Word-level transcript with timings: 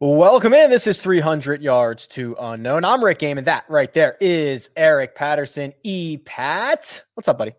Welcome 0.00 0.54
in. 0.54 0.70
This 0.70 0.86
is 0.86 1.00
300 1.00 1.60
yards 1.60 2.06
to 2.08 2.36
unknown. 2.38 2.84
I'm 2.84 3.02
Rick 3.02 3.18
Gehman, 3.18 3.38
and 3.38 3.46
that 3.48 3.64
right 3.68 3.92
there 3.92 4.16
is 4.20 4.70
Eric 4.76 5.16
Patterson. 5.16 5.74
E 5.82 6.18
Pat, 6.18 7.02
what's 7.14 7.26
up, 7.26 7.36
buddy? 7.36 7.50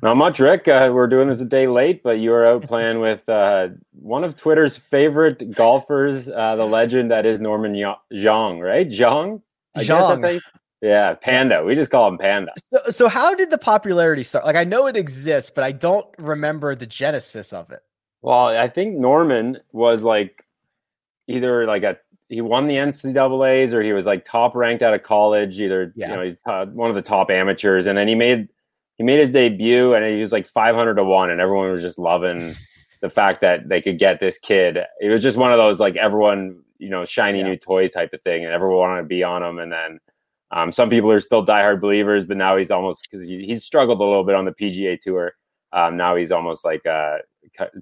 Not 0.00 0.16
much, 0.16 0.38
Rick. 0.38 0.68
Uh, 0.68 0.92
we're 0.94 1.08
doing 1.08 1.26
this 1.26 1.40
a 1.40 1.44
day 1.44 1.66
late, 1.66 2.04
but 2.04 2.20
you 2.20 2.32
are 2.32 2.46
out 2.46 2.62
playing 2.68 3.00
with 3.00 3.28
uh, 3.28 3.70
one 3.90 4.24
of 4.24 4.36
Twitter's 4.36 4.76
favorite 4.76 5.50
golfers, 5.50 6.28
uh, 6.28 6.54
the 6.54 6.64
legend 6.64 7.10
that 7.10 7.26
is 7.26 7.40
Norman 7.40 7.72
Xiong, 7.72 8.62
right? 8.62 8.88
Zhang? 8.88 9.42
I 9.74 9.82
Zhang. 9.82 10.40
Yeah, 10.80 11.14
Panda. 11.14 11.64
We 11.64 11.74
just 11.74 11.90
call 11.90 12.06
him 12.06 12.18
Panda. 12.18 12.52
So, 12.72 12.90
so, 12.92 13.08
how 13.08 13.34
did 13.34 13.50
the 13.50 13.58
popularity 13.58 14.22
start? 14.22 14.44
Like, 14.44 14.54
I 14.54 14.62
know 14.62 14.86
it 14.86 14.96
exists, 14.96 15.50
but 15.52 15.64
I 15.64 15.72
don't 15.72 16.06
remember 16.16 16.76
the 16.76 16.86
genesis 16.86 17.52
of 17.52 17.72
it. 17.72 17.82
Well, 18.22 18.46
I 18.56 18.68
think 18.68 18.96
Norman 18.96 19.58
was 19.72 20.04
like 20.04 20.44
either 21.28 21.66
like 21.66 21.84
a 21.84 21.98
he 22.28 22.40
won 22.40 22.66
the 22.66 22.76
NCAA's 22.76 23.72
or 23.72 23.82
he 23.82 23.92
was 23.92 24.04
like 24.06 24.24
top 24.24 24.54
ranked 24.54 24.82
out 24.82 24.94
of 24.94 25.02
college. 25.02 25.60
Either 25.60 25.92
yeah. 25.96 26.10
you 26.10 26.16
know 26.16 26.22
he's 26.22 26.36
uh, 26.46 26.66
one 26.66 26.90
of 26.90 26.96
the 26.96 27.02
top 27.02 27.30
amateurs, 27.30 27.86
and 27.86 27.96
then 27.96 28.08
he 28.08 28.14
made 28.14 28.48
he 28.96 29.04
made 29.04 29.20
his 29.20 29.30
debut 29.30 29.94
and 29.94 30.04
he 30.04 30.20
was 30.20 30.32
like 30.32 30.46
500 30.46 30.94
to 30.94 31.04
one, 31.04 31.30
and 31.30 31.40
everyone 31.40 31.70
was 31.70 31.82
just 31.82 31.98
loving 31.98 32.54
the 33.00 33.08
fact 33.08 33.40
that 33.42 33.68
they 33.68 33.80
could 33.80 33.98
get 33.98 34.20
this 34.20 34.38
kid. 34.38 34.78
It 35.00 35.08
was 35.08 35.22
just 35.22 35.38
one 35.38 35.52
of 35.52 35.58
those 35.58 35.80
like 35.80 35.96
everyone 35.96 36.62
you 36.78 36.90
know 36.90 37.04
shiny 37.04 37.38
yeah. 37.40 37.48
new 37.48 37.56
toy 37.56 37.88
type 37.88 38.12
of 38.12 38.20
thing, 38.22 38.44
and 38.44 38.52
everyone 38.52 38.78
wanted 38.78 39.02
to 39.02 39.08
be 39.08 39.22
on 39.22 39.42
him. 39.42 39.58
And 39.58 39.72
then 39.72 39.98
um, 40.50 40.72
some 40.72 40.90
people 40.90 41.10
are 41.10 41.20
still 41.20 41.44
diehard 41.44 41.80
believers, 41.80 42.24
but 42.24 42.36
now 42.36 42.56
he's 42.56 42.70
almost 42.70 43.06
because 43.08 43.26
he, 43.26 43.44
he's 43.44 43.64
struggled 43.64 44.00
a 44.00 44.04
little 44.04 44.24
bit 44.24 44.34
on 44.34 44.44
the 44.44 44.52
PGA 44.52 45.00
tour. 45.00 45.32
Um, 45.72 45.96
now 45.96 46.16
he's 46.16 46.32
almost 46.32 46.64
like 46.64 46.84
uh, 46.86 47.18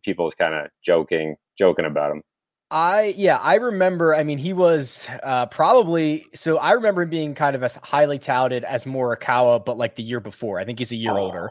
people's 0.03 0.35
kind 0.35 0.55
of 0.55 0.69
joking 0.83 1.37
joking 1.59 1.85
about 1.85 2.13
him. 2.13 2.23
I 2.71 3.15
yeah, 3.17 3.37
I 3.37 3.57
remember. 3.57 4.15
I 4.15 4.25
mean, 4.25 4.39
he 4.39 4.53
was 4.53 5.09
uh, 5.23 5.47
probably 5.47 6.27
so. 6.35 6.59
I 6.59 6.73
remember 6.73 7.03
him 7.03 7.11
being 7.11 7.35
kind 7.35 7.55
of 7.55 7.63
as 7.63 7.77
highly 7.77 8.19
touted 8.19 8.65
as 8.65 8.85
Morikawa, 8.85 9.65
but 9.65 9.79
like 9.79 9.95
the 9.95 10.03
year 10.03 10.21
before. 10.21 10.59
I 10.59 10.65
think 10.65 10.81
he's 10.81 10.91
a 10.91 10.97
year 10.97 11.13
oh. 11.13 11.19
older, 11.19 11.51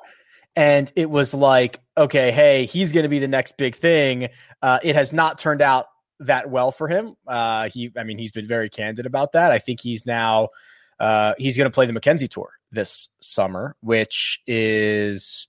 and 0.57 0.91
it 0.95 1.09
was 1.09 1.33
like, 1.33 1.79
okay, 1.97 2.31
hey, 2.31 2.65
he's 2.65 2.91
going 2.91 3.03
to 3.03 3.09
be 3.09 3.19
the 3.19 3.29
next 3.29 3.55
big 3.57 3.75
thing. 3.75 4.27
Uh, 4.61 4.79
it 4.83 4.95
has 4.95 5.13
not 5.13 5.37
turned 5.37 5.61
out 5.61 5.85
that 6.19 6.49
well 6.49 6.71
for 6.73 6.89
him. 6.89 7.15
Uh, 7.25 7.69
he, 7.69 7.91
I 7.97 8.03
mean, 8.03 8.17
he's 8.17 8.31
been 8.33 8.47
very 8.47 8.69
candid 8.69 9.05
about 9.05 9.31
that. 9.33 9.51
I 9.51 9.59
think 9.59 9.79
he's 9.79 10.05
now 10.05 10.49
uh, 10.99 11.33
he's 11.37 11.57
going 11.57 11.69
to 11.69 11.73
play 11.73 11.85
the 11.85 11.93
Mackenzie 11.93 12.27
Tour 12.27 12.49
this 12.71 13.09
summer, 13.19 13.75
which 13.81 14.41
is 14.47 15.47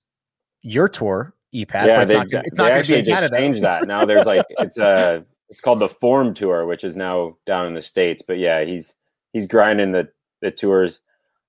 your 0.62 0.88
tour, 0.88 1.34
EPAT. 1.54 1.86
Yeah, 1.86 2.00
it's 2.00 2.10
they, 2.10 2.16
not, 2.16 2.26
it's 2.32 2.58
not 2.58 2.72
actually 2.72 3.02
just 3.02 3.16
Canada. 3.16 3.36
changed 3.36 3.62
that. 3.62 3.86
Now 3.86 4.04
there's 4.06 4.26
like 4.26 4.44
it's 4.50 4.78
a 4.78 5.24
it's 5.48 5.60
called 5.60 5.80
the 5.80 5.88
Forme 5.88 6.34
Tour, 6.34 6.66
which 6.66 6.84
is 6.84 6.96
now 6.96 7.36
down 7.46 7.66
in 7.66 7.74
the 7.74 7.82
states. 7.82 8.22
But 8.22 8.38
yeah, 8.38 8.64
he's 8.64 8.94
he's 9.32 9.46
grinding 9.46 9.92
the 9.92 10.08
the 10.42 10.50
tours. 10.50 11.00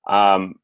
Um, 0.08 0.56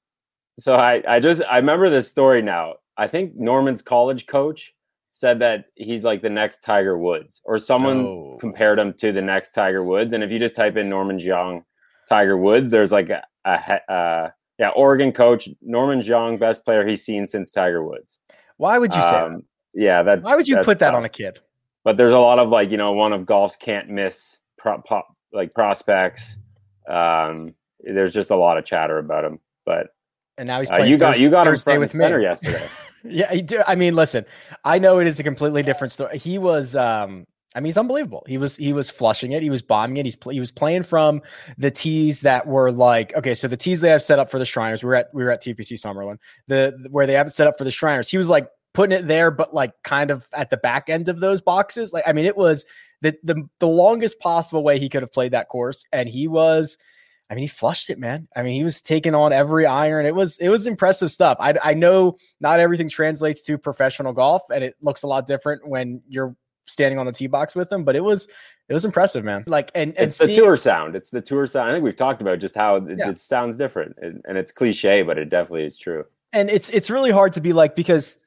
so 0.58 0.76
I 0.76 1.04
I 1.08 1.20
just 1.20 1.42
I 1.50 1.58
remember 1.58 1.90
this 1.90 2.08
story 2.08 2.42
now. 2.42 2.76
I 2.98 3.08
think 3.08 3.36
Norman's 3.36 3.82
college 3.82 4.28
coach 4.28 4.74
said 5.12 5.40
that 5.40 5.66
he's 5.76 6.04
like 6.04 6.22
the 6.22 6.30
next 6.30 6.64
Tiger 6.64 6.98
Woods, 6.98 7.42
or 7.44 7.58
someone 7.58 8.00
oh. 8.02 8.38
compared 8.40 8.80
him 8.80 8.94
to 8.94 9.12
the 9.12 9.22
next 9.22 9.52
Tiger 9.52 9.84
Woods. 9.84 10.14
And 10.14 10.24
if 10.24 10.32
you 10.32 10.40
just 10.40 10.56
type 10.56 10.76
in 10.76 10.90
Norman 10.90 11.20
Xiong, 11.20 11.64
Tiger 12.10 12.38
Woods, 12.38 12.72
there's 12.72 12.92
like 12.92 13.10
a, 13.10 13.24
a 13.46 13.92
uh, 13.92 14.30
yeah, 14.60 14.70
Oregon 14.70 15.12
coach 15.12 15.50
Norman 15.62 16.02
Xiong, 16.02 16.40
best 16.40 16.66
player 16.66 16.86
he's 16.88 17.04
seen 17.04 17.28
since 17.28 17.52
Tiger 17.52 17.84
Woods. 17.84 18.20
Why 18.58 18.78
would 18.78 18.94
you 18.94 19.02
say 19.02 19.08
um, 19.08 19.34
that? 19.34 19.42
Yeah, 19.74 20.04
that's 20.04 20.26
why 20.26 20.36
would 20.36 20.48
you 20.48 20.58
put 20.58 20.80
that 20.80 20.92
tough. 20.92 20.98
on 20.98 21.06
a 21.06 21.10
kid? 21.10 21.40
But 21.84 21.98
there's 21.98 22.14
a 22.14 22.20
lot 22.20 22.40
of 22.40 22.50
like 22.50 22.72
you 22.72 22.78
know 22.78 22.94
one 22.94 23.14
of 23.14 23.26
golf's 23.26 23.56
can't 23.56 23.90
miss 23.90 24.38
pro, 24.58 24.82
pro, 24.82 25.02
like 25.32 25.54
prospects. 25.54 26.38
Um, 26.88 27.54
there's 27.80 28.14
just 28.14 28.32
a 28.32 28.36
lot 28.36 28.58
of 28.58 28.66
chatter 28.66 28.98
about 28.98 29.26
him, 29.26 29.40
but 29.66 29.88
and 30.38 30.48
now 30.48 30.60
he's 30.60 30.72
uh, 30.72 30.78
you 30.78 30.98
got 30.98 31.20
you 31.20 31.30
got 31.30 31.46
Thursday 31.46 31.76
him 31.76 31.82
with 31.82 31.94
me 31.94 32.06
yesterday. 32.22 32.68
yeah, 33.04 33.32
he 33.32 33.42
do. 33.42 33.62
I 33.68 33.76
mean, 33.76 33.96
listen, 33.96 34.26
I 34.64 34.80
know 34.80 35.00
it 35.00 35.08
is 35.08 35.20
a 35.20 35.24
completely 35.24 35.64
different 35.64 35.92
story. 35.92 36.18
He 36.18 36.38
was, 36.38 36.76
um, 36.76 37.26
I 37.56 37.60
mean, 37.60 37.66
he's 37.66 37.78
unbelievable. 37.78 38.24
He 38.28 38.38
was 38.38 38.56
he 38.56 38.74
was 38.74 38.90
flushing 38.90 39.34
it. 39.34 39.44
He 39.44 39.50
was 39.50 39.62
bombing 39.62 39.98
it. 39.98 40.06
He's 40.06 40.18
he 40.32 40.40
was 40.40 40.52
playing 40.52 40.84
from 40.84 41.22
the 41.58 41.70
tees 41.70 42.22
that 42.22 42.48
were 42.48 42.72
like 42.72 43.16
okay, 43.16 43.36
so 43.36 43.48
the 43.48 43.58
tees 43.58 43.82
they 43.82 43.90
have 43.90 44.02
set 44.02 44.20
up 44.20 44.32
for 44.32 44.40
the 44.40 44.46
Shriners. 44.46 44.84
We 44.84 44.88
were 44.88 44.96
at 44.96 45.08
we 45.14 45.24
were 45.24 45.32
at 45.32 45.44
TPC 45.44 45.74
Summerlin. 45.74 46.18
The 46.48 46.88
where 46.90 47.06
they 47.06 47.14
have 47.14 47.28
it 47.28 47.32
set 47.32 47.48
up 47.48 47.58
for 47.58 47.64
the 47.64 47.72
Shriners. 47.72 48.10
He 48.10 48.18
was 48.18 48.30
like 48.30 48.48
putting 48.74 48.98
it 48.98 49.08
there, 49.08 49.32
but 49.32 49.54
like 49.54 49.72
kind 49.84 50.12
of 50.12 50.28
at 50.34 50.50
the 50.50 50.58
back 50.58 50.90
end 50.90 51.10
of 51.10 51.20
those 51.20 51.42
boxes. 51.42 51.94
Like, 51.94 52.04
I 52.08 52.14
mean, 52.14 52.26
it 52.26 52.38
was 52.38 52.66
the 53.02 53.16
the, 53.24 53.48
the 53.60 53.68
longest 53.68 54.20
possible 54.20 54.64
way 54.64 54.80
he 54.80 54.90
could 54.90 55.04
have 55.04 55.12
played 55.12 55.32
that 55.32 55.50
course, 55.50 55.86
and 55.92 56.10
he 56.10 56.28
was. 56.28 56.78
I 57.30 57.36
mean, 57.36 57.44
he 57.44 57.48
flushed 57.48 57.90
it, 57.90 57.98
man. 57.98 58.28
I 58.36 58.44
mean, 58.44 58.54
he 58.54 58.64
was 58.64 58.82
taking 58.82 59.16
on 59.16 59.34
every 59.34 59.66
iron. 59.66 60.06
It 60.06 60.14
was 60.14 60.38
it 60.38 60.50
was 60.50 60.68
impressive 60.68 61.12
stuff. 61.12 61.38
I 61.40 61.56
I 61.64 61.74
know 61.74 62.18
not 62.40 62.60
everything 62.60 62.90
translates 62.90 63.42
to 63.44 63.58
professional 63.58 64.14
golf, 64.14 64.44
and 64.54 64.64
it 64.64 64.76
looks 64.82 65.04
a 65.04 65.08
lot 65.08 65.26
different 65.26 65.68
when 65.68 66.02
you're 66.08 66.36
standing 66.66 67.00
on 67.00 67.06
the 67.06 67.12
tee 67.12 67.28
box 67.28 67.56
with 67.56 67.72
him. 67.72 67.86
But 67.86 67.96
it 67.96 68.04
was 68.04 68.28
it 68.68 68.74
was 68.74 68.86
impressive, 68.86 69.24
man. 69.24 69.46
Like 69.48 69.72
and, 69.74 69.98
and 69.98 70.10
it's 70.10 70.18
the 70.18 70.36
tour 70.36 70.58
sound. 70.58 70.96
It's 70.96 71.10
the 71.10 71.22
tour 71.22 71.48
sound. 71.48 71.70
I 71.70 71.74
think 71.74 71.84
we've 71.84 71.96
talked 71.96 72.22
about 72.22 72.40
just 72.40 72.56
how 72.56 72.76
it, 72.76 73.00
yeah. 73.00 73.10
it 73.10 73.18
sounds 73.18 73.56
different, 73.56 73.96
and, 74.02 74.22
and 74.28 74.38
it's 74.38 74.52
cliche, 74.52 75.02
but 75.02 75.18
it 75.18 75.30
definitely 75.30 75.66
is 75.66 75.78
true 75.78 76.06
and 76.34 76.50
it's 76.50 76.70
it's 76.70 76.90
really 76.90 77.12
hard 77.12 77.34
to 77.34 77.42
be 77.42 77.54
like 77.54 77.76
because 77.76 78.18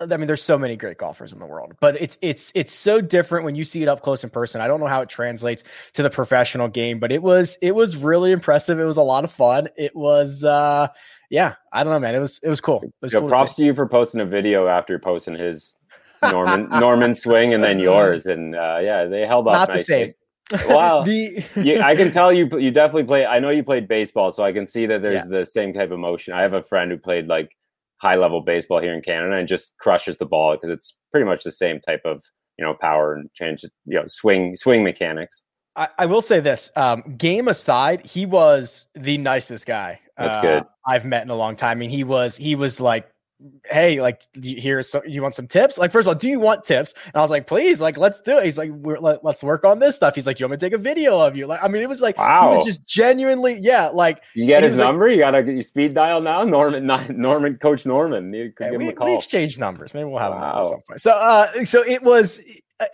I 0.00 0.16
mean 0.16 0.26
there's 0.26 0.42
so 0.42 0.58
many 0.58 0.76
great 0.76 0.96
golfers 0.96 1.32
in 1.32 1.38
the 1.38 1.46
world, 1.46 1.74
but 1.78 2.00
it's 2.00 2.16
it's 2.22 2.50
it's 2.54 2.72
so 2.72 3.02
different 3.02 3.44
when 3.44 3.54
you 3.54 3.64
see 3.64 3.82
it 3.82 3.88
up 3.88 4.02
close 4.02 4.24
in 4.24 4.30
person. 4.30 4.62
I 4.62 4.66
don't 4.66 4.80
know 4.80 4.86
how 4.86 5.02
it 5.02 5.10
translates 5.10 5.62
to 5.92 6.02
the 6.02 6.10
professional 6.10 6.68
game, 6.68 6.98
but 6.98 7.12
it 7.12 7.22
was 7.22 7.58
it 7.60 7.74
was 7.74 7.96
really 7.98 8.32
impressive. 8.32 8.80
It 8.80 8.84
was 8.84 8.96
a 8.96 9.02
lot 9.02 9.24
of 9.24 9.30
fun. 9.30 9.68
It 9.76 9.94
was 9.94 10.42
uh 10.42 10.88
yeah, 11.28 11.54
I 11.72 11.84
don't 11.84 11.92
know, 11.92 12.00
man. 12.00 12.14
It 12.14 12.20
was 12.20 12.40
it 12.42 12.48
was 12.48 12.62
cool. 12.62 12.80
It 12.82 12.92
was 13.02 13.12
Yo, 13.12 13.20
cool 13.20 13.28
props 13.28 13.50
to, 13.50 13.56
to, 13.56 13.66
you 13.66 13.74
for 13.74 13.86
posting 13.86 14.22
a 14.22 14.26
video 14.26 14.66
after 14.66 14.98
posting 14.98 15.36
his 15.36 15.76
Norman 16.22 16.68
Norman 16.80 17.12
swing 17.12 17.52
and 17.52 17.62
then 17.62 17.78
yours, 17.78 18.24
and 18.24 18.56
uh, 18.56 18.78
yeah, 18.82 19.04
they 19.04 19.26
held 19.26 19.46
up. 19.46 19.52
Not 19.52 19.68
nicely. 19.68 19.80
the 19.80 19.84
same. 19.84 20.14
Wow, 20.66 21.02
the 21.04 21.44
you, 21.56 21.80
I 21.80 21.94
can 21.96 22.10
tell 22.10 22.32
you 22.32 22.48
you 22.58 22.70
definitely 22.70 23.04
play. 23.04 23.26
I 23.26 23.38
know 23.38 23.50
you 23.50 23.62
played 23.62 23.88
baseball, 23.88 24.32
so 24.32 24.44
I 24.44 24.52
can 24.52 24.66
see 24.66 24.86
that 24.86 25.02
there's 25.02 25.26
yeah. 25.26 25.38
the 25.38 25.46
same 25.46 25.72
type 25.72 25.90
of 25.90 25.98
motion. 25.98 26.32
I 26.32 26.42
have 26.42 26.52
a 26.52 26.62
friend 26.62 26.90
who 26.90 26.98
played 26.98 27.26
like 27.26 27.50
high 28.00 28.16
level 28.16 28.40
baseball 28.40 28.80
here 28.80 28.94
in 28.94 29.02
Canada 29.02 29.36
and 29.36 29.46
just 29.46 29.76
crushes 29.78 30.16
the 30.16 30.26
ball 30.26 30.56
because 30.56 30.70
it's 30.70 30.96
pretty 31.12 31.26
much 31.26 31.44
the 31.44 31.52
same 31.52 31.80
type 31.80 32.00
of 32.04 32.22
you 32.58 32.64
know 32.64 32.74
power 32.74 33.14
and 33.14 33.32
change 33.32 33.62
you 33.62 33.98
know 33.98 34.04
swing 34.06 34.56
swing 34.56 34.82
mechanics. 34.82 35.42
I, 35.76 35.88
I 35.98 36.06
will 36.06 36.22
say 36.22 36.40
this: 36.40 36.70
um, 36.76 37.16
game 37.16 37.48
aside, 37.48 38.04
he 38.04 38.26
was 38.26 38.88
the 38.94 39.18
nicest 39.18 39.66
guy. 39.66 40.00
That's 40.16 40.36
uh, 40.36 40.42
good. 40.42 40.66
I've 40.86 41.04
met 41.04 41.22
in 41.22 41.30
a 41.30 41.36
long 41.36 41.56
time. 41.56 41.70
I 41.70 41.74
mean, 41.74 41.90
he 41.90 42.04
was 42.04 42.36
he 42.36 42.54
was 42.54 42.80
like 42.80 43.09
hey, 43.70 44.00
like, 44.00 44.22
do 44.38 44.50
you, 44.50 44.60
here's 44.60 44.90
some, 44.90 45.02
you 45.06 45.22
want 45.22 45.34
some 45.34 45.46
tips? 45.46 45.78
Like, 45.78 45.90
first 45.92 46.04
of 46.04 46.08
all, 46.08 46.14
do 46.14 46.28
you 46.28 46.40
want 46.40 46.64
tips? 46.64 46.94
And 47.06 47.16
I 47.16 47.20
was 47.20 47.30
like, 47.30 47.46
please, 47.46 47.80
like, 47.80 47.96
let's 47.96 48.20
do 48.20 48.38
it. 48.38 48.44
He's 48.44 48.58
like, 48.58 48.70
let, 48.82 49.24
us 49.24 49.42
work 49.42 49.64
on 49.64 49.78
this 49.78 49.96
stuff. 49.96 50.14
He's 50.14 50.26
like, 50.26 50.36
do 50.36 50.42
you 50.42 50.48
want 50.48 50.52
me 50.52 50.56
to 50.58 50.66
take 50.66 50.78
a 50.78 50.82
video 50.82 51.18
of 51.18 51.36
you? 51.36 51.46
Like, 51.46 51.62
I 51.62 51.68
mean, 51.68 51.82
it 51.82 51.88
was 51.88 52.00
like, 52.00 52.18
wow. 52.18 52.50
he 52.50 52.56
was 52.56 52.66
just 52.66 52.86
genuinely, 52.86 53.58
yeah, 53.60 53.88
like, 53.88 54.22
you 54.34 54.46
get 54.46 54.62
his 54.62 54.78
number. 54.78 55.06
Like, 55.06 55.16
you 55.16 55.20
got 55.20 55.30
to 55.32 55.62
speed 55.62 55.94
dial 55.94 56.20
now. 56.20 56.44
Norman, 56.44 56.86
not 56.86 57.10
Norman, 57.10 57.56
Coach 57.56 57.86
Norman. 57.86 58.32
You 58.32 58.52
could 58.52 58.64
yeah, 58.64 58.70
give 58.72 58.78
we, 58.78 58.84
him 58.86 58.90
a 58.90 58.94
call. 58.94 59.06
We 59.08 59.14
exchange 59.14 59.58
numbers. 59.58 59.94
Maybe 59.94 60.04
we'll 60.04 60.18
have 60.18 60.32
wow. 60.32 60.38
him 60.38 60.58
at 60.58 60.64
some 60.64 60.80
point. 60.88 61.00
So, 61.00 61.10
uh, 61.12 61.64
so 61.64 61.82
it 61.82 62.02
was. 62.02 62.42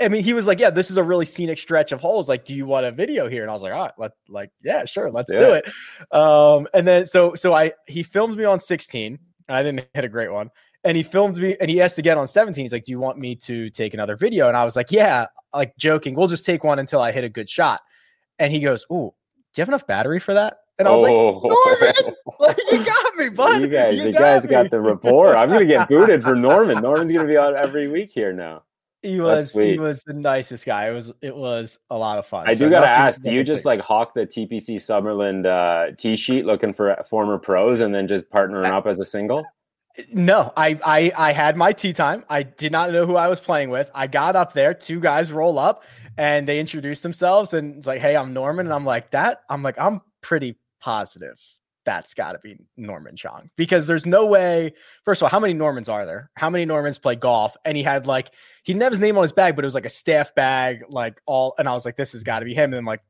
I 0.01 0.09
mean, 0.09 0.25
he 0.25 0.33
was 0.33 0.47
like, 0.47 0.59
"Yeah, 0.59 0.71
this 0.71 0.91
is 0.91 0.97
a 0.97 1.03
really 1.03 1.25
scenic 1.25 1.59
stretch 1.59 1.93
of 1.93 2.01
holes. 2.01 2.29
Like, 2.29 2.45
do 2.45 2.57
you 2.57 2.67
want 2.67 2.87
a 2.87 2.91
video 2.91 3.29
here?" 3.29 3.43
And 3.43 3.51
I 3.51 3.55
was 3.55 3.63
like, 3.63 3.73
"All 3.73 3.85
right, 3.85 3.93
let 3.97 4.13
like, 4.29 4.51
yeah, 4.65 4.85
sure, 4.85 5.13
let's 5.13 5.31
yeah. 5.31 5.39
do 5.39 5.53
it." 5.53 5.69
Um, 6.13 6.67
and 6.75 6.89
then 6.89 7.07
so 7.07 7.37
so 7.37 7.53
I 7.53 7.73
he 7.87 8.03
filmed 8.03 8.37
me 8.37 8.45
on 8.45 8.59
16. 8.59 9.17
I 9.49 9.63
didn't 9.63 9.87
hit 9.95 10.05
a 10.05 10.09
great 10.09 10.33
one 10.33 10.51
and 10.87 10.97
he 10.97 11.03
filmed 11.03 11.37
me 11.37 11.57
and 11.61 11.69
he 11.69 11.81
asked 11.81 11.99
again 11.99 12.17
on 12.17 12.29
17 12.29 12.65
he's 12.65 12.73
like 12.73 12.85
do 12.85 12.93
you 12.93 12.99
want 12.99 13.19
me 13.19 13.35
to 13.35 13.69
take 13.71 13.93
another 13.93 14.17
video 14.17 14.49
and 14.49 14.57
i 14.57 14.65
was 14.65 14.77
like 14.77 14.91
yeah 14.93 15.27
like 15.53 15.77
joking 15.77 16.15
we'll 16.15 16.29
just 16.29 16.47
take 16.47 16.65
one 16.65 16.79
until 16.79 17.01
i 17.01 17.11
hit 17.11 17.25
a 17.25 17.29
good 17.29 17.51
shot 17.51 17.81
and 18.39 18.53
he 18.53 18.61
goes 18.61 18.87
oh 18.89 19.15
do 19.53 19.61
you 19.61 19.63
have 19.63 19.69
enough 19.69 19.87
battery 19.87 20.21
for 20.21 20.35
that 20.35 20.59
and 20.79 20.87
I 20.87 20.91
was 20.91 21.01
oh. 21.01 21.39
like, 21.39 21.43
Norman, 22.05 22.15
like, 22.39 22.59
you 22.71 22.85
got 22.85 23.17
me, 23.17 23.31
bud. 23.31 23.63
You 23.63 23.69
guys, 23.69 23.97
you, 23.97 24.05
you 24.05 24.13
got 24.13 24.21
guys 24.21 24.43
me. 24.43 24.51
got 24.51 24.71
the 24.71 24.79
rapport. 24.79 25.35
I'm 25.35 25.49
gonna 25.49 25.65
get 25.65 25.89
booted 25.89 26.23
for 26.23 26.37
Norman. 26.37 26.83
Norman's 26.83 27.11
gonna 27.11 27.27
be 27.27 27.39
on 27.39 27.57
every 27.57 27.89
week 27.89 28.11
here 28.13 28.35
now. 28.35 28.63
He 29.03 29.21
was 29.21 29.53
he 29.53 29.79
was 29.79 30.03
the 30.03 30.15
nicest 30.15 30.65
guy. 30.65 30.89
It 30.89 30.93
was 30.93 31.13
it 31.21 31.37
was 31.37 31.79
a 31.91 31.99
lot 31.99 32.19
of 32.19 32.27
fun. 32.27 32.49
I 32.49 32.55
so 32.55 32.65
do 32.65 32.71
gotta 32.71 32.89
ask, 32.89 33.23
do 33.23 33.31
you 33.31 33.45
just 33.45 33.65
like 33.65 33.81
hawk 33.81 34.15
the 34.15 34.27
TPC 34.27 34.77
Summerlin 34.77 35.47
uh, 35.47 35.95
tee 35.97 36.17
sheet 36.17 36.45
looking 36.45 36.73
for 36.73 36.97
former 37.09 37.39
pros 37.39 37.81
and 37.81 37.95
then 37.95 38.09
just 38.09 38.29
partnering 38.31 38.71
up 38.71 38.87
as 38.87 38.99
a 38.99 39.05
single? 39.05 39.47
No, 40.13 40.53
I, 40.57 40.79
I 40.85 41.13
I 41.17 41.33
had 41.33 41.57
my 41.57 41.73
tee 41.73 41.93
time. 41.93 42.25
I 42.29 42.43
did 42.43 42.73
not 42.73 42.91
know 42.91 43.07
who 43.07 43.17
I 43.17 43.29
was 43.29 43.41
playing 43.41 43.71
with. 43.71 43.91
I 43.95 44.07
got 44.07 44.35
up 44.35 44.53
there, 44.53 44.75
two 44.75 45.01
guys 45.01 45.33
roll 45.33 45.59
up 45.59 45.85
and 46.19 46.49
they 46.49 46.59
introduced 46.59 47.03
themselves 47.03 47.55
and 47.55 47.77
it's 47.77 47.87
like, 47.87 48.01
hey, 48.01 48.17
I'm 48.17 48.33
Norman. 48.33 48.67
And 48.67 48.75
I'm 48.75 48.85
like, 48.85 49.11
that 49.13 49.43
I'm 49.49 49.63
like, 49.63 49.79
I'm 49.79 50.01
pretty 50.21 50.59
positive 50.81 51.39
that's 51.87 52.13
got 52.13 52.33
to 52.33 52.39
be 52.41 52.59
Norman 52.77 53.15
Xiong 53.15 53.49
because 53.57 53.87
there's 53.87 54.05
no 54.05 54.27
way. 54.27 54.75
First 55.05 55.23
of 55.23 55.27
all, 55.27 55.31
how 55.31 55.41
many 55.41 55.55
Normans 55.55 55.89
are 55.89 56.05
there? 56.05 56.31
How 56.35 56.51
many 56.51 56.67
Normans 56.67 56.99
play 56.99 57.15
golf? 57.15 57.57
And 57.65 57.77
he 57.77 57.83
had 57.83 58.07
like 58.07 58.33
he 58.67 58.73
didn't 58.73 58.83
have 58.83 58.93
his 58.93 59.01
name 59.01 59.17
on 59.17 59.23
his 59.23 59.31
bag, 59.31 59.55
but 59.55 59.65
it 59.65 59.69
was 59.69 59.77
like 59.77 59.87
a 59.87 59.89
staff 59.89 60.35
bag, 60.35 60.83
like 60.89 61.23
all. 61.25 61.55
And 61.57 61.69
I 61.69 61.73
was 61.73 61.85
like, 61.85 61.95
this 61.95 62.11
has 62.13 62.25
got 62.25 62.41
to 62.41 62.45
be 62.45 62.53
him. 62.53 62.65
And 62.65 62.75
then 62.75 62.85
like 62.85 63.01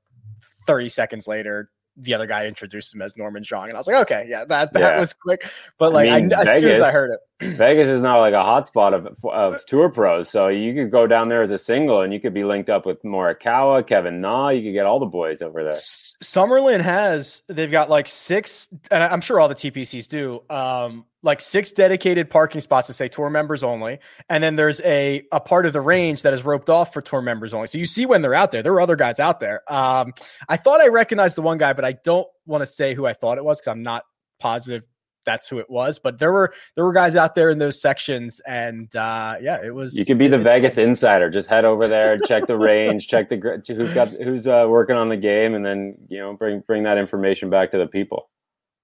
30 0.67 0.91
seconds 0.91 1.26
later, 1.26 1.70
the 1.97 2.12
other 2.12 2.26
guy 2.26 2.47
introduced 2.47 2.94
him 2.94 3.00
as 3.00 3.17
Norman 3.17 3.43
Xiong, 3.43 3.64
and 3.64 3.73
I 3.73 3.79
was 3.79 3.87
like, 3.87 4.03
okay, 4.03 4.26
yeah, 4.29 4.44
that 4.44 4.75
that 4.75 4.81
yeah. 4.81 5.00
was 5.00 5.14
quick. 5.14 5.49
But 5.79 5.94
like, 5.94 6.11
I 6.11 6.20
mean, 6.20 6.35
I, 6.35 6.41
as 6.41 6.47
Vegas, 6.47 6.61
soon 6.61 6.70
as 6.73 6.81
I 6.81 6.91
heard 6.91 7.11
it, 7.11 7.20
Vegas 7.43 7.88
is 7.88 8.00
not 8.00 8.19
like 8.19 8.33
a 8.33 8.38
hotspot 8.38 8.94
of 8.94 9.15
of 9.25 9.67
tour 9.67 9.91
pros, 9.91 10.31
so 10.31 10.49
you 10.49 10.73
could 10.73 10.91
go 10.91 11.06
down 11.06 11.29
there 11.29 11.43
as 11.43 11.50
a 11.50 11.59
single, 11.59 12.00
and 12.00 12.11
you 12.11 12.19
could 12.19 12.33
be 12.33 12.44
linked 12.44 12.71
up 12.71 12.87
with 12.87 13.03
Morikawa, 13.03 13.87
Kevin 13.87 14.23
Na. 14.23 14.49
You 14.49 14.62
could 14.62 14.73
get 14.73 14.87
all 14.87 14.99
the 14.99 15.05
boys 15.05 15.43
over 15.43 15.62
there. 15.62 15.75
Summerlin 15.75 16.81
has 16.81 17.43
they've 17.47 17.71
got 17.71 17.91
like 17.91 18.09
six, 18.09 18.69
and 18.91 19.03
I'm 19.03 19.21
sure 19.21 19.38
all 19.38 19.49
the 19.49 19.55
TPCs 19.55 20.09
do. 20.09 20.43
Um, 20.49 21.05
like 21.23 21.43
six 21.43 21.73
dedicated 21.73 22.31
parking 22.31 22.62
spots 22.62 22.87
to 22.87 22.94
say 22.94 23.06
tour 23.06 23.29
members 23.29 23.62
only, 23.62 23.99
and 24.31 24.43
then 24.43 24.56
there's 24.56 24.81
a 24.81 25.27
a 25.31 25.41
part 25.41 25.67
of 25.67 25.75
the 25.75 25.83
range 25.83 26.23
that 26.23 26.33
is 26.33 26.43
roped 26.43 26.71
off 26.71 26.94
for 26.94 27.03
tour 27.03 27.21
members 27.21 27.53
only. 27.53 27.67
So 27.67 27.77
you 27.77 27.87
see 27.87 28.06
when 28.06 28.23
they're 28.23 28.33
out 28.33 28.50
there. 28.50 28.62
There 28.62 28.73
are 28.73 28.81
other 28.81 28.97
guys 28.97 29.21
out 29.21 29.41
there. 29.41 29.61
Um, 29.71 30.15
I 30.49 30.56
thought 30.56 30.81
I 30.81 30.88
recognized 30.88 31.37
the 31.37 31.43
one 31.43 31.59
guy, 31.59 31.75
but 31.75 31.85
I 31.85 31.97
don't 32.03 32.29
want 32.47 32.62
to 32.62 32.67
say 32.67 32.94
who 32.94 33.05
I 33.05 33.12
thought 33.12 33.37
it 33.37 33.44
was 33.44 33.61
because 33.61 33.73
I'm 33.73 33.83
not 33.83 34.05
positive 34.41 34.85
that's 35.26 35.49
who 35.49 35.58
it 35.58 35.69
was. 35.69 35.99
But 35.99 36.19
there 36.19 36.32
were 36.32 36.55
there 36.75 36.84
were 36.84 36.93
guys 36.93 37.17
out 37.17 37.34
there 37.34 37.50
in 37.50 37.58
those 37.58 37.78
sections, 37.81 38.40
and 38.46 38.94
uh, 38.96 39.37
yeah, 39.43 39.58
it 39.62 39.75
was. 39.75 39.99
You 39.99 40.06
could 40.06 40.19
be 40.19 40.28
the 40.28 40.38
Vegas 40.38 40.78
insider. 40.78 41.28
Just 41.28 41.49
head 41.49 41.67
over 41.67 41.87
there, 41.87 42.19
check 42.20 42.46
the 42.46 42.56
range, 42.58 43.08
check 43.08 43.28
the 43.28 43.62
who's 43.67 43.93
got 43.93 44.08
who's 44.08 44.46
uh, 44.46 44.64
working 44.69 44.96
on 44.96 45.08
the 45.08 45.17
game, 45.19 45.55
and 45.55 45.64
then 45.64 45.96
you 46.08 46.19
know 46.19 46.32
bring 46.32 46.61
bring 46.67 46.84
that 46.84 46.96
information 46.96 47.50
back 47.50 47.70
to 47.73 47.78
the 47.78 47.87
people. 47.87 48.31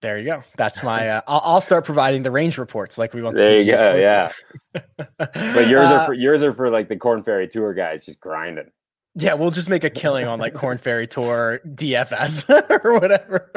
There 0.03 0.19
you 0.19 0.25
go. 0.25 0.43
That's 0.57 0.83
my. 0.83 1.09
Uh, 1.09 1.21
I'll, 1.29 1.43
I'll, 1.45 1.61
start 1.61 1.85
providing 1.85 2.25
the 2.25 2.31
range 2.33 2.59
reports 2.59 2.99
like 2.99 3.15
we 3.15 3.23
want. 3.23 3.37
There 3.37 3.57
you 3.57 3.67
go. 3.67 3.95
Yeah. 3.95 4.33
but 5.17 5.69
yours 5.69 5.87
are 5.87 6.01
uh, 6.01 6.07
for, 6.07 6.15
yours 6.15 6.43
are 6.43 6.53
for 6.53 6.71
like 6.71 6.89
the 6.89 6.97
Korn 6.97 7.23
Ferry 7.23 7.47
Tour 7.47 7.73
guys 7.73 8.05
just 8.05 8.19
grinding. 8.19 8.69
Yeah, 9.15 9.35
we'll 9.35 9.51
just 9.51 9.69
make 9.69 9.85
a 9.85 9.91
killing 9.91 10.27
on 10.27 10.39
like 10.39 10.55
Korn 10.55 10.79
Ferry 10.79 11.07
Tour 11.07 11.61
DFS 11.67 12.49
or 12.85 12.95
whatever. 12.95 13.51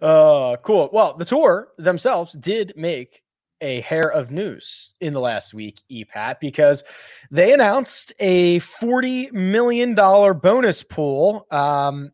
Uh, 0.00 0.56
cool. 0.62 0.88
Well, 0.92 1.14
the 1.14 1.26
tour 1.26 1.68
themselves 1.76 2.32
did 2.32 2.72
make 2.74 3.22
a 3.60 3.80
hair 3.82 4.10
of 4.10 4.30
news 4.30 4.94
in 5.00 5.12
the 5.12 5.20
last 5.20 5.52
week, 5.52 5.80
EPAT, 5.90 6.40
because 6.40 6.84
they 7.30 7.52
announced 7.52 8.12
a 8.18 8.60
$40 8.60 9.32
million 9.32 9.94
bonus 9.94 10.82
pool. 10.82 11.46
Um, 11.50 12.12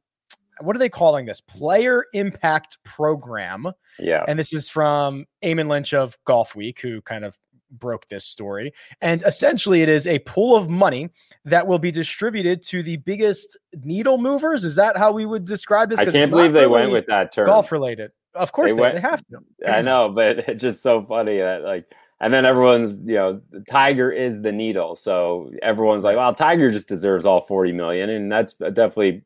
what 0.60 0.74
are 0.74 0.78
they 0.78 0.88
calling 0.88 1.26
this? 1.26 1.40
Player 1.40 2.06
Impact 2.12 2.78
Program. 2.84 3.70
Yeah. 3.98 4.24
And 4.26 4.38
this 4.38 4.52
is 4.52 4.68
from 4.68 5.26
Eamon 5.42 5.68
Lynch 5.68 5.92
of 5.92 6.16
Golf 6.24 6.54
Week, 6.56 6.80
who 6.80 7.02
kind 7.02 7.24
of 7.24 7.36
broke 7.78 8.08
this 8.08 8.24
story. 8.24 8.72
And 9.00 9.22
essentially, 9.22 9.82
it 9.82 9.88
is 9.88 10.06
a 10.06 10.18
pool 10.20 10.56
of 10.56 10.68
money 10.68 11.10
that 11.44 11.66
will 11.66 11.78
be 11.78 11.90
distributed 11.90 12.62
to 12.62 12.82
the 12.82 12.96
biggest 12.98 13.56
needle 13.82 14.18
movers. 14.18 14.64
Is 14.64 14.74
that 14.76 14.96
how 14.96 15.12
we 15.12 15.26
would 15.26 15.44
describe 15.44 15.90
this? 15.90 16.00
I 16.00 16.06
can't 16.06 16.30
believe 16.30 16.52
they 16.52 16.60
really 16.60 16.70
went 16.70 16.92
with 16.92 17.06
that 17.06 17.32
term. 17.32 17.46
Golf 17.46 17.72
related. 17.72 18.12
Of 18.34 18.52
course, 18.52 18.72
they, 18.72 18.76
they, 18.76 18.82
went, 18.82 18.94
they 18.94 19.00
have 19.00 19.24
to. 19.28 19.38
I 19.72 19.82
know, 19.82 20.08
but 20.08 20.40
it's 20.48 20.62
just 20.62 20.82
so 20.82 21.02
funny 21.02 21.38
that, 21.38 21.62
like, 21.62 21.86
and 22.20 22.32
then 22.32 22.44
everyone's, 22.44 22.98
you 23.04 23.14
know, 23.14 23.40
Tiger 23.68 24.10
is 24.10 24.40
the 24.42 24.52
needle. 24.52 24.96
So 24.96 25.50
everyone's 25.62 26.04
like, 26.04 26.16
well, 26.16 26.34
Tiger 26.34 26.70
just 26.70 26.88
deserves 26.88 27.26
all 27.26 27.42
40 27.42 27.72
million. 27.72 28.08
And 28.10 28.30
that's 28.30 28.54
definitely 28.54 29.22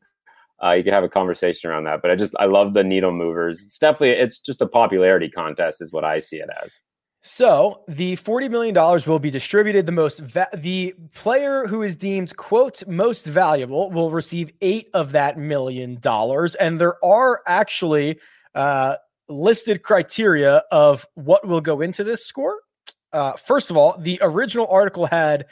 uh, 0.63 0.71
you 0.71 0.83
can 0.83 0.93
have 0.93 1.03
a 1.03 1.09
conversation 1.09 1.69
around 1.69 1.85
that. 1.85 2.01
But 2.01 2.11
I 2.11 2.15
just 2.15 2.35
I 2.39 2.45
love 2.45 2.73
the 2.73 2.83
needle 2.83 3.11
movers. 3.11 3.61
It's 3.61 3.79
definitely 3.79 4.11
it's 4.11 4.39
just 4.39 4.61
a 4.61 4.67
popularity 4.67 5.29
contest, 5.29 5.81
is 5.81 5.91
what 5.91 6.03
I 6.03 6.19
see 6.19 6.37
it 6.37 6.49
as. 6.63 6.71
So 7.21 7.83
the 7.87 8.15
forty 8.15 8.47
million 8.47 8.73
dollars 8.73 9.05
will 9.05 9.19
be 9.19 9.29
distributed. 9.29 9.85
The 9.85 9.91
most 9.91 10.19
va- 10.19 10.47
the 10.53 10.95
player 11.13 11.67
who 11.67 11.81
is 11.81 11.97
deemed 11.97 12.35
quote 12.37 12.87
most 12.87 13.25
valuable 13.25 13.91
will 13.91 14.09
receive 14.09 14.53
eight 14.61 14.89
of 14.93 15.11
that 15.11 15.37
million 15.37 15.99
dollars, 15.99 16.55
and 16.55 16.79
there 16.79 16.95
are 17.03 17.41
actually 17.45 18.19
uh, 18.55 18.95
listed 19.27 19.83
criteria 19.83 20.63
of 20.71 21.05
what 21.15 21.45
will 21.45 21.61
go 21.61 21.81
into 21.81 22.05
this 22.05 22.25
score. 22.25 22.57
Uh, 23.11 23.33
first 23.33 23.69
of 23.69 23.75
all, 23.75 23.97
the 23.99 24.17
original 24.21 24.67
article 24.67 25.05
had 25.05 25.45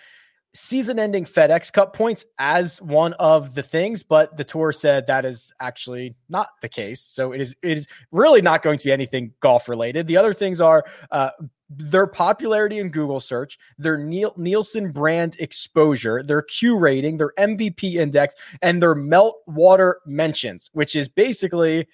season 0.53 0.97
ending 0.97 1.25
FedEx 1.25 1.71
Cup 1.71 1.93
points 1.93 2.25
as 2.39 2.81
one 2.81 3.13
of 3.13 3.53
the 3.55 3.61
things, 3.61 4.03
but 4.03 4.35
the 4.37 4.43
tour 4.43 4.71
said 4.71 5.05
that 5.07 5.25
is 5.25 5.53
actually 5.59 6.15
not 6.29 6.49
the 6.61 6.69
case. 6.69 7.01
So 7.01 7.33
it 7.33 7.41
is 7.41 7.55
it 7.61 7.77
is 7.77 7.87
really 8.11 8.41
not 8.41 8.63
going 8.63 8.77
to 8.77 8.85
be 8.85 8.91
anything 8.91 9.33
golf 9.41 9.67
related. 9.67 10.07
The 10.07 10.17
other 10.17 10.33
things 10.33 10.61
are 10.61 10.85
uh, 11.11 11.31
their 11.69 12.07
popularity 12.07 12.79
in 12.79 12.89
Google 12.89 13.19
search, 13.19 13.57
their 13.77 13.97
Nielsen 13.97 14.91
brand 14.91 15.35
exposure, 15.39 16.23
their 16.23 16.41
Q 16.41 16.77
rating, 16.77 17.17
their 17.17 17.33
MVP 17.37 17.95
index, 17.95 18.35
and 18.61 18.81
their 18.81 18.95
meltwater 18.95 19.95
mentions, 20.05 20.69
which 20.73 20.95
is 20.95 21.07
basically 21.07 21.87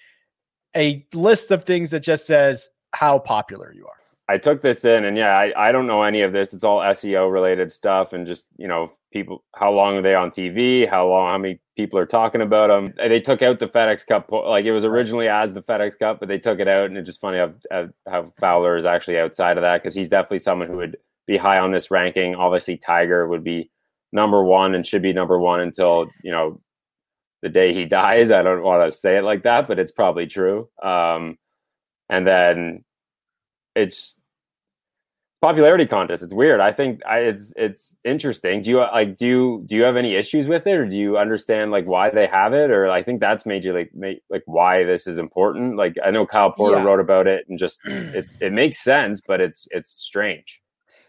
a 0.76 1.06
list 1.12 1.50
of 1.50 1.64
things 1.64 1.90
that 1.90 2.00
just 2.00 2.26
says 2.26 2.68
how 2.94 3.18
popular 3.18 3.72
you 3.72 3.86
are. 3.86 3.92
I 4.28 4.38
took 4.38 4.62
this 4.62 4.84
in, 4.84 5.04
and 5.04 5.16
yeah, 5.16 5.36
I, 5.36 5.68
I 5.68 5.72
don't 5.72 5.86
know 5.86 6.02
any 6.02 6.22
of 6.22 6.32
this. 6.32 6.54
It's 6.54 6.64
all 6.64 6.78
SEO 6.78 7.30
related 7.30 7.70
stuff, 7.70 8.14
and 8.14 8.26
just 8.26 8.46
you 8.56 8.68
know, 8.68 8.90
people. 9.14 9.44
How 9.54 9.72
long 9.72 9.96
are 9.96 10.02
they 10.02 10.14
on 10.14 10.30
TV? 10.30 10.86
How 10.86 11.08
long? 11.08 11.30
How 11.30 11.38
many 11.38 11.60
people 11.76 11.98
are 11.98 12.04
talking 12.04 12.42
about 12.42 12.68
them? 12.68 12.92
And 13.00 13.10
they 13.10 13.20
took 13.20 13.40
out 13.40 13.60
the 13.60 13.68
FedEx 13.68 14.06
Cup. 14.06 14.30
Like 14.30 14.66
it 14.66 14.72
was 14.72 14.84
originally 14.84 15.28
as 15.28 15.54
the 15.54 15.62
FedEx 15.62 15.98
Cup, 15.98 16.20
but 16.20 16.28
they 16.28 16.38
took 16.38 16.58
it 16.58 16.68
out, 16.68 16.86
and 16.86 16.98
it's 16.98 17.06
just 17.06 17.22
funny 17.22 17.38
how 17.38 17.88
how 18.06 18.32
Fowler 18.38 18.76
is 18.76 18.84
actually 18.84 19.18
outside 19.18 19.56
of 19.56 19.62
that 19.62 19.82
because 19.82 19.94
he's 19.94 20.10
definitely 20.10 20.40
someone 20.40 20.68
who 20.68 20.76
would 20.76 20.98
be 21.26 21.38
high 21.38 21.58
on 21.58 21.72
this 21.72 21.90
ranking. 21.90 22.34
Obviously, 22.34 22.76
Tiger 22.76 23.26
would 23.26 23.44
be 23.44 23.70
number 24.12 24.44
one 24.44 24.74
and 24.74 24.86
should 24.86 25.02
be 25.02 25.14
number 25.14 25.38
one 25.38 25.60
until 25.60 26.10
you 26.22 26.30
know 26.30 26.60
the 27.40 27.48
day 27.48 27.72
he 27.72 27.84
dies. 27.86 28.30
I 28.30 28.42
don't 28.42 28.62
want 28.62 28.92
to 28.92 28.98
say 28.98 29.16
it 29.16 29.24
like 29.24 29.44
that, 29.44 29.66
but 29.66 29.78
it's 29.78 29.92
probably 29.92 30.26
true. 30.26 30.68
Um, 30.82 31.38
and 32.10 32.26
then 32.26 32.84
it's 33.74 34.16
popularity 35.44 35.84
contest. 35.84 36.22
It's 36.22 36.32
weird. 36.32 36.60
I 36.60 36.72
think 36.72 37.04
I, 37.04 37.18
it's 37.18 37.52
it's 37.54 37.98
interesting. 38.02 38.62
Do 38.62 38.70
you 38.70 38.78
like 38.78 39.16
do 39.16 39.26
you 39.26 39.62
do 39.66 39.76
you 39.76 39.82
have 39.82 39.96
any 39.96 40.14
issues 40.14 40.46
with 40.46 40.66
it, 40.66 40.72
or 40.72 40.86
do 40.86 40.96
you 40.96 41.18
understand 41.18 41.70
like 41.70 41.84
why 41.84 42.08
they 42.08 42.26
have 42.26 42.54
it, 42.54 42.70
or 42.70 42.88
I 42.88 43.02
think 43.02 43.20
that's 43.20 43.44
major 43.44 43.74
like 43.74 43.92
like 44.30 44.42
why 44.46 44.84
this 44.84 45.06
is 45.06 45.18
important. 45.18 45.76
Like 45.76 45.96
I 46.02 46.10
know 46.10 46.24
Kyle 46.24 46.50
Porter 46.50 46.78
yeah. 46.78 46.84
wrote 46.84 47.00
about 47.00 47.26
it, 47.26 47.44
and 47.48 47.58
just 47.58 47.80
it 47.84 48.26
it 48.40 48.52
makes 48.52 48.78
sense, 48.78 49.20
but 49.20 49.42
it's 49.42 49.68
it's 49.70 49.90
strange. 49.90 50.60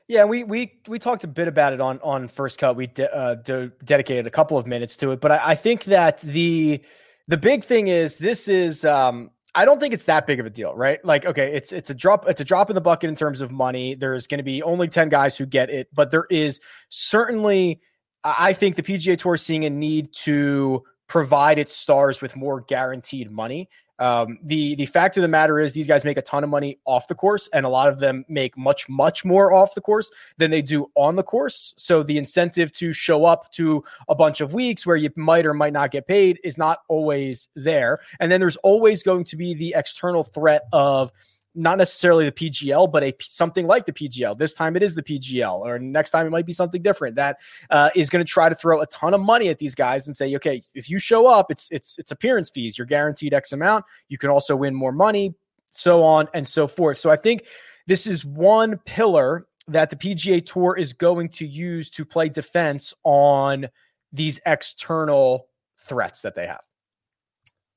Yeah, 0.09 0.25
we 0.25 0.43
we 0.43 0.79
we 0.85 0.99
talked 0.99 1.23
a 1.23 1.27
bit 1.27 1.47
about 1.47 1.71
it 1.71 1.79
on 1.79 1.99
on 2.03 2.27
first 2.27 2.59
cut. 2.59 2.75
We 2.75 2.87
de- 2.87 3.15
uh, 3.15 3.35
de- 3.35 3.71
dedicated 3.85 4.27
a 4.27 4.31
couple 4.31 4.57
of 4.57 4.67
minutes 4.67 4.97
to 4.97 5.11
it, 5.11 5.21
but 5.21 5.31
I, 5.31 5.51
I 5.51 5.55
think 5.55 5.85
that 5.85 6.19
the 6.19 6.83
the 7.29 7.37
big 7.37 7.63
thing 7.63 7.87
is 7.87 8.17
this 8.17 8.49
is 8.49 8.83
um 8.83 9.31
I 9.55 9.65
don't 9.65 9.79
think 9.79 9.93
it's 9.93 10.03
that 10.03 10.27
big 10.27 10.39
of 10.39 10.45
a 10.45 10.49
deal, 10.49 10.75
right? 10.75 11.03
Like, 11.03 11.25
okay, 11.25 11.55
it's 11.55 11.71
it's 11.71 11.89
a 11.89 11.95
drop, 11.95 12.27
it's 12.27 12.41
a 12.41 12.45
drop 12.45 12.69
in 12.69 12.75
the 12.75 12.81
bucket 12.81 13.09
in 13.09 13.15
terms 13.15 13.39
of 13.39 13.51
money. 13.51 13.95
There's 13.95 14.27
going 14.27 14.39
to 14.39 14.43
be 14.43 14.61
only 14.61 14.89
10 14.89 15.07
guys 15.09 15.37
who 15.37 15.45
get 15.45 15.69
it, 15.69 15.87
but 15.93 16.11
there 16.11 16.27
is 16.29 16.59
certainly 16.89 17.79
I 18.23 18.53
think 18.53 18.75
the 18.75 18.83
PGA 18.83 19.17
Tour 19.17 19.35
is 19.35 19.43
seeing 19.43 19.65
a 19.65 19.69
need 19.69 20.11
to 20.23 20.83
provide 21.07 21.59
its 21.59 21.73
stars 21.73 22.21
with 22.21 22.35
more 22.35 22.61
guaranteed 22.61 23.31
money. 23.31 23.69
Um, 23.99 24.39
the 24.43 24.75
the 24.75 24.85
fact 24.85 25.17
of 25.17 25.21
the 25.21 25.27
matter 25.27 25.59
is 25.59 25.73
these 25.73 25.87
guys 25.87 26.03
make 26.03 26.17
a 26.17 26.21
ton 26.21 26.43
of 26.43 26.49
money 26.49 26.79
off 26.85 27.07
the 27.07 27.15
course, 27.15 27.49
and 27.53 27.65
a 27.65 27.69
lot 27.69 27.87
of 27.87 27.99
them 27.99 28.25
make 28.27 28.57
much 28.57 28.89
much 28.89 29.23
more 29.23 29.53
off 29.53 29.75
the 29.75 29.81
course 29.81 30.11
than 30.37 30.51
they 30.51 30.61
do 30.61 30.89
on 30.95 31.15
the 31.15 31.23
course. 31.23 31.73
So 31.77 32.03
the 32.03 32.17
incentive 32.17 32.71
to 32.73 32.93
show 32.93 33.25
up 33.25 33.51
to 33.53 33.83
a 34.09 34.15
bunch 34.15 34.41
of 34.41 34.53
weeks 34.53 34.85
where 34.85 34.97
you 34.97 35.09
might 35.15 35.45
or 35.45 35.53
might 35.53 35.73
not 35.73 35.91
get 35.91 36.07
paid 36.07 36.39
is 36.43 36.57
not 36.57 36.79
always 36.89 37.49
there. 37.55 37.99
And 38.19 38.31
then 38.31 38.39
there's 38.39 38.57
always 38.57 39.03
going 39.03 39.23
to 39.25 39.35
be 39.35 39.53
the 39.53 39.73
external 39.77 40.23
threat 40.23 40.63
of 40.73 41.11
not 41.55 41.77
necessarily 41.77 42.25
the 42.25 42.31
PGL, 42.31 42.91
but 42.91 43.03
a 43.03 43.13
something 43.19 43.65
like 43.65 43.85
the 43.85 43.93
PGL. 43.93 44.37
This 44.37 44.53
time 44.53 44.75
it 44.75 44.83
is 44.83 44.95
the 44.95 45.03
PGL, 45.03 45.61
or 45.61 45.79
next 45.79 46.11
time 46.11 46.27
it 46.27 46.29
might 46.29 46.45
be 46.45 46.53
something 46.53 46.81
different 46.81 47.15
that 47.15 47.37
uh, 47.69 47.89
is 47.95 48.09
going 48.09 48.23
to 48.23 48.29
try 48.29 48.49
to 48.49 48.55
throw 48.55 48.81
a 48.81 48.87
ton 48.87 49.13
of 49.13 49.21
money 49.21 49.49
at 49.49 49.59
these 49.59 49.75
guys 49.75 50.07
and 50.07 50.15
say, 50.15 50.35
okay, 50.35 50.61
if 50.73 50.89
you 50.89 50.99
show 50.99 51.27
up, 51.27 51.49
it's 51.49 51.69
it's 51.71 51.97
it's 51.97 52.11
appearance 52.11 52.49
fees. 52.49 52.77
You're 52.77 52.87
guaranteed 52.87 53.33
X 53.33 53.53
amount. 53.53 53.85
You 54.09 54.17
can 54.17 54.29
also 54.29 54.55
win 54.55 54.75
more 54.75 54.91
money, 54.91 55.33
so 55.69 56.03
on 56.03 56.27
and 56.33 56.45
so 56.45 56.67
forth. 56.67 56.99
So 56.99 57.09
I 57.09 57.15
think 57.15 57.43
this 57.87 58.05
is 58.05 58.25
one 58.25 58.77
pillar 58.85 59.47
that 59.67 59.89
the 59.89 59.95
PGA 59.95 60.45
Tour 60.45 60.75
is 60.77 60.93
going 60.93 61.29
to 61.29 61.47
use 61.47 61.89
to 61.91 62.05
play 62.05 62.29
defense 62.29 62.93
on 63.03 63.67
these 64.11 64.39
external 64.45 65.47
threats 65.79 66.21
that 66.21 66.35
they 66.35 66.47
have. 66.47 66.61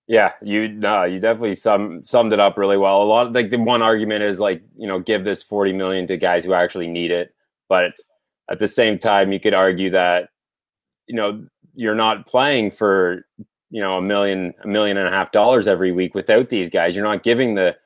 Yeah, 0.09 0.33
you 0.41 0.69
no, 0.69 1.05
you 1.05 1.21
definitely 1.21 1.55
sum, 1.55 2.03
summed 2.03 2.33
it 2.33 2.41
up 2.41 2.57
really 2.57 2.79
well. 2.79 3.03
A 3.03 3.05
lot 3.05 3.33
like 3.35 3.51
the 3.51 3.59
one 3.59 3.83
argument 3.83 4.23
is 4.23 4.41
like 4.41 4.63
you 4.77 4.89
know 4.89 4.99
give 4.99 5.23
this 5.23 5.43
forty 5.43 5.73
million 5.73 6.07
to 6.07 6.17
guys 6.17 6.47
who 6.47 6.55
actually 6.55 6.89
need 6.89 7.11
it, 7.11 7.35
but 7.69 7.93
at 8.51 8.59
the 8.59 8.69
same 8.69 8.99
time 8.99 9.33
you 9.33 9.39
could 9.39 9.53
argue 9.53 9.91
that 9.91 10.31
you 11.07 11.15
know 11.15 11.45
you're 11.75 11.95
not 11.95 12.27
playing 12.27 12.71
for 12.71 13.27
you 13.71 13.83
know 13.83 13.99
a 13.99 14.03
million 14.03 14.55
a 14.65 14.67
million 14.69 14.97
and 14.97 15.07
a 15.07 15.11
half 15.11 15.31
dollars 15.31 15.67
every 15.67 15.93
week 15.93 16.15
without 16.15 16.49
these 16.49 16.71
guys. 16.71 16.95
You're 16.97 17.05
not 17.05 17.23
giving 17.23 17.55
the 17.55 17.77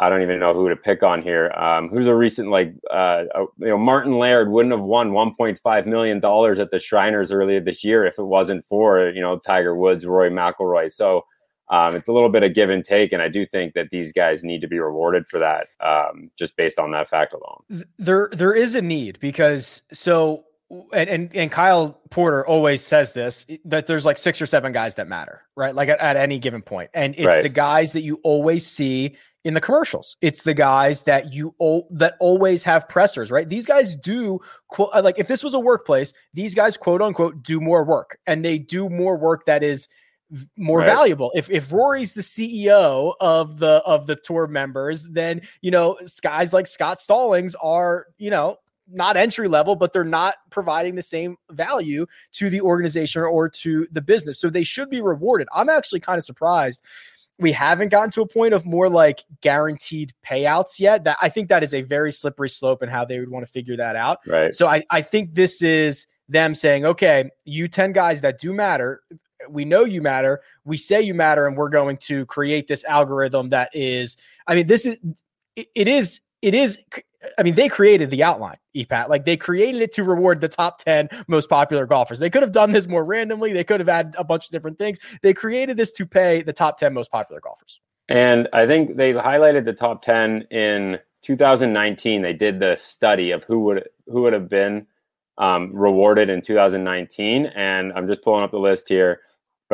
I 0.00 0.08
don't 0.08 0.22
even 0.22 0.40
know 0.40 0.54
who 0.54 0.68
to 0.68 0.76
pick 0.76 1.04
on 1.04 1.22
here. 1.22 1.52
Um, 1.52 1.88
who's 1.88 2.06
a 2.06 2.16
recent 2.16 2.50
like 2.50 2.74
uh, 2.90 3.26
you 3.60 3.68
know 3.68 3.78
Martin 3.78 4.18
Laird 4.18 4.50
wouldn't 4.50 4.74
have 4.74 4.82
won 4.82 5.12
1.5 5.12 5.86
million 5.86 6.18
dollars 6.18 6.58
at 6.58 6.72
the 6.72 6.80
Shriners 6.80 7.30
earlier 7.30 7.60
this 7.60 7.84
year 7.84 8.04
if 8.04 8.18
it 8.18 8.24
wasn't 8.24 8.66
for 8.66 9.08
you 9.10 9.20
know 9.20 9.38
Tiger 9.38 9.76
Woods, 9.76 10.04
Rory 10.04 10.30
McIlroy. 10.30 10.90
So 10.90 11.24
um, 11.74 11.96
it's 11.96 12.06
a 12.06 12.12
little 12.12 12.28
bit 12.28 12.44
of 12.44 12.54
give 12.54 12.70
and 12.70 12.84
take, 12.84 13.12
and 13.12 13.20
I 13.20 13.28
do 13.28 13.44
think 13.44 13.74
that 13.74 13.90
these 13.90 14.12
guys 14.12 14.44
need 14.44 14.60
to 14.60 14.68
be 14.68 14.78
rewarded 14.78 15.26
for 15.26 15.40
that, 15.40 15.66
um, 15.80 16.30
just 16.38 16.56
based 16.56 16.78
on 16.78 16.92
that 16.92 17.10
fact 17.10 17.34
alone. 17.34 17.84
There, 17.98 18.28
there 18.30 18.54
is 18.54 18.76
a 18.76 18.82
need 18.82 19.18
because 19.18 19.82
so 19.92 20.44
and, 20.92 21.10
and, 21.10 21.36
and 21.36 21.50
Kyle 21.50 22.00
Porter 22.10 22.46
always 22.46 22.84
says 22.84 23.12
this 23.12 23.44
that 23.64 23.88
there's 23.88 24.04
like 24.04 24.18
six 24.18 24.40
or 24.40 24.46
seven 24.46 24.72
guys 24.72 24.94
that 24.94 25.08
matter, 25.08 25.42
right? 25.56 25.74
Like 25.74 25.88
at, 25.88 25.98
at 25.98 26.16
any 26.16 26.38
given 26.38 26.62
point, 26.62 26.90
and 26.94 27.14
it's 27.16 27.26
right. 27.26 27.42
the 27.42 27.48
guys 27.48 27.92
that 27.92 28.02
you 28.02 28.20
always 28.22 28.64
see 28.64 29.16
in 29.42 29.54
the 29.54 29.60
commercials. 29.60 30.16
It's 30.20 30.44
the 30.44 30.54
guys 30.54 31.02
that 31.02 31.32
you 31.32 31.56
o- 31.60 31.88
that 31.90 32.14
always 32.20 32.62
have 32.64 32.88
pressers, 32.88 33.32
right? 33.32 33.48
These 33.48 33.66
guys 33.66 33.96
do 33.96 34.38
quote 34.68 34.90
uh, 34.94 35.02
like 35.02 35.18
if 35.18 35.26
this 35.26 35.42
was 35.42 35.54
a 35.54 35.60
workplace, 35.60 36.12
these 36.34 36.54
guys 36.54 36.76
quote 36.76 37.02
unquote 37.02 37.42
do 37.42 37.60
more 37.60 37.82
work, 37.82 38.18
and 38.28 38.44
they 38.44 38.58
do 38.58 38.88
more 38.88 39.16
work 39.16 39.46
that 39.46 39.64
is 39.64 39.88
more 40.56 40.78
right. 40.78 40.86
valuable. 40.86 41.32
If 41.34 41.50
if 41.50 41.72
Rory's 41.72 42.12
the 42.12 42.22
CEO 42.22 43.14
of 43.20 43.58
the 43.58 43.82
of 43.84 44.06
the 44.06 44.16
tour 44.16 44.46
members, 44.46 45.04
then 45.10 45.42
you 45.60 45.70
know 45.70 45.98
guys 46.22 46.52
like 46.52 46.66
Scott 46.66 47.00
Stallings 47.00 47.54
are 47.56 48.06
you 48.18 48.30
know 48.30 48.58
not 48.86 49.16
entry 49.16 49.48
level, 49.48 49.76
but 49.76 49.92
they're 49.92 50.04
not 50.04 50.34
providing 50.50 50.94
the 50.94 51.02
same 51.02 51.36
value 51.50 52.06
to 52.32 52.50
the 52.50 52.60
organization 52.60 53.22
or 53.22 53.48
to 53.48 53.86
the 53.90 54.02
business. 54.02 54.38
So 54.38 54.50
they 54.50 54.64
should 54.64 54.90
be 54.90 55.00
rewarded. 55.00 55.48
I'm 55.54 55.70
actually 55.70 56.00
kind 56.00 56.18
of 56.18 56.24
surprised 56.24 56.82
we 57.38 57.52
haven't 57.52 57.88
gotten 57.88 58.10
to 58.12 58.22
a 58.22 58.28
point 58.28 58.54
of 58.54 58.64
more 58.64 58.88
like 58.88 59.20
guaranteed 59.40 60.12
payouts 60.24 60.78
yet. 60.78 61.04
That 61.04 61.16
I 61.20 61.28
think 61.28 61.48
that 61.48 61.62
is 61.62 61.74
a 61.74 61.82
very 61.82 62.12
slippery 62.12 62.48
slope 62.48 62.82
and 62.82 62.90
how 62.90 63.04
they 63.04 63.18
would 63.18 63.30
want 63.30 63.44
to 63.44 63.50
figure 63.50 63.76
that 63.76 63.96
out. 63.96 64.18
Right. 64.26 64.54
So 64.54 64.66
I, 64.66 64.82
I 64.90 65.02
think 65.02 65.34
this 65.34 65.62
is 65.62 66.06
them 66.28 66.54
saying, 66.54 66.84
okay, 66.86 67.30
you 67.44 67.68
10 67.68 67.92
guys 67.92 68.20
that 68.20 68.38
do 68.38 68.52
matter, 68.52 69.02
we 69.48 69.64
know 69.64 69.84
you 69.84 70.02
matter, 70.02 70.42
we 70.64 70.76
say 70.76 71.00
you 71.02 71.14
matter, 71.14 71.46
and 71.46 71.56
we're 71.56 71.68
going 71.68 71.96
to 71.98 72.26
create 72.26 72.68
this 72.68 72.84
algorithm 72.84 73.50
that 73.50 73.70
is, 73.74 74.16
I 74.46 74.54
mean, 74.54 74.66
this 74.66 74.86
is 74.86 75.00
it, 75.56 75.68
it 75.74 75.88
is 75.88 76.20
it 76.42 76.54
is 76.54 76.82
I 77.38 77.42
mean, 77.42 77.54
they 77.54 77.68
created 77.68 78.10
the 78.10 78.22
outline, 78.22 78.56
EPAT. 78.74 79.08
Like 79.08 79.24
they 79.24 79.36
created 79.36 79.82
it 79.82 79.92
to 79.92 80.04
reward 80.04 80.40
the 80.40 80.48
top 80.48 80.78
10 80.78 81.08
most 81.26 81.48
popular 81.48 81.86
golfers. 81.86 82.18
They 82.18 82.30
could 82.30 82.42
have 82.42 82.52
done 82.52 82.72
this 82.72 82.86
more 82.86 83.04
randomly. 83.04 83.52
They 83.52 83.64
could 83.64 83.80
have 83.80 83.88
had 83.88 84.14
a 84.18 84.24
bunch 84.24 84.46
of 84.46 84.50
different 84.52 84.78
things. 84.78 84.98
They 85.22 85.32
created 85.32 85.76
this 85.76 85.92
to 85.92 86.06
pay 86.06 86.42
the 86.42 86.52
top 86.52 86.78
10 86.78 86.92
most 86.92 87.10
popular 87.10 87.40
golfers. 87.40 87.80
And 88.08 88.48
I 88.52 88.66
think 88.66 88.96
they 88.96 89.14
highlighted 89.14 89.64
the 89.64 89.72
top 89.72 90.02
10 90.02 90.42
in 90.50 90.98
2019. 91.22 92.22
They 92.22 92.34
did 92.34 92.60
the 92.60 92.76
study 92.78 93.30
of 93.30 93.44
who 93.44 93.60
would 93.60 93.88
who 94.06 94.22
would 94.22 94.34
have 94.34 94.48
been 94.48 94.86
um, 95.38 95.70
rewarded 95.72 96.28
in 96.28 96.42
2019. 96.42 97.46
And 97.46 97.92
I'm 97.94 98.06
just 98.06 98.22
pulling 98.22 98.44
up 98.44 98.50
the 98.50 98.58
list 98.58 98.88
here, 98.88 99.22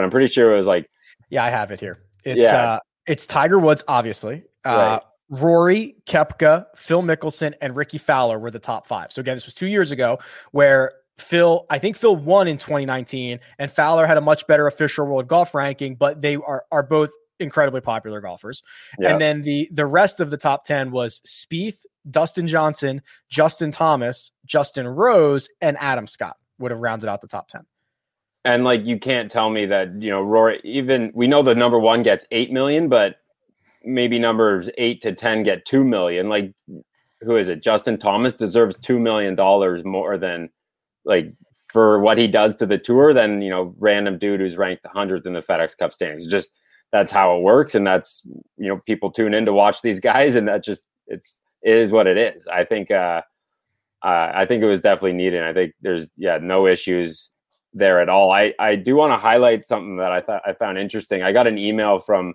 but 0.01 0.05
I'm 0.05 0.11
pretty 0.11 0.33
sure 0.33 0.53
it 0.55 0.57
was 0.57 0.67
like 0.67 0.89
Yeah, 1.29 1.45
I 1.45 1.51
have 1.51 1.71
it 1.71 1.81
here. 1.81 1.99
It's 2.25 2.43
yeah. 2.43 2.57
uh 2.57 2.79
it's 3.07 3.27
Tiger 3.27 3.59
Woods, 3.59 3.85
obviously. 3.87 4.45
Uh, 4.65 5.01
right. 5.01 5.41
Rory, 5.43 5.97
Koepka, 6.07 6.67
Phil 6.75 7.03
Mickelson, 7.03 7.55
and 7.61 7.77
Rickie 7.77 7.99
Fowler 7.99 8.39
were 8.39 8.51
the 8.51 8.59
top 8.59 8.87
five. 8.87 9.13
So 9.13 9.21
again, 9.21 9.37
this 9.37 9.47
was 9.47 9.55
two 9.55 9.67
years 9.67 9.93
ago 9.93 10.19
where 10.53 10.93
Phil, 11.19 11.67
I 11.69 11.79
think 11.79 11.97
Phil 11.97 12.17
won 12.17 12.49
in 12.49 12.57
2019, 12.57 13.41
and 13.59 13.71
Fowler 13.71 14.07
had 14.07 14.17
a 14.17 14.21
much 14.23 14.47
better 14.47 14.67
official 14.67 15.07
world 15.07 15.29
golf 15.29 15.55
ranking, 15.55 15.97
but 15.97 16.23
they 16.23 16.37
are 16.37 16.65
are 16.73 16.83
both 16.83 17.11
incredibly 17.39 17.81
popular 17.81 18.21
golfers. 18.21 18.63
Yeah. 18.99 19.11
And 19.11 19.21
then 19.21 19.43
the 19.43 19.69
the 19.73 19.87
rest 19.87 20.21
of 20.21 20.31
the 20.31 20.39
top 20.39 20.65
10 20.65 20.93
was 20.93 21.21
Spieth, 21.27 21.79
Dustin 22.11 22.47
Johnson, 22.47 23.03
Justin 23.29 23.71
Thomas, 23.71 24.33
Justin 24.47 24.89
Rose, 24.89 25.49
and 25.61 25.77
Adam 25.79 26.07
Scott 26.07 26.37
would 26.59 26.71
have 26.71 26.81
rounded 26.81 27.09
out 27.09 27.21
the 27.21 27.29
top 27.29 27.49
10. 27.49 27.63
And 28.45 28.65
like 28.65 28.87
you 28.87 28.99
can't 28.99 29.31
tell 29.31 29.51
me 29.51 29.67
that, 29.67 30.01
you 30.01 30.11
know, 30.11 30.23
Rory 30.23 30.61
even 30.65 31.13
we 31.15 31.27
know 31.27 31.43
the 31.43 31.55
number 31.55 31.79
1 31.79 32.03
gets 32.03 32.25
8 32.31 32.51
million, 32.51 32.89
but 32.89 33.17
maybe 33.85 34.19
numbers 34.19 34.69
eight 34.79 35.01
to 35.03 35.13
ten 35.13 35.43
get 35.43 35.65
two 35.65 35.85
million. 35.85 36.29
Like 36.29 36.55
who 37.21 37.37
is 37.37 37.49
it? 37.49 37.63
Justin 37.63 37.99
Thomas 37.99 38.33
deserves 38.33 38.77
two 38.81 38.99
million 38.99 39.35
dollars 39.35 39.85
more 39.85 40.19
than 40.19 40.51
like 41.05 41.33
for 41.69 42.01
what 42.01 42.19
he 42.19 42.27
does 42.27 42.57
to 42.57 42.67
the 42.67 42.79
tour 42.79 43.15
than 43.15 43.43
you 43.43 43.51
know 43.51 43.75
random 43.79 44.19
dude 44.19 44.41
who's 44.41 44.57
ranked 44.57 44.87
hundredth 44.87 45.27
in 45.27 45.33
the 45.33 45.43
FedEx 45.43 45.77
Cup 45.77 45.93
standings. 45.93 46.27
Just 46.27 46.51
that's 46.93 47.11
how 47.11 47.37
it 47.37 47.43
works, 47.43 47.75
and 47.75 47.87
that's 47.87 48.23
you 48.57 48.69
know 48.69 48.81
people 48.87 49.11
tune 49.11 49.35
in 49.35 49.45
to 49.47 49.53
watch 49.53 49.83
these 49.83 50.01
guys, 50.01 50.35
and 50.35 50.49
that 50.49 50.65
just 50.65 50.87
it's 51.07 51.39
it 51.63 51.77
is 51.77 51.91
what 51.91 52.07
it 52.07 52.17
is. 52.17 52.47
I 52.47 52.65
think 52.65 52.91
uh, 52.91 53.23
uh 54.03 54.33
I 54.35 54.47
think 54.47 54.63
it 54.63 54.67
was 54.67 54.81
definitely 54.81 55.15
needed. 55.15 55.43
I 55.43 55.53
think 55.53 55.75
there's 55.81 56.09
yeah 56.17 56.39
no 56.41 56.67
issues 56.67 57.31
there 57.73 58.01
at 58.01 58.09
all. 58.09 58.33
I 58.33 58.55
I 58.59 58.77
do 58.77 58.97
want 58.97 59.13
to 59.13 59.17
highlight 59.17 59.67
something 59.67 59.97
that 59.97 60.13
I 60.13 60.21
thought 60.21 60.43
I 60.47 60.53
found 60.55 60.79
interesting. 60.79 61.23
I 61.23 61.33
got 61.33 61.47
an 61.47 61.59
email 61.59 62.01
from 62.01 62.35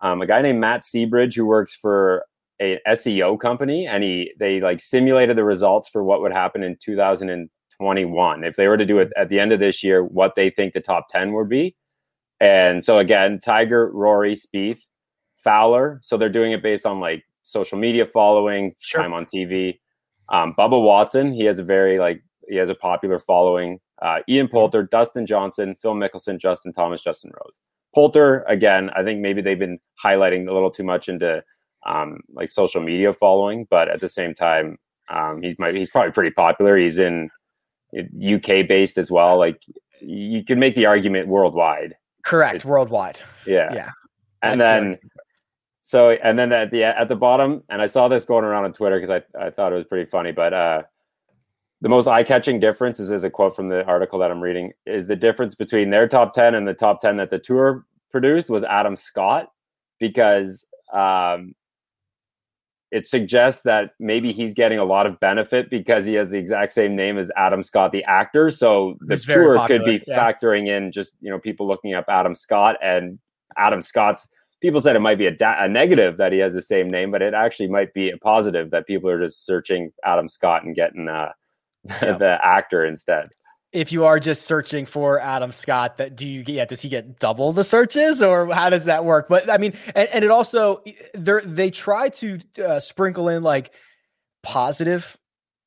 um, 0.00 0.22
a 0.22 0.26
guy 0.26 0.42
named 0.42 0.60
Matt 0.60 0.82
Seabridge 0.82 1.34
who 1.36 1.46
works 1.46 1.74
for 1.74 2.24
a 2.60 2.78
SEO 2.86 3.38
company, 3.40 3.86
and 3.86 4.02
he 4.04 4.32
they 4.38 4.60
like 4.60 4.80
simulated 4.80 5.36
the 5.36 5.44
results 5.44 5.88
for 5.88 6.04
what 6.04 6.20
would 6.20 6.32
happen 6.32 6.62
in 6.62 6.76
2021 6.80 8.44
if 8.44 8.56
they 8.56 8.68
were 8.68 8.76
to 8.76 8.86
do 8.86 8.98
it 8.98 9.12
at 9.16 9.28
the 9.28 9.40
end 9.40 9.52
of 9.52 9.60
this 9.60 9.82
year, 9.82 10.04
what 10.04 10.34
they 10.34 10.50
think 10.50 10.74
the 10.74 10.80
top 10.80 11.08
10 11.08 11.32
would 11.32 11.48
be. 11.48 11.74
And 12.40 12.82
so 12.82 12.98
again, 12.98 13.38
Tiger, 13.40 13.90
Rory, 13.92 14.34
Spieth, 14.34 14.80
Fowler. 15.36 16.00
So 16.02 16.16
they're 16.16 16.28
doing 16.28 16.52
it 16.52 16.62
based 16.62 16.86
on 16.86 17.00
like 17.00 17.24
social 17.42 17.78
media 17.78 18.06
following, 18.06 18.74
sure. 18.80 19.02
time 19.02 19.12
on 19.12 19.26
TV. 19.26 19.78
Um, 20.30 20.54
Bubba 20.58 20.82
Watson, 20.82 21.32
he 21.32 21.44
has 21.44 21.58
a 21.58 21.64
very 21.64 21.98
like 21.98 22.22
he 22.48 22.56
has 22.56 22.70
a 22.70 22.74
popular 22.74 23.18
following. 23.18 23.80
Uh, 24.02 24.20
Ian. 24.28 24.48
Poulter, 24.48 24.82
Dustin 24.82 25.26
Johnson, 25.26 25.76
Phil 25.80 25.94
Mickelson, 25.94 26.38
Justin 26.38 26.72
Thomas, 26.72 27.02
Justin 27.02 27.30
Rose. 27.34 27.58
Poulter, 27.94 28.44
again, 28.48 28.90
I 28.96 29.02
think 29.02 29.20
maybe 29.20 29.42
they've 29.42 29.58
been 29.58 29.78
highlighting 30.02 30.48
a 30.48 30.52
little 30.52 30.70
too 30.70 30.84
much 30.84 31.08
into 31.08 31.42
um, 31.86 32.20
like 32.32 32.48
social 32.48 32.80
media 32.80 33.12
following, 33.12 33.66
but 33.70 33.88
at 33.88 34.00
the 34.00 34.08
same 34.08 34.34
time, 34.34 34.78
um, 35.08 35.42
he's 35.42 35.58
might 35.58 35.74
he's 35.74 35.90
probably 35.90 36.12
pretty 36.12 36.30
popular. 36.30 36.76
He's 36.76 36.98
in 36.98 37.30
UK 37.94 38.68
based 38.68 38.96
as 38.96 39.10
well. 39.10 39.38
Like 39.38 39.60
you 40.00 40.44
can 40.44 40.58
make 40.58 40.74
the 40.74 40.86
argument 40.86 41.28
worldwide. 41.28 41.96
Correct, 42.24 42.56
it's, 42.56 42.64
worldwide. 42.64 43.20
Yeah, 43.46 43.72
yeah. 43.74 43.90
And 44.42 44.60
then 44.60 44.98
so 45.80 46.10
and 46.10 46.38
then 46.38 46.52
at 46.52 46.70
the 46.70 46.84
at 46.84 47.08
the 47.08 47.16
bottom, 47.16 47.64
and 47.68 47.82
I 47.82 47.86
saw 47.86 48.08
this 48.08 48.24
going 48.24 48.44
around 48.44 48.64
on 48.64 48.72
Twitter 48.72 49.00
because 49.00 49.10
I 49.10 49.46
I 49.46 49.50
thought 49.50 49.72
it 49.72 49.76
was 49.76 49.86
pretty 49.86 50.08
funny, 50.08 50.32
but 50.32 50.54
uh, 50.54 50.82
the 51.80 51.88
most 51.88 52.06
eye-catching 52.06 52.60
difference 52.60 53.00
is, 53.00 53.10
is 53.10 53.24
a 53.24 53.30
quote 53.30 53.56
from 53.56 53.68
the 53.68 53.84
article 53.86 54.18
that 54.18 54.30
I'm 54.30 54.40
reading 54.40 54.72
is 54.86 55.06
the 55.06 55.16
difference 55.16 55.54
between 55.54 55.90
their 55.90 56.06
top 56.06 56.34
10 56.34 56.54
and 56.54 56.68
the 56.68 56.74
top 56.74 57.00
10 57.00 57.16
that 57.16 57.30
the 57.30 57.38
tour 57.38 57.86
produced 58.10 58.50
was 58.50 58.64
Adam 58.64 58.96
Scott 58.96 59.50
because 59.98 60.66
um, 60.92 61.54
it 62.90 63.06
suggests 63.06 63.62
that 63.62 63.92
maybe 64.00 64.32
he's 64.32 64.52
getting 64.52 64.78
a 64.78 64.84
lot 64.84 65.06
of 65.06 65.18
benefit 65.20 65.70
because 65.70 66.06
he 66.06 66.14
has 66.14 66.30
the 66.30 66.38
exact 66.38 66.72
same 66.72 66.96
name 66.96 67.18
as 67.18 67.30
Adam 67.36 67.62
Scott, 67.62 67.92
the 67.92 68.04
actor. 68.04 68.50
So 68.50 68.96
the 69.00 69.14
it's 69.14 69.24
tour 69.24 69.64
could 69.66 69.84
be 69.84 70.02
yeah. 70.06 70.18
factoring 70.18 70.68
in 70.68 70.90
just 70.90 71.12
you 71.20 71.30
know 71.30 71.38
people 71.38 71.66
looking 71.66 71.94
up 71.94 72.06
Adam 72.08 72.34
Scott 72.34 72.76
and 72.82 73.18
Adam 73.56 73.80
Scott's. 73.80 74.28
People 74.60 74.80
said 74.82 74.94
it 74.94 75.00
might 75.00 75.16
be 75.16 75.26
a, 75.26 75.30
da- 75.30 75.64
a 75.64 75.68
negative 75.68 76.18
that 76.18 76.32
he 76.32 76.38
has 76.40 76.52
the 76.52 76.60
same 76.60 76.90
name, 76.90 77.10
but 77.10 77.22
it 77.22 77.32
actually 77.32 77.68
might 77.68 77.94
be 77.94 78.10
a 78.10 78.18
positive 78.18 78.70
that 78.70 78.86
people 78.86 79.08
are 79.08 79.18
just 79.18 79.46
searching 79.46 79.90
Adam 80.04 80.28
Scott 80.28 80.64
and 80.64 80.74
getting 80.74 81.08
uh, 81.08 81.30
the 82.00 82.38
actor 82.42 82.84
instead. 82.84 83.30
If 83.72 83.92
you 83.92 84.04
are 84.04 84.18
just 84.18 84.42
searching 84.42 84.84
for 84.84 85.20
Adam 85.20 85.52
Scott, 85.52 85.96
that 85.98 86.16
do 86.16 86.26
you 86.26 86.42
get? 86.42 86.52
yeah, 86.54 86.64
Does 86.64 86.82
he 86.82 86.88
get 86.88 87.20
double 87.20 87.52
the 87.52 87.62
searches, 87.62 88.20
or 88.20 88.52
how 88.52 88.68
does 88.68 88.84
that 88.86 89.04
work? 89.04 89.28
But 89.28 89.48
I 89.48 89.58
mean, 89.58 89.74
and, 89.94 90.08
and 90.08 90.24
it 90.24 90.30
also 90.30 90.82
they 91.14 91.40
they 91.44 91.70
try 91.70 92.08
to 92.08 92.40
uh, 92.64 92.80
sprinkle 92.80 93.28
in 93.28 93.42
like 93.42 93.72
positive 94.42 95.16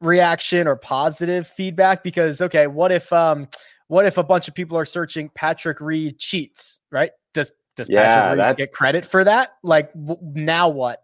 reaction 0.01 0.67
or 0.67 0.75
positive 0.75 1.47
feedback 1.47 2.03
because 2.03 2.41
okay, 2.41 2.67
what 2.67 2.91
if 2.91 3.11
um 3.13 3.47
what 3.87 4.05
if 4.05 4.17
a 4.17 4.23
bunch 4.23 4.47
of 4.47 4.53
people 4.53 4.77
are 4.77 4.85
searching 4.85 5.29
Patrick 5.33 5.79
Reed 5.79 6.19
cheats, 6.19 6.79
right? 6.91 7.11
Does 7.33 7.51
does 7.75 7.89
yeah, 7.89 8.09
Patrick 8.09 8.47
Reed 8.47 8.57
get 8.57 8.73
credit 8.73 9.05
for 9.05 9.23
that? 9.23 9.51
Like 9.63 9.93
w- 9.93 10.19
now 10.21 10.69
what? 10.69 11.02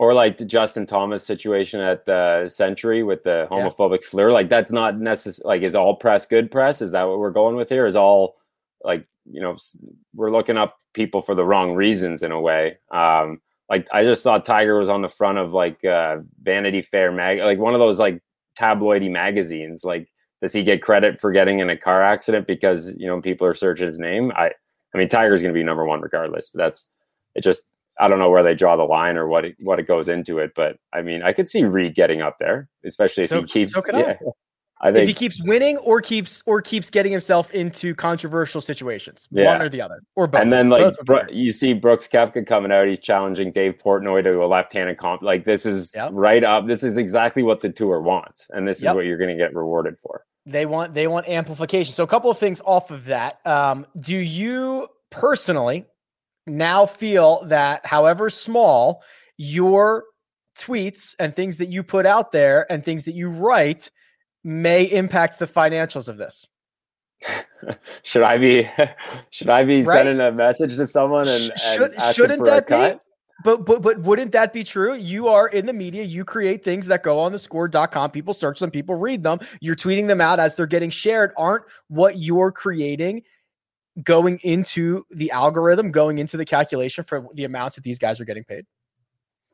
Or 0.00 0.14
like 0.14 0.38
the 0.38 0.46
Justin 0.46 0.86
Thomas 0.86 1.22
situation 1.22 1.78
at 1.78 2.06
the 2.06 2.48
Sentry 2.48 3.02
with 3.02 3.22
the 3.22 3.46
homophobic 3.50 4.00
yeah. 4.00 4.08
slur. 4.08 4.32
Like 4.32 4.48
that's 4.48 4.72
not 4.72 4.98
necessary. 4.98 5.46
Like 5.46 5.62
is 5.62 5.74
all 5.74 5.94
press 5.94 6.24
good 6.24 6.50
press? 6.50 6.80
Is 6.80 6.92
that 6.92 7.02
what 7.02 7.18
we're 7.18 7.30
going 7.30 7.54
with 7.54 7.68
here? 7.68 7.84
Is 7.84 7.96
all 7.96 8.38
like 8.82 9.06
you 9.30 9.42
know 9.42 9.58
we're 10.14 10.30
looking 10.30 10.56
up 10.56 10.78
people 10.94 11.20
for 11.20 11.34
the 11.34 11.44
wrong 11.44 11.74
reasons 11.74 12.22
in 12.22 12.32
a 12.32 12.40
way. 12.40 12.78
Um, 12.90 13.42
like 13.68 13.88
I 13.92 14.02
just 14.02 14.22
saw 14.22 14.38
Tiger 14.38 14.78
was 14.78 14.88
on 14.88 15.02
the 15.02 15.08
front 15.10 15.36
of 15.36 15.52
like 15.52 15.84
uh, 15.84 16.20
Vanity 16.42 16.80
Fair 16.80 17.12
mag, 17.12 17.40
like 17.40 17.58
one 17.58 17.74
of 17.74 17.80
those 17.80 17.98
like 17.98 18.22
tabloidy 18.58 19.10
magazines. 19.10 19.84
Like 19.84 20.08
does 20.40 20.54
he 20.54 20.62
get 20.62 20.80
credit 20.80 21.20
for 21.20 21.30
getting 21.30 21.58
in 21.58 21.68
a 21.68 21.76
car 21.76 22.02
accident 22.02 22.46
because 22.46 22.90
you 22.96 23.06
know 23.06 23.20
people 23.20 23.46
are 23.46 23.54
searching 23.54 23.84
his 23.84 23.98
name? 23.98 24.32
I 24.34 24.52
I 24.94 24.98
mean 24.98 25.10
Tiger's 25.10 25.42
going 25.42 25.52
to 25.52 25.58
be 25.58 25.62
number 25.62 25.84
one 25.84 26.00
regardless. 26.00 26.48
But 26.48 26.64
that's 26.64 26.86
it. 27.34 27.42
Just 27.42 27.64
I 28.00 28.08
don't 28.08 28.18
know 28.18 28.30
where 28.30 28.42
they 28.42 28.54
draw 28.54 28.76
the 28.76 28.84
line 28.84 29.16
or 29.16 29.28
what 29.28 29.44
it, 29.44 29.56
what 29.60 29.78
it 29.78 29.86
goes 29.86 30.08
into 30.08 30.38
it, 30.38 30.52
but 30.56 30.76
I 30.92 31.02
mean, 31.02 31.22
I 31.22 31.32
could 31.32 31.48
see 31.48 31.64
Reed 31.64 31.94
getting 31.94 32.22
up 32.22 32.38
there, 32.40 32.68
especially 32.84 33.24
if 33.24 33.30
so, 33.30 33.42
he 33.42 33.46
keeps. 33.46 33.72
So 33.72 33.82
yeah, 33.92 34.14
I 34.80 34.90
think 34.90 35.02
if 35.02 35.08
he 35.08 35.14
keeps 35.14 35.42
winning 35.42 35.76
or 35.78 36.00
keeps 36.00 36.42
or 36.46 36.62
keeps 36.62 36.88
getting 36.88 37.12
himself 37.12 37.50
into 37.50 37.94
controversial 37.94 38.62
situations, 38.62 39.28
yeah. 39.30 39.52
one 39.52 39.60
or 39.60 39.68
the 39.68 39.82
other, 39.82 40.00
or 40.16 40.26
both. 40.26 40.40
And 40.40 40.50
then 40.50 40.70
like 40.70 40.96
Bro- 41.04 41.26
you 41.30 41.52
see 41.52 41.74
Brooks 41.74 42.08
Koepka 42.08 42.46
coming 42.46 42.72
out, 42.72 42.86
he's 42.86 42.98
challenging 42.98 43.52
Dave 43.52 43.74
Portnoy 43.76 44.24
to 44.24 44.42
a 44.42 44.46
left-handed 44.46 44.96
comp. 44.96 45.20
Like 45.20 45.44
this 45.44 45.66
is 45.66 45.92
yep. 45.94 46.10
right 46.14 46.42
up. 46.42 46.66
This 46.66 46.82
is 46.82 46.96
exactly 46.96 47.42
what 47.42 47.60
the 47.60 47.68
tour 47.68 48.00
wants, 48.00 48.46
and 48.50 48.66
this 48.66 48.80
yep. 48.80 48.92
is 48.92 48.96
what 48.96 49.04
you're 49.04 49.18
going 49.18 49.30
to 49.30 49.36
get 49.36 49.54
rewarded 49.54 49.96
for. 50.02 50.24
They 50.46 50.64
want 50.64 50.94
they 50.94 51.06
want 51.06 51.28
amplification. 51.28 51.92
So 51.92 52.02
a 52.02 52.06
couple 52.06 52.30
of 52.30 52.38
things 52.38 52.62
off 52.64 52.90
of 52.90 53.04
that. 53.04 53.46
Um, 53.46 53.86
do 54.00 54.16
you 54.16 54.88
personally 55.10 55.84
now 56.46 56.86
feel 56.86 57.44
that, 57.46 57.86
however 57.86 58.30
small, 58.30 59.02
your 59.36 60.04
tweets 60.58 61.14
and 61.18 61.34
things 61.34 61.56
that 61.58 61.68
you 61.68 61.82
put 61.82 62.06
out 62.06 62.32
there 62.32 62.70
and 62.70 62.84
things 62.84 63.04
that 63.04 63.14
you 63.14 63.28
write 63.28 63.90
may 64.44 64.84
impact 64.84 65.38
the 65.38 65.46
financials 65.46 66.08
of 66.08 66.16
this. 66.16 66.46
should 68.02 68.22
I 68.22 68.38
be 68.38 68.68
should 69.30 69.50
I 69.50 69.64
be 69.64 69.82
right? 69.82 70.04
sending 70.04 70.20
a 70.26 70.32
message 70.32 70.76
to 70.76 70.86
someone 70.86 71.28
and, 71.28 71.52
Should, 71.58 71.94
and 71.94 72.14
shouldn't 72.14 72.44
that 72.44 72.66
be? 72.66 72.98
But 73.44 73.64
but 73.64 73.82
but 73.82 74.00
wouldn't 74.00 74.32
that 74.32 74.52
be 74.52 74.64
true? 74.64 74.94
You 74.94 75.28
are 75.28 75.48
in 75.48 75.66
the 75.66 75.72
media, 75.72 76.02
you 76.02 76.24
create 76.24 76.62
things 76.62 76.86
that 76.86 77.02
go 77.02 77.18
on 77.18 77.32
the 77.32 77.38
score.com, 77.38 78.10
people 78.10 78.34
search 78.34 78.60
them, 78.60 78.70
people 78.70 78.94
read 78.94 79.22
them, 79.22 79.40
you're 79.60 79.76
tweeting 79.76 80.06
them 80.06 80.20
out 80.20 80.40
as 80.40 80.56
they're 80.56 80.66
getting 80.66 80.90
shared. 80.90 81.32
Aren't 81.36 81.64
what 81.88 82.18
you're 82.18 82.52
creating 82.52 83.22
going 84.02 84.38
into 84.42 85.04
the 85.10 85.30
algorithm, 85.30 85.90
going 85.90 86.18
into 86.18 86.36
the 86.36 86.44
calculation 86.44 87.04
for 87.04 87.26
the 87.34 87.44
amounts 87.44 87.76
that 87.76 87.82
these 87.82 87.98
guys 87.98 88.20
are 88.20 88.24
getting 88.24 88.44
paid? 88.44 88.66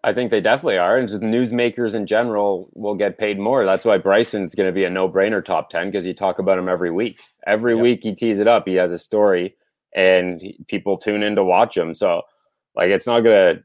I 0.04 0.12
think 0.12 0.30
they 0.30 0.40
definitely 0.40 0.78
are. 0.78 0.96
And 0.96 1.08
just 1.08 1.20
newsmakers 1.20 1.94
in 1.94 2.06
general 2.06 2.70
will 2.74 2.94
get 2.94 3.18
paid 3.18 3.40
more. 3.40 3.64
That's 3.64 3.84
why 3.84 3.98
Bryson's 3.98 4.54
going 4.54 4.68
to 4.68 4.72
be 4.72 4.84
a 4.84 4.90
no 4.90 5.08
brainer 5.08 5.44
top 5.44 5.68
10 5.68 5.90
because 5.90 6.06
you 6.06 6.14
talk 6.14 6.38
about 6.38 6.58
him 6.58 6.68
every 6.68 6.92
week. 6.92 7.20
Every 7.46 7.74
yep. 7.74 7.82
week 7.82 8.00
he 8.04 8.14
tees 8.14 8.38
it 8.38 8.46
up. 8.46 8.68
He 8.68 8.74
has 8.74 8.92
a 8.92 9.00
story 9.00 9.56
and 9.96 10.40
he, 10.40 10.64
people 10.68 10.96
tune 10.96 11.24
in 11.24 11.34
to 11.34 11.42
watch 11.42 11.76
him. 11.76 11.92
So, 11.92 12.22
like, 12.76 12.90
it's 12.90 13.06
not 13.06 13.20
going 13.20 13.56
to, 13.56 13.62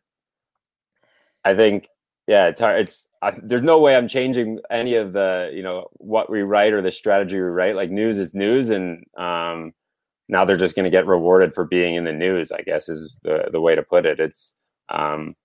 I 1.46 1.54
think, 1.54 1.88
yeah, 2.28 2.48
it's 2.48 2.62
hard. 2.62 2.82
It's, 2.82 3.08
I, 3.22 3.34
there's 3.44 3.62
no 3.62 3.80
way 3.80 3.96
I'm 3.96 4.08
changing 4.08 4.62
any 4.72 4.96
of 4.96 5.14
the, 5.14 5.52
you 5.54 5.62
know, 5.62 5.90
what 5.98 6.32
we 6.32 6.42
write 6.42 6.74
or 6.74 6.82
the 6.82 6.92
strategy 6.92 7.36
we 7.36 7.42
write. 7.42 7.76
Like, 7.76 7.92
news 7.92 8.18
is 8.18 8.34
news. 8.34 8.72
And, 8.72 9.04
um, 9.16 9.74
now 10.32 10.46
they're 10.46 10.56
just 10.56 10.76
going 10.76 10.86
to 10.86 10.90
get 10.90 11.06
rewarded 11.06 11.54
for 11.54 11.66
being 11.66 11.96
in 11.96 12.06
the 12.06 12.14
news, 12.14 12.52
I 12.52 12.62
guess 12.62 12.88
is 12.88 13.20
the, 13.22 13.50
the 13.52 13.60
way 13.60 13.76
to 13.76 13.84
put 13.84 14.06
it. 14.06 14.20
It's, 14.20 14.54
um, 14.90 15.36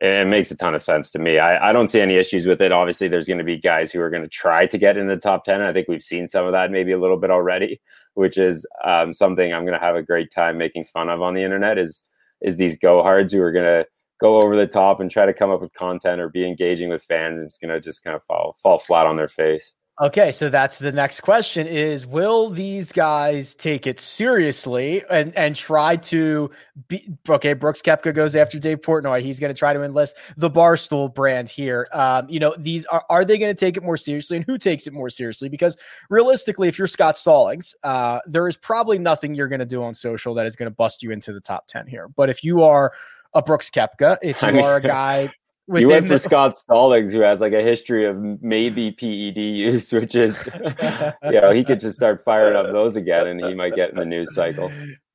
it 0.00 0.28
makes 0.28 0.50
a 0.50 0.56
ton 0.56 0.74
of 0.74 0.82
sense 0.82 1.10
to 1.10 1.18
me. 1.18 1.38
I, 1.38 1.70
I 1.70 1.72
don't 1.72 1.88
see 1.88 2.00
any 2.00 2.14
issues 2.14 2.46
with 2.46 2.60
it. 2.60 2.70
Obviously, 2.70 3.08
there's 3.08 3.26
going 3.26 3.38
to 3.38 3.44
be 3.44 3.56
guys 3.56 3.90
who 3.90 4.00
are 4.00 4.10
going 4.10 4.22
to 4.22 4.28
try 4.28 4.66
to 4.66 4.78
get 4.78 4.96
in 4.96 5.08
the 5.08 5.16
top 5.16 5.44
10. 5.44 5.60
I 5.60 5.72
think 5.72 5.88
we've 5.88 6.02
seen 6.02 6.28
some 6.28 6.46
of 6.46 6.52
that 6.52 6.70
maybe 6.70 6.92
a 6.92 7.00
little 7.00 7.16
bit 7.16 7.30
already, 7.30 7.80
which 8.14 8.38
is 8.38 8.64
um, 8.84 9.12
something 9.12 9.52
I'm 9.52 9.64
going 9.64 9.78
to 9.78 9.84
have 9.84 9.96
a 9.96 10.02
great 10.02 10.30
time 10.30 10.56
making 10.56 10.84
fun 10.84 11.08
of 11.08 11.22
on 11.22 11.34
the 11.34 11.42
internet 11.42 11.76
is, 11.76 12.02
is 12.40 12.56
these 12.56 12.78
go 12.78 13.02
hards 13.02 13.32
who 13.32 13.42
are 13.42 13.52
going 13.52 13.64
to 13.64 13.86
go 14.20 14.40
over 14.40 14.56
the 14.56 14.66
top 14.66 15.00
and 15.00 15.10
try 15.10 15.26
to 15.26 15.34
come 15.34 15.50
up 15.50 15.60
with 15.60 15.74
content 15.74 16.20
or 16.20 16.28
be 16.28 16.46
engaging 16.46 16.88
with 16.88 17.02
fans. 17.02 17.38
And 17.38 17.46
It's 17.46 17.58
going 17.58 17.74
to 17.74 17.80
just 17.80 18.04
kind 18.04 18.14
of 18.14 18.22
fall, 18.24 18.56
fall 18.62 18.78
flat 18.78 19.06
on 19.06 19.16
their 19.16 19.28
face. 19.28 19.72
Okay, 19.98 20.30
so 20.30 20.50
that's 20.50 20.76
the 20.76 20.92
next 20.92 21.22
question 21.22 21.66
is 21.66 22.04
will 22.04 22.50
these 22.50 22.92
guys 22.92 23.54
take 23.54 23.86
it 23.86 23.98
seriously 23.98 25.02
and 25.08 25.34
and 25.34 25.56
try 25.56 25.96
to 25.96 26.50
be 26.88 27.08
okay, 27.26 27.54
Brooks 27.54 27.80
Koepka 27.80 28.14
goes 28.14 28.36
after 28.36 28.58
Dave 28.58 28.82
Portnoy. 28.82 29.22
He's 29.22 29.40
going 29.40 29.54
to 29.54 29.58
try 29.58 29.72
to 29.72 29.82
enlist 29.82 30.18
the 30.36 30.50
Barstool 30.50 31.14
brand 31.14 31.48
here. 31.48 31.88
Um, 31.92 32.28
you 32.28 32.38
know, 32.38 32.54
these 32.58 32.84
are 32.86 33.06
are 33.08 33.24
they 33.24 33.38
going 33.38 33.54
to 33.54 33.58
take 33.58 33.78
it 33.78 33.82
more 33.82 33.96
seriously 33.96 34.36
and 34.36 34.44
who 34.44 34.58
takes 34.58 34.86
it 34.86 34.92
more 34.92 35.08
seriously? 35.08 35.48
Because 35.48 35.78
realistically, 36.10 36.68
if 36.68 36.78
you're 36.78 36.88
Scott 36.88 37.16
Stallings, 37.16 37.74
uh, 37.82 38.20
there 38.26 38.46
is 38.48 38.56
probably 38.58 38.98
nothing 38.98 39.34
you're 39.34 39.48
going 39.48 39.60
to 39.60 39.64
do 39.64 39.82
on 39.82 39.94
social 39.94 40.34
that 40.34 40.44
is 40.44 40.56
going 40.56 40.70
to 40.70 40.74
bust 40.74 41.02
you 41.02 41.10
into 41.10 41.32
the 41.32 41.40
top 41.40 41.68
10 41.68 41.86
here. 41.86 42.06
But 42.08 42.28
if 42.28 42.44
you 42.44 42.62
are 42.62 42.92
a 43.32 43.40
Brooks 43.40 43.70
Koepka, 43.70 44.18
if 44.22 44.42
you 44.42 44.48
I 44.48 44.52
mean, 44.52 44.62
are 44.62 44.76
a 44.76 44.82
guy 44.82 45.32
you 45.74 45.88
went 45.88 46.06
for 46.06 46.14
the, 46.14 46.18
Scott 46.18 46.56
Stallings, 46.56 47.12
who 47.12 47.20
has 47.20 47.40
like 47.40 47.52
a 47.52 47.62
history 47.62 48.06
of 48.06 48.16
maybe 48.40 48.92
PED 48.92 49.36
use, 49.36 49.92
which 49.92 50.14
is, 50.14 50.48
you 51.24 51.40
know, 51.40 51.50
he 51.50 51.64
could 51.64 51.80
just 51.80 51.96
start 51.96 52.22
firing 52.24 52.56
up 52.56 52.66
those 52.66 52.96
again, 52.96 53.26
and 53.26 53.44
he 53.44 53.54
might 53.54 53.74
get 53.74 53.90
in 53.90 53.96
the 53.96 54.04
news 54.04 54.34
cycle. 54.34 54.70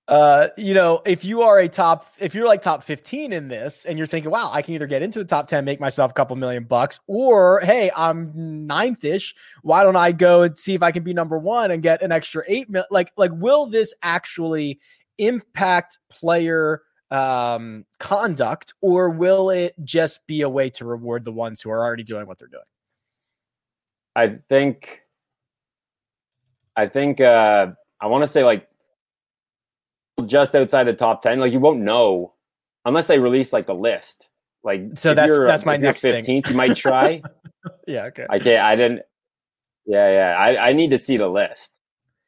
Uh, 0.08 0.50
you 0.58 0.74
know, 0.74 1.02
if 1.06 1.24
you 1.24 1.42
are 1.42 1.60
a 1.60 1.70
top, 1.70 2.06
if 2.20 2.36
you're 2.36 2.46
like 2.46 2.62
top 2.62 2.84
15 2.84 3.32
in 3.32 3.48
this, 3.48 3.86
and 3.86 3.98
you're 3.98 4.08
thinking, 4.08 4.30
wow, 4.30 4.50
I 4.52 4.62
can 4.62 4.74
either 4.74 4.88
get 4.88 5.02
into 5.02 5.20
the 5.20 5.26
top 5.26 5.48
10, 5.48 5.64
make 5.64 5.80
myself 5.80 6.12
a 6.12 6.14
couple 6.14 6.36
million 6.36 6.66
bucks, 6.66 7.00
or 7.08 7.62
hey, 7.62 7.92
I'm 7.96 8.68
ninth 8.68 9.06
ish. 9.06 9.34
Why 9.62 9.84
don't 9.84 9.96
I 9.96 10.12
go 10.12 10.42
and 10.42 10.58
see 10.58 10.76
if 10.76 10.84
I 10.84 10.92
can 10.92 11.04
be 11.04 11.14
number 11.14 11.38
one 11.38 11.72
and 11.72 11.82
get 11.82 12.02
an 12.02 12.12
extra 12.12 12.44
eight 12.48 12.70
mil? 12.70 12.84
Like, 12.92 13.14
like, 13.16 13.32
will 13.34 13.68
this 13.68 13.94
actually 14.02 14.82
impact 15.18 15.98
player? 16.10 16.82
Um, 17.12 17.86
conduct, 18.00 18.74
or 18.82 19.10
will 19.10 19.50
it 19.50 19.76
just 19.84 20.26
be 20.28 20.42
a 20.42 20.50
way 20.50 20.70
to 20.72 20.86
reward 20.86 21.26
the 21.26 21.32
ones 21.32 21.62
who 21.62 21.70
are 21.70 21.84
already 21.84 22.04
doing 22.04 22.26
what 22.26 22.40
they're 22.40 22.48
doing? 22.48 22.64
I 24.16 24.40
think, 24.50 25.02
I 26.76 26.88
think, 26.88 27.22
uh, 27.22 27.68
I 28.00 28.08
want 28.08 28.24
to 28.24 28.28
say 28.28 28.44
like 28.44 28.68
just 30.26 30.56
outside 30.56 30.86
the 30.86 30.94
top 30.94 31.22
10, 31.22 31.40
like 31.40 31.52
you 31.52 31.60
won't 31.60 31.82
know 31.82 32.34
unless 32.86 33.08
they 33.08 33.20
release 33.20 33.54
like 33.54 33.68
the 33.68 33.76
list. 33.76 34.28
Like, 34.64 34.82
so 34.96 35.14
that's, 35.14 35.38
that's 35.38 35.66
my 35.66 35.78
next 35.78 36.04
15th, 36.04 36.26
thing. 36.26 36.44
you 36.48 36.56
might 36.56 36.76
try. 36.76 37.22
yeah. 37.88 38.06
Okay. 38.06 38.26
I 38.30 38.40
can't, 38.40 38.64
I 38.64 38.76
didn't, 38.76 39.02
yeah, 39.86 40.12
yeah. 40.12 40.38
I, 40.38 40.70
I 40.70 40.74
need 40.74 40.92
to 40.92 40.98
see 40.98 41.18
the 41.18 41.28
list. 41.28 41.72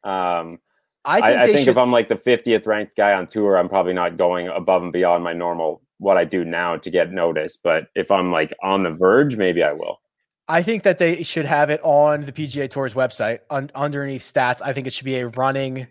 Um, 0.04 0.60
I 1.06 1.22
think, 1.22 1.40
I, 1.40 1.44
I 1.44 1.46
think 1.48 1.60
should... 1.60 1.68
if 1.70 1.78
I'm 1.78 1.92
like 1.92 2.10
the 2.10 2.16
50th 2.16 2.66
ranked 2.66 2.96
guy 2.96 3.14
on 3.14 3.28
tour, 3.28 3.58
I'm 3.58 3.70
probably 3.70 3.94
not 3.94 4.18
going 4.18 4.48
above 4.48 4.84
and 4.84 4.94
beyond 4.94 5.24
my 5.24 5.34
normal 5.34 5.82
what 5.98 6.18
I 6.18 6.26
do 6.26 6.44
now 6.44 6.78
to 6.78 6.90
get 6.90 7.12
noticed. 7.12 7.62
But 7.64 7.88
if 7.96 8.12
I'm 8.12 8.32
like 8.32 8.54
on 8.62 8.84
the 8.84 8.92
verge, 8.92 9.36
maybe 9.36 9.64
I 9.64 9.74
will. 9.74 10.00
I 10.48 10.62
think 10.62 10.84
that 10.84 10.98
they 10.98 11.24
should 11.24 11.46
have 11.46 11.70
it 11.70 11.82
on 11.84 12.22
the 12.22 12.32
PGA 12.32 12.70
Tour's 12.70 12.94
website 12.94 13.40
un- 13.50 13.72
underneath 13.74 14.22
stats. 14.22 14.62
I 14.64 14.74
think 14.74 14.88
it 14.88 14.94
should 14.94 15.06
be 15.06 15.16
a 15.16 15.28
running 15.28 15.88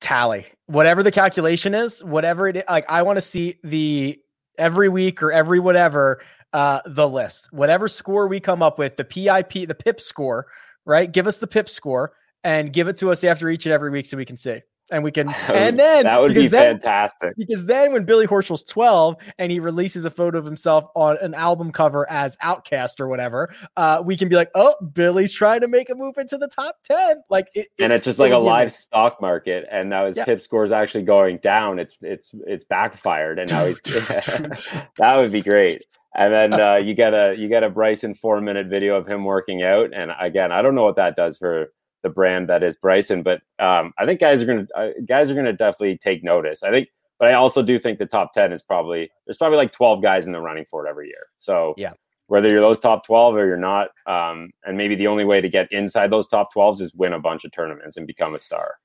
tally, 0.00 0.46
whatever 0.66 1.02
the 1.02 1.12
calculation 1.12 1.74
is, 1.74 2.02
whatever 2.02 2.48
it 2.48 2.56
is. 2.56 2.64
Like 2.68 2.86
I 2.88 3.02
want 3.02 3.16
to 3.18 3.20
see 3.20 3.58
the 3.62 4.20
every 4.58 4.88
week 4.88 5.22
or 5.22 5.32
every 5.32 5.60
whatever 5.60 6.20
uh, 6.52 6.80
the 6.86 7.08
list, 7.08 7.52
whatever 7.52 7.86
score 7.88 8.26
we 8.26 8.40
come 8.40 8.62
up 8.62 8.78
with, 8.78 8.96
the 8.96 9.04
PIP, 9.04 9.68
the 9.68 9.74
PIP 9.74 10.00
score, 10.00 10.46
right? 10.84 11.10
Give 11.10 11.26
us 11.26 11.36
the 11.38 11.46
PIP 11.46 11.68
score 11.68 12.14
and 12.44 12.72
give 12.72 12.88
it 12.88 12.96
to 12.98 13.10
us 13.10 13.24
after 13.24 13.48
each 13.48 13.66
and 13.66 13.72
every 13.72 13.90
week 13.90 14.06
so 14.06 14.16
we 14.16 14.24
can 14.24 14.36
see. 14.36 14.60
And 14.90 15.02
we 15.02 15.10
can, 15.10 15.28
and 15.48 15.78
then 15.78 16.04
that 16.04 16.20
would 16.20 16.34
be 16.34 16.46
then, 16.46 16.78
fantastic. 16.78 17.34
Because 17.36 17.64
then, 17.64 17.92
when 17.92 18.04
Billy 18.04 18.26
Horschel's 18.26 18.62
12 18.64 19.16
and 19.38 19.50
he 19.50 19.58
releases 19.58 20.04
a 20.04 20.10
photo 20.10 20.38
of 20.38 20.44
himself 20.44 20.84
on 20.94 21.16
an 21.20 21.34
album 21.34 21.72
cover 21.72 22.08
as 22.08 22.36
OutKast 22.36 23.00
or 23.00 23.08
whatever, 23.08 23.52
uh, 23.76 24.02
we 24.04 24.16
can 24.16 24.28
be 24.28 24.36
like, 24.36 24.50
oh, 24.54 24.74
Billy's 24.92 25.34
trying 25.34 25.60
to 25.62 25.68
make 25.68 25.90
a 25.90 25.94
move 25.94 26.18
into 26.18 26.38
the 26.38 26.48
top 26.48 26.76
10. 26.84 27.16
Like, 27.28 27.48
it, 27.54 27.66
and 27.80 27.92
it's 27.92 28.04
just 28.04 28.20
like 28.20 28.32
a 28.32 28.38
live 28.38 28.72
stock 28.72 29.20
market. 29.20 29.66
And 29.70 29.90
now 29.90 30.06
his 30.06 30.16
yeah. 30.16 30.24
PIP 30.24 30.40
score 30.40 30.62
is 30.62 30.72
actually 30.72 31.04
going 31.04 31.38
down. 31.38 31.80
It's, 31.80 31.96
it's, 32.00 32.30
it's 32.46 32.64
backfired. 32.64 33.40
And 33.40 33.50
now 33.50 33.66
he's, 33.66 33.80
that 33.84 35.16
would 35.16 35.32
be 35.32 35.42
great. 35.42 35.84
And 36.14 36.32
then 36.32 36.60
uh, 36.60 36.76
you 36.76 36.94
get 36.94 37.12
a, 37.12 37.34
you 37.36 37.48
get 37.48 37.64
a 37.64 37.70
Bryson 37.70 38.14
four 38.14 38.40
minute 38.40 38.68
video 38.68 38.94
of 38.94 39.06
him 39.06 39.24
working 39.24 39.64
out. 39.64 39.90
And 39.92 40.12
again, 40.20 40.52
I 40.52 40.62
don't 40.62 40.76
know 40.76 40.84
what 40.84 40.96
that 40.96 41.16
does 41.16 41.36
for, 41.36 41.72
the 42.06 42.14
brand 42.14 42.48
that 42.48 42.62
is 42.62 42.76
Bryson. 42.76 43.22
But 43.22 43.42
um, 43.58 43.92
I 43.98 44.06
think 44.06 44.20
guys 44.20 44.40
are 44.40 44.46
going 44.46 44.66
to 44.66 44.78
uh, 44.78 44.90
guys 45.06 45.30
are 45.30 45.34
to 45.34 45.52
definitely 45.52 45.98
take 45.98 46.22
notice. 46.22 46.62
I 46.62 46.70
think, 46.70 46.88
but 47.18 47.28
I 47.28 47.34
also 47.34 47.62
do 47.62 47.78
think 47.78 47.98
the 47.98 48.06
top 48.06 48.32
ten 48.32 48.52
is 48.52 48.62
probably 48.62 49.10
there's 49.26 49.36
probably 49.36 49.58
like 49.58 49.72
twelve 49.72 50.02
guys 50.02 50.26
in 50.26 50.32
the 50.32 50.40
running 50.40 50.64
for 50.70 50.86
it 50.86 50.90
every 50.90 51.08
year. 51.08 51.26
So 51.38 51.74
yeah, 51.76 51.94
whether 52.28 52.48
you're 52.48 52.60
those 52.60 52.78
top 52.78 53.04
twelve 53.04 53.34
or 53.34 53.46
you're 53.46 53.56
not, 53.56 53.88
um, 54.06 54.50
and 54.64 54.76
maybe 54.76 54.94
the 54.94 55.08
only 55.08 55.24
way 55.24 55.40
to 55.40 55.48
get 55.48 55.70
inside 55.72 56.10
those 56.10 56.28
top 56.28 56.52
twelves 56.52 56.80
is 56.80 56.94
win 56.94 57.12
a 57.12 57.20
bunch 57.20 57.44
of 57.44 57.52
tournaments 57.52 57.96
and 57.96 58.06
become 58.06 58.34
a 58.34 58.38
star. 58.38 58.76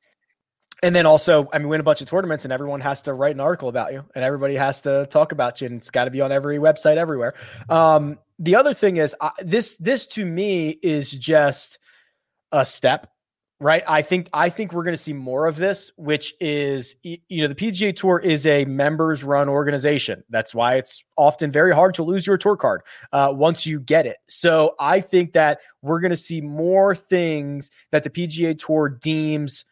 And 0.84 0.96
then 0.96 1.06
also, 1.06 1.48
I 1.54 1.60
mean, 1.60 1.68
win 1.68 1.80
a 1.80 1.84
bunch 1.84 2.02
of 2.02 2.08
tournaments, 2.08 2.44
and 2.44 2.52
everyone 2.52 2.82
has 2.82 3.04
to 3.04 3.14
write 3.14 3.36
an 3.36 3.40
article 3.40 3.70
about 3.70 3.94
you, 3.94 4.04
and 4.16 4.24
everybody 4.24 4.56
has 4.56 4.82
to 4.82 5.06
talk 5.12 5.32
about 5.32 5.62
you, 5.62 5.68
and 5.68 5.78
it's 5.78 5.92
got 5.92 6.06
to 6.06 6.12
be 6.12 6.22
on 6.22 6.32
every 6.32 6.58
website 6.58 6.98
everywhere. 6.98 7.36
Um, 7.70 8.18
the 8.40 8.56
other 8.56 8.74
thing 8.74 8.98
is, 8.98 9.16
uh, 9.22 9.30
this 9.44 9.78
this 9.78 10.08
to 10.08 10.26
me 10.26 10.70
is 10.82 11.12
just 11.12 11.78
a 12.52 12.66
step 12.66 13.08
right 13.60 13.84
i 13.88 14.02
think 14.02 14.30
i 14.34 14.50
think 14.50 14.74
we're 14.74 14.84
going 14.84 14.96
to 14.96 15.02
see 15.02 15.14
more 15.14 15.46
of 15.46 15.56
this 15.56 15.92
which 15.96 16.34
is 16.40 16.96
you 17.04 17.42
know 17.42 17.48
the 17.48 17.56
pga 17.56 17.96
tour 17.96 18.20
is 18.20 18.46
a 18.46 18.66
members 18.66 19.24
run 19.24 19.48
organization 19.48 20.24
that's 20.30 20.54
why 20.54 20.76
it's 20.76 21.04
often 21.18 21.52
very 21.52 21.74
hard 21.74 21.94
to 21.94 22.04
lose 22.04 22.26
your 22.26 22.38
tour 22.38 22.58
card 22.58 22.82
uh, 23.14 23.32
once 23.36 23.66
you 23.66 23.80
get 23.80 24.06
it 24.06 24.18
so 24.28 24.76
i 24.80 25.00
think 25.00 25.34
that 25.34 25.60
we're 25.82 26.00
going 26.00 26.12
to 26.12 26.18
see 26.18 26.42
more 26.42 26.96
things 26.96 27.70
that 27.92 28.04
the 28.04 28.10
pga 28.10 28.58
tour 28.58 28.90
deems 28.90 29.66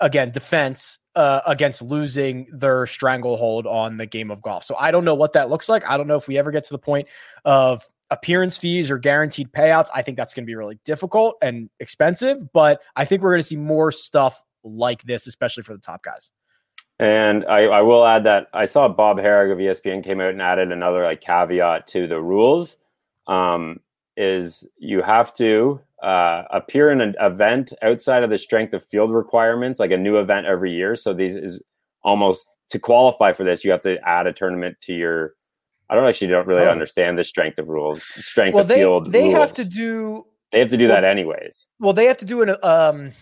again 0.00 0.30
defense 0.30 0.98
uh, 1.14 1.40
against 1.46 1.82
losing 1.82 2.46
their 2.52 2.86
stranglehold 2.86 3.66
on 3.66 3.96
the 3.96 4.06
game 4.06 4.30
of 4.30 4.42
golf. 4.42 4.64
So 4.64 4.76
I 4.78 4.90
don't 4.90 5.04
know 5.04 5.14
what 5.14 5.34
that 5.34 5.48
looks 5.48 5.68
like. 5.68 5.88
I 5.88 5.96
don't 5.96 6.06
know 6.06 6.16
if 6.16 6.28
we 6.28 6.38
ever 6.38 6.50
get 6.50 6.64
to 6.64 6.72
the 6.72 6.78
point 6.78 7.08
of 7.44 7.86
appearance 8.10 8.58
fees 8.58 8.90
or 8.90 8.98
guaranteed 8.98 9.52
payouts. 9.52 9.88
I 9.94 10.02
think 10.02 10.16
that's 10.16 10.34
going 10.34 10.44
to 10.44 10.46
be 10.46 10.54
really 10.54 10.78
difficult 10.84 11.36
and 11.42 11.70
expensive, 11.78 12.52
but 12.52 12.80
I 12.96 13.04
think 13.04 13.22
we're 13.22 13.30
going 13.30 13.42
to 13.42 13.46
see 13.46 13.56
more 13.56 13.92
stuff 13.92 14.42
like 14.64 15.02
this, 15.02 15.26
especially 15.26 15.62
for 15.62 15.72
the 15.72 15.80
top 15.80 16.02
guys. 16.02 16.32
And 16.98 17.46
I, 17.46 17.60
I, 17.64 17.80
will 17.80 18.04
add 18.04 18.24
that 18.24 18.48
I 18.52 18.66
saw 18.66 18.86
Bob 18.86 19.16
Harig 19.16 19.50
of 19.50 19.58
ESPN 19.58 20.04
came 20.04 20.20
out 20.20 20.32
and 20.32 20.42
added 20.42 20.70
another 20.70 21.02
like 21.02 21.22
caveat 21.22 21.86
to 21.88 22.06
the 22.06 22.20
rules. 22.20 22.76
Um, 23.26 23.80
is 24.18 24.66
you 24.76 25.00
have 25.00 25.32
to 25.34 25.80
uh, 26.02 26.42
appear 26.50 26.90
in 26.90 27.00
an 27.00 27.14
event 27.20 27.72
outside 27.80 28.22
of 28.22 28.28
the 28.28 28.36
strength 28.36 28.74
of 28.74 28.84
field 28.84 29.12
requirements, 29.12 29.80
like 29.80 29.92
a 29.92 29.96
new 29.96 30.18
event 30.18 30.46
every 30.46 30.72
year. 30.72 30.94
So 30.94 31.14
these 31.14 31.36
is 31.36 31.58
almost 32.02 32.50
to 32.70 32.78
qualify 32.78 33.32
for 33.32 33.44
this, 33.44 33.64
you 33.64 33.70
have 33.70 33.82
to 33.82 33.98
add 34.08 34.26
a 34.26 34.32
tournament 34.32 34.76
to 34.82 34.92
your. 34.92 35.34
I 35.90 35.96
don't 35.96 36.06
actually 36.06 36.28
don't 36.28 36.46
really 36.46 36.66
oh. 36.66 36.70
understand 36.70 37.18
the 37.18 37.24
strength 37.24 37.58
of 37.58 37.68
rules, 37.68 38.02
strength 38.02 38.54
well, 38.54 38.62
of 38.62 38.68
they, 38.68 38.76
field. 38.76 39.12
They 39.12 39.24
rules. 39.24 39.34
have 39.34 39.52
to 39.54 39.64
do. 39.64 40.24
They 40.52 40.60
have 40.60 40.70
to 40.70 40.76
do 40.76 40.88
well, 40.88 41.00
that 41.00 41.04
anyways. 41.04 41.66
Well, 41.80 41.92
they 41.92 42.06
have 42.06 42.18
to 42.18 42.24
do 42.24 42.42
an 42.42 42.56
um 42.62 43.12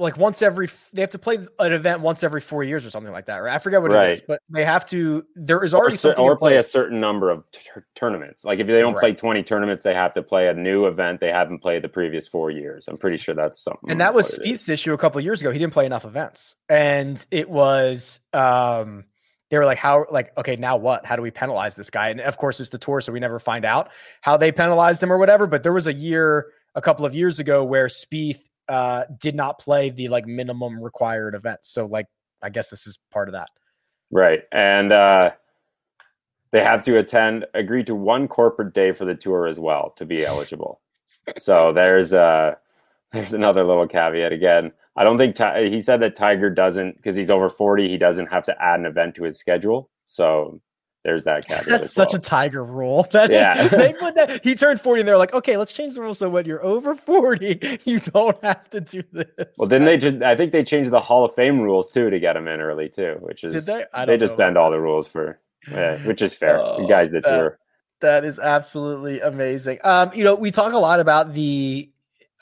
like 0.00 0.16
once 0.16 0.40
every 0.40 0.68
they 0.92 1.02
have 1.02 1.10
to 1.10 1.18
play 1.18 1.38
an 1.58 1.72
event 1.72 2.00
once 2.00 2.24
every 2.24 2.40
four 2.40 2.64
years 2.64 2.86
or 2.86 2.90
something 2.90 3.12
like 3.12 3.26
that 3.26 3.36
right 3.36 3.54
i 3.54 3.58
forget 3.58 3.82
what 3.82 3.90
right. 3.90 4.08
it 4.08 4.12
is 4.12 4.22
but 4.26 4.40
they 4.48 4.64
have 4.64 4.84
to 4.86 5.24
there 5.36 5.62
is 5.62 5.74
already 5.74 5.94
or, 5.94 5.98
something 5.98 6.24
or 6.24 6.36
play 6.36 6.56
a 6.56 6.62
certain 6.62 6.98
number 6.98 7.30
of 7.30 7.44
t- 7.52 7.60
tournaments 7.94 8.44
like 8.44 8.58
if 8.58 8.66
they 8.66 8.80
don't 8.80 8.94
right. 8.94 9.00
play 9.00 9.12
20 9.12 9.42
tournaments 9.42 9.82
they 9.82 9.94
have 9.94 10.14
to 10.14 10.22
play 10.22 10.48
a 10.48 10.54
new 10.54 10.86
event 10.86 11.20
they 11.20 11.30
haven't 11.30 11.58
played 11.58 11.82
the 11.82 11.88
previous 11.88 12.26
four 12.26 12.50
years 12.50 12.88
i'm 12.88 12.96
pretty 12.96 13.18
sure 13.18 13.34
that's 13.34 13.60
something 13.62 13.90
and 13.90 14.00
that 14.00 14.14
was 14.14 14.36
Spieth's 14.36 14.68
issue 14.68 14.92
a 14.94 14.98
couple 14.98 15.20
years 15.20 15.42
ago 15.42 15.50
he 15.50 15.58
didn't 15.58 15.74
play 15.74 15.86
enough 15.86 16.04
events 16.04 16.56
and 16.68 17.24
it 17.30 17.48
was 17.48 18.20
um 18.32 19.04
they 19.50 19.58
were 19.58 19.64
like 19.64 19.78
how 19.78 20.06
like 20.10 20.32
okay 20.38 20.56
now 20.56 20.76
what 20.76 21.04
how 21.04 21.16
do 21.16 21.22
we 21.22 21.30
penalize 21.30 21.74
this 21.74 21.90
guy 21.90 22.08
and 22.08 22.20
of 22.20 22.38
course 22.38 22.60
it's 22.60 22.70
the 22.70 22.78
tour 22.78 23.00
so 23.00 23.12
we 23.12 23.20
never 23.20 23.38
find 23.38 23.64
out 23.64 23.90
how 24.20 24.36
they 24.36 24.50
penalized 24.52 25.02
him 25.02 25.12
or 25.12 25.18
whatever 25.18 25.46
but 25.46 25.62
there 25.62 25.72
was 25.72 25.86
a 25.86 25.92
year 25.92 26.52
a 26.74 26.80
couple 26.80 27.04
of 27.04 27.14
years 27.14 27.38
ago 27.38 27.64
where 27.64 27.86
Spieth 27.86 28.40
uh, 28.68 29.04
did 29.18 29.34
not 29.34 29.58
play 29.58 29.90
the 29.90 30.08
like 30.08 30.26
minimum 30.26 30.80
required 30.80 31.34
events. 31.34 31.70
So 31.70 31.86
like 31.86 32.06
I 32.42 32.50
guess 32.50 32.68
this 32.68 32.86
is 32.86 32.98
part 33.10 33.28
of 33.28 33.32
that. 33.32 33.48
Right. 34.10 34.42
And 34.52 34.92
uh, 34.92 35.32
they 36.52 36.62
have 36.62 36.84
to 36.84 36.98
attend 36.98 37.46
agree 37.54 37.84
to 37.84 37.94
one 37.94 38.28
corporate 38.28 38.72
day 38.72 38.92
for 38.92 39.04
the 39.04 39.14
tour 39.14 39.46
as 39.46 39.58
well 39.58 39.92
to 39.96 40.06
be 40.06 40.24
eligible. 40.24 40.80
so 41.36 41.72
there's 41.72 42.12
uh 42.12 42.54
there's 43.12 43.32
another 43.32 43.64
little 43.64 43.88
caveat 43.88 44.32
again. 44.32 44.72
I 44.96 45.04
don't 45.04 45.18
think 45.18 45.38
he 45.72 45.80
said 45.80 46.00
that 46.00 46.16
Tiger 46.16 46.50
doesn't 46.50 46.96
because 46.96 47.16
he's 47.16 47.30
over 47.30 47.48
40, 47.48 47.88
he 47.88 47.96
doesn't 47.96 48.26
have 48.26 48.44
to 48.44 48.62
add 48.62 48.80
an 48.80 48.86
event 48.86 49.14
to 49.16 49.24
his 49.24 49.38
schedule. 49.38 49.88
So 50.04 50.60
there's 51.04 51.24
that 51.24 51.46
caveat. 51.46 51.66
That's 51.66 51.92
such 51.92 52.12
well. 52.12 52.18
a 52.18 52.22
tiger 52.22 52.64
rule. 52.64 53.06
That 53.12 53.30
yeah. 53.30 53.64
Is, 53.64 53.70
they 53.70 53.92
put 54.00 54.14
that 54.16 54.44
he 54.44 54.54
turned 54.54 54.80
40 54.80 55.00
and 55.00 55.08
they're 55.08 55.16
like, 55.16 55.32
okay, 55.32 55.56
let's 55.56 55.72
change 55.72 55.94
the 55.94 56.00
rule 56.00 56.14
so 56.14 56.28
when 56.28 56.44
you're 56.44 56.64
over 56.64 56.94
40, 56.94 57.80
you 57.84 58.00
don't 58.00 58.42
have 58.44 58.68
to 58.70 58.80
do 58.80 59.02
this. 59.12 59.26
Well, 59.56 59.68
didn't 59.68 59.86
they 59.86 59.96
just 59.96 60.22
I 60.22 60.36
think 60.36 60.52
they 60.52 60.64
changed 60.64 60.90
the 60.90 61.00
Hall 61.00 61.24
of 61.24 61.34
Fame 61.34 61.60
rules 61.60 61.90
too 61.90 62.10
to 62.10 62.20
get 62.20 62.36
him 62.36 62.48
in 62.48 62.60
early 62.60 62.88
too, 62.88 63.16
which 63.20 63.44
is 63.44 63.66
they? 63.66 63.86
they? 64.06 64.16
just 64.16 64.36
bend 64.36 64.58
all 64.58 64.70
the 64.70 64.80
rules 64.80 65.08
for 65.08 65.40
yeah, 65.70 65.96
which 66.06 66.22
is 66.22 66.34
fair. 66.34 66.58
Oh, 66.58 66.86
guys 66.86 67.10
that 67.10 67.24
tour. 67.24 67.58
That 68.00 68.24
is 68.24 68.38
absolutely 68.38 69.20
amazing. 69.20 69.78
Um, 69.84 70.10
you 70.14 70.24
know, 70.24 70.34
we 70.34 70.50
talk 70.50 70.72
a 70.72 70.78
lot 70.78 71.00
about 71.00 71.34
the 71.34 71.90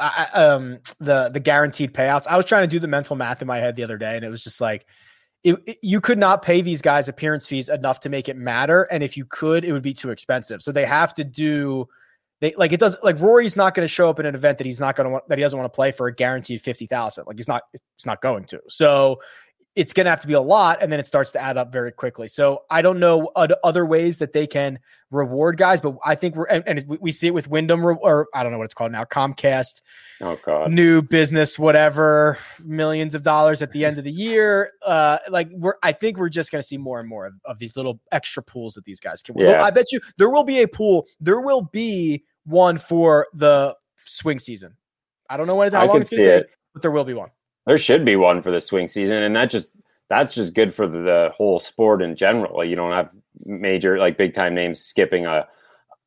um 0.01 0.79
the 1.01 1.29
the 1.31 1.41
guaranteed 1.41 1.93
payouts. 1.93 2.27
I 2.27 2.37
was 2.37 2.47
trying 2.47 2.63
to 2.63 2.69
do 2.69 2.79
the 2.79 2.89
mental 2.89 3.17
math 3.17 3.43
in 3.43 3.49
my 3.49 3.59
head 3.59 3.77
the 3.77 3.85
other 3.85 3.99
day, 3.99 4.17
and 4.17 4.25
it 4.25 4.31
was 4.31 4.43
just 4.43 4.61
like 4.61 4.87
it, 5.45 5.57
it, 5.67 5.79
you 5.83 6.01
could 6.01 6.19
not 6.19 6.43
pay 6.43 6.61
these 6.61 6.83
guys 6.83 7.09
appearance 7.09 7.47
fees 7.47 7.69
enough 7.69 8.01
to 8.01 8.09
make 8.09 8.29
it 8.29 8.37
matter. 8.37 8.83
And 8.91 9.03
if 9.03 9.17
you 9.17 9.25
could, 9.25 9.65
it 9.65 9.73
would 9.73 9.83
be 9.83 9.95
too 9.95 10.11
expensive. 10.11 10.63
So 10.63 10.73
they 10.73 10.85
have 10.85 11.15
to 11.15 11.25
do 11.25 11.87
they 12.41 12.55
like 12.55 12.73
it 12.73 12.81
does 12.81 12.97
like 13.03 13.19
Rory's 13.21 13.57
not 13.57 13.75
going 13.75 13.87
to 13.87 13.93
show 13.93 14.09
up 14.09 14.21
in 14.21 14.27
an 14.27 14.35
event 14.35 14.59
that 14.59 14.67
he's 14.67 14.81
not 14.81 14.95
going 14.97 15.07
to 15.07 15.11
want 15.11 15.29
that 15.29 15.39
he 15.39 15.43
doesn't 15.43 15.59
want 15.59 15.73
to 15.73 15.75
play 15.75 15.91
for 15.91 16.07
a 16.07 16.15
guaranteed 16.15 16.63
50,000. 16.63 17.25
Like 17.27 17.37
he's 17.37 17.49
not 17.49 17.63
he's 17.73 18.07
not 18.07 18.23
going 18.23 18.45
to. 18.45 18.61
So 18.69 19.21
it's 19.79 19.93
going 19.93 20.07
to 20.07 20.11
have 20.11 20.21
to 20.21 20.27
be 20.27 20.33
a 20.35 20.41
lot 20.41 20.83
and 20.83 20.91
then 20.91 20.99
it 20.99 21.07
starts 21.07 21.31
to 21.31 21.41
add 21.41 21.57
up 21.57 21.73
very 21.73 21.93
quickly. 21.93 22.27
So 22.27 22.65
I 22.69 22.83
don't 22.83 22.99
know 22.99 23.31
other 23.37 23.87
ways 23.87 24.19
that 24.19 24.33
they 24.33 24.45
can 24.45 24.81
reward 25.13 25.57
guys, 25.57 25.81
but 25.81 25.97
I 26.05 26.17
think 26.17 26.35
we're, 26.35 26.47
and, 26.47 26.65
and 26.67 26.99
we 27.01 27.13
see 27.13 27.29
it 27.29 27.35
with 27.35 27.47
Wyndham 27.47 27.85
or 27.85 28.27
I 28.35 28.43
don't 28.43 28.51
know 28.51 28.59
what 28.59 28.65
it's 28.65 28.75
called 28.75 28.91
now, 28.91 29.05
Comcast. 29.05 29.83
Oh 30.21 30.37
God. 30.45 30.73
New 30.73 31.01
business, 31.01 31.61
whatever, 31.61 32.39
millions 32.65 33.15
of 33.15 33.23
dollars 33.23 33.63
at 33.63 33.71
the 33.71 33.85
end 33.85 33.99
of 33.99 34.05
the 34.05 34.11
year. 34.11 34.73
Uh, 34.85 35.19
like 35.29 35.49
we're, 35.53 35.75
I 35.81 35.93
think 35.93 36.19
we're 36.19 36.29
just 36.29 36.51
going 36.51 36.61
to 36.61 36.67
see 36.67 36.77
more 36.77 36.99
and 36.99 37.09
more 37.09 37.27
of, 37.27 37.35
of, 37.45 37.61
these 37.61 37.77
little 37.77 38.01
extra 38.11 38.43
pools 38.43 38.75
that 38.75 38.85
these 38.85 38.99
guys 38.99 39.23
can 39.23 39.37
win. 39.37 39.47
Yeah. 39.47 39.63
I 39.63 39.71
bet 39.71 39.93
you 39.93 40.01
there 40.17 40.29
will 40.29 40.43
be 40.43 40.61
a 40.63 40.67
pool. 40.67 41.07
There 41.21 41.41
will 41.41 41.63
be 41.63 42.25
one 42.45 42.79
for 42.79 43.29
the 43.33 43.77
swing 44.07 44.41
season. 44.41 44.75
I 45.31 45.37
don't 45.37 45.47
know 45.47 45.55
when 45.55 45.69
it's 45.69 45.77
how 45.77 45.83
I 45.83 45.87
long 45.87 46.01
it's 46.01 46.11
going 46.11 46.25
to 46.25 46.41
take, 46.41 46.51
but 46.73 46.83
there 46.83 46.91
will 46.91 47.05
be 47.05 47.15
one 47.15 47.31
there 47.69 47.79
should 47.79 48.03
be 48.03 48.17
one 48.17 48.41
for 48.41 48.51
the 48.51 48.63
swing 48.63 48.89
season, 48.89 49.23
and 49.23 49.37
that 49.37 49.51
just 49.51 49.77
that's 50.09 50.35
just 50.35 50.55
good 50.55 50.75
for 50.75 50.89
the, 50.89 51.31
whole 51.37 51.59
sport 51.59 52.01
in 52.01 52.17
general. 52.17 52.65
You 52.65 52.75
don't 52.75 52.93
have 52.93 53.11
major 53.45 53.99
like 53.99 54.17
big 54.17 54.33
time 54.33 54.55
names 54.55 54.81
skipping 54.81 55.27
a, 55.27 55.47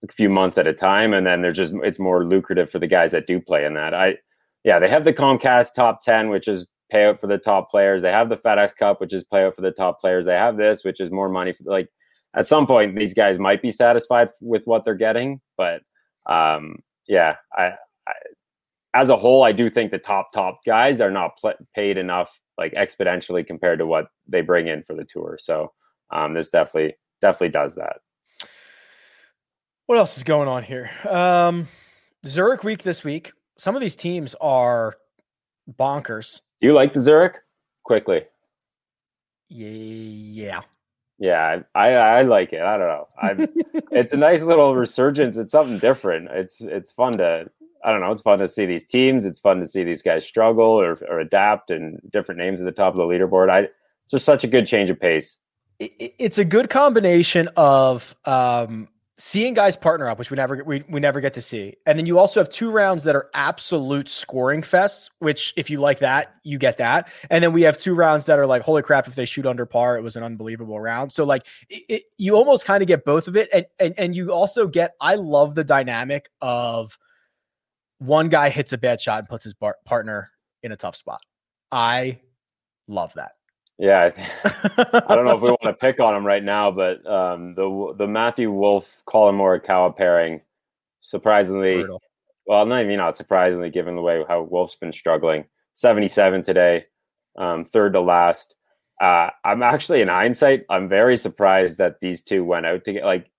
a, 0.04 0.12
few 0.12 0.28
months 0.28 0.58
at 0.58 0.66
a 0.66 0.74
time, 0.74 1.14
and 1.14 1.26
then 1.26 1.44
there's 1.44 1.58
just 1.58 1.74
it's 1.84 2.00
more 2.00 2.26
lucrative 2.26 2.72
for 2.72 2.80
the 2.80 2.88
guys 2.88 3.12
that 3.12 3.28
do 3.28 3.40
play 3.40 3.64
in 3.64 3.76
that. 3.76 3.94
I 3.94 4.18
yeah, 4.64 4.80
they 4.80 4.90
have 4.90 5.06
the 5.06 5.14
Comcast 5.14 5.76
top 5.76 6.02
ten, 6.02 6.30
which 6.30 6.48
is 6.48 6.66
payout 6.92 7.22
for 7.22 7.28
the 7.28 7.38
top 7.38 7.70
players. 7.70 8.02
They 8.02 8.12
have 8.12 8.30
the 8.30 8.38
FedEx 8.38 8.76
Cup, 8.76 9.00
which 9.00 9.14
is 9.14 9.24
payout 9.24 9.56
for 9.56 9.62
the 9.62 9.72
top 9.72 10.02
players. 10.02 10.26
They 10.26 10.34
have 10.34 10.58
this, 10.58 10.84
which 10.84 11.00
is 11.00 11.12
more 11.12 11.30
money 11.30 11.54
for 11.54 11.64
like 11.66 11.90
at 12.36 12.48
some 12.48 12.66
point 12.66 12.96
these 12.96 13.14
guys 13.14 13.38
might 13.38 13.62
be 13.62 13.70
satisfied 13.70 14.30
with 14.42 14.64
what 14.66 14.84
they're 14.84 14.96
getting, 14.96 15.40
but 15.58 15.84
um, 16.26 16.78
yeah, 17.08 17.36
I, 17.56 17.74
I 18.08 18.14
as 18.94 19.10
a 19.10 19.18
whole, 19.18 19.44
I 19.44 19.52
do 19.52 19.70
think 19.70 19.92
the 19.92 19.98
top 19.98 20.32
top 20.34 20.60
guys 20.66 21.00
are 21.00 21.12
not 21.12 21.32
pl- 21.40 21.54
paid 21.76 21.98
enough, 21.98 22.40
like 22.58 22.74
exponentially 22.74 23.46
compared 23.46 23.80
to 23.80 23.86
what 23.86 24.08
they 24.28 24.42
bring 24.42 24.68
in 24.68 24.84
for 24.84 24.96
the 24.96 25.06
tour. 25.06 25.38
So 25.40 25.72
um, 26.12 26.34
this 26.34 26.50
definitely 26.50 26.96
definitely 27.22 27.50
does 27.50 27.76
that. 27.76 27.98
What 29.86 29.98
else 29.98 30.18
is 30.18 30.24
going 30.24 30.48
on 30.48 30.64
here? 30.64 30.90
Um, 31.10 31.68
Zurich 32.26 32.64
week 32.64 32.84
this 32.84 33.04
week. 33.04 33.34
Some 33.58 33.76
of 33.76 33.82
these 33.82 33.96
teams 33.96 34.36
are 34.42 34.96
bonkers. 35.80 36.42
Do 36.62 36.68
you 36.68 36.74
like 36.74 36.94
the 36.94 37.02
Zurich? 37.02 37.38
Quickly. 37.84 38.24
Yeah. 39.50 40.62
Yeah, 41.20 41.60
I 41.76 41.94
I 41.94 42.22
like 42.24 42.52
it. 42.52 42.62
I 42.62 42.78
don't 42.78 42.88
know. 42.88 43.48
It's 43.92 44.14
a 44.14 44.18
nice 44.18 44.42
little 44.42 44.74
resurgence. 44.74 45.36
It's 45.36 45.52
something 45.52 45.78
different. 45.78 46.30
It's 46.32 46.62
it's 46.62 46.94
fun 46.94 47.12
to 47.18 47.50
I 47.84 47.92
don't 47.92 48.02
know. 48.02 48.12
It's 48.12 48.22
fun 48.22 48.40
to 48.40 48.48
see 48.48 48.66
these 48.66 48.86
teams. 48.86 49.26
It's 49.26 49.40
fun 49.40 49.60
to 49.60 49.68
see 49.68 49.84
these 49.84 50.02
guys 50.02 50.26
struggle 50.26 50.66
or, 50.66 51.00
or 51.10 51.20
adapt 51.20 51.72
and 51.72 52.00
different 52.10 52.40
names 52.40 52.62
at 52.62 52.66
the 52.66 52.72
top 52.72 52.94
of 52.94 52.98
the 52.98 53.04
leaderboard. 53.04 53.50
I 53.50 53.60
it's 53.60 54.12
just 54.12 54.26
such 54.26 54.44
a 54.44 54.48
good 54.48 54.68
change 54.68 54.90
of 54.90 55.00
pace. 55.00 55.38
It, 55.80 56.16
it's 56.20 56.38
a 56.38 56.46
good 56.46 56.70
combination 56.70 57.50
of 57.56 58.16
um, 58.26 58.88
seeing 59.18 59.54
guys 59.54 59.78
partner 59.78 60.10
up, 60.10 60.18
which 60.18 60.32
we 60.32 60.36
never 60.36 60.64
we, 60.64 60.84
we 60.90 61.00
never 61.00 61.22
get 61.22 61.36
to 61.36 61.42
see, 61.42 61.76
and 61.86 61.98
then 61.98 62.06
you 62.06 62.18
also 62.18 62.40
have 62.40 62.50
two 62.50 62.72
rounds 62.72 63.04
that 63.04 63.16
are 63.16 63.30
absolute 63.34 64.10
scoring 64.10 64.62
fests. 64.64 65.10
Which, 65.20 65.54
if 65.56 65.70
you 65.70 65.80
like 65.80 66.00
that, 66.00 66.36
you 66.44 66.58
get 66.58 66.80
that, 66.80 67.10
and 67.30 67.44
then 67.44 67.54
we 67.54 67.62
have 67.62 67.78
two 67.78 67.94
rounds 67.94 68.26
that 68.26 68.40
are 68.40 68.48
like, 68.48 68.64
holy 68.64 68.82
crap! 68.82 69.08
If 69.08 69.16
they 69.16 69.26
shoot 69.26 69.46
under 69.46 69.66
par, 69.66 69.98
it 69.98 70.02
was 70.02 70.16
an 70.16 70.24
unbelievable 70.24 70.80
round. 70.80 71.12
So 71.12 71.24
like, 71.24 71.46
it, 71.70 71.84
it, 71.88 72.04
you 72.18 72.36
almost 72.36 72.66
kind 72.66 72.82
of 72.82 72.88
get 72.88 73.06
both 73.06 73.28
of 73.28 73.36
it, 73.36 73.50
and 73.54 73.66
and 73.80 73.94
and 73.98 74.16
you 74.16 74.32
also 74.32 74.68
get. 74.68 74.96
I 75.00 75.16
love 75.16 75.56
the 75.56 75.64
dynamic 75.64 76.30
of 76.42 76.98
one 78.02 78.30
guy 78.30 78.50
hits 78.50 78.74
a 78.74 78.78
bad 78.80 79.00
shot 79.00 79.20
and 79.20 79.30
puts 79.30 79.44
his 79.44 79.54
bar- 79.54 79.78
partner 79.86 80.32
in 80.64 80.72
a 80.72 80.76
tough 80.76 80.96
spot. 80.96 81.22
I 81.72 82.20
love 82.88 83.14
that. 83.14 83.34
Yeah, 83.78 84.12
I 84.44 85.16
don't 85.16 85.26
know 85.26 85.36
if 85.36 85.42
we 85.42 85.50
want 85.50 85.64
to 85.64 85.74
pick 85.74 86.00
on 86.00 86.16
him 86.16 86.26
right 86.26 86.44
now, 86.44 86.72
but 86.72 87.06
um, 87.08 87.56
the 87.56 87.96
the 87.98 88.08
Matthew 88.08 88.52
Wolff 88.52 89.02
Collin 89.06 89.36
Morikawa 89.36 89.96
pairing, 89.96 90.42
surprisingly, 91.00 91.76
Brutal. 91.76 92.02
well, 92.46 92.66
not 92.66 92.84
even 92.84 92.98
not 92.98 93.18
surprisingly, 93.18 93.70
given 93.70 93.96
the 93.96 94.02
way 94.02 94.24
how 94.28 94.44
Wolff's 94.44 94.76
been 94.76 94.94
struggling. 94.94 95.46
Seventy 95.74 96.08
seven 96.08 96.44
today, 96.44 96.86
um, 97.38 97.66
third 97.66 97.94
to 97.94 98.02
last. 98.02 98.56
Uh, 99.00 99.32
I'm 99.44 99.64
actually 99.64 100.02
in 100.02 100.10
hindsight, 100.10 100.64
I'm 100.70 100.88
very 100.88 101.18
surprised 101.18 101.80
that 101.80 102.00
these 102.02 102.22
two 102.22 102.44
went 102.44 102.68
out 102.68 102.84
to 102.84 102.94
get 102.94 103.04
like 103.04 103.31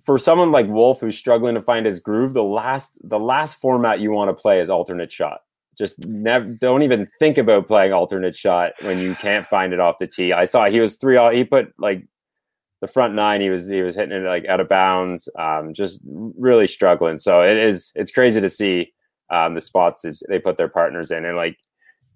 for 0.00 0.18
someone 0.18 0.52
like 0.52 0.66
Wolff 0.68 1.00
who's 1.00 1.16
struggling 1.16 1.54
to 1.54 1.60
find 1.60 1.84
his 1.84 2.00
groove, 2.00 2.34
the 2.34 2.42
last 2.42 2.98
the 3.02 3.18
last 3.18 3.60
format 3.60 4.00
you 4.00 4.10
want 4.10 4.30
to 4.30 4.40
play 4.40 4.60
is 4.60 4.70
alternate 4.70 5.12
shot. 5.12 5.40
Just 5.76 6.06
never 6.06 6.44
don't 6.44 6.82
even 6.82 7.08
think 7.18 7.38
about 7.38 7.66
playing 7.66 7.92
alternate 7.92 8.36
shot 8.36 8.72
when 8.82 8.98
you 8.98 9.14
can't 9.14 9.46
find 9.48 9.72
it 9.72 9.80
off 9.80 9.98
the 9.98 10.06
tee. 10.06 10.32
I 10.32 10.44
saw 10.44 10.68
he 10.68 10.80
was 10.80 10.96
three 10.96 11.16
all 11.16 11.30
he 11.30 11.44
put 11.44 11.72
like 11.78 12.06
the 12.80 12.86
front 12.86 13.14
nine 13.14 13.40
he 13.40 13.50
was 13.50 13.66
he 13.66 13.82
was 13.82 13.94
hitting 13.94 14.16
it 14.16 14.26
like 14.26 14.46
out 14.46 14.60
of 14.60 14.68
bounds, 14.68 15.28
um, 15.38 15.74
just 15.74 16.00
really 16.04 16.66
struggling. 16.66 17.16
So 17.18 17.42
it 17.42 17.56
is 17.56 17.92
it's 17.94 18.10
crazy 18.10 18.40
to 18.40 18.50
see 18.50 18.92
um, 19.30 19.54
the 19.54 19.60
spots 19.60 20.02
they 20.28 20.38
put 20.38 20.56
their 20.56 20.68
partners 20.68 21.10
in 21.10 21.24
and 21.24 21.36
like 21.36 21.56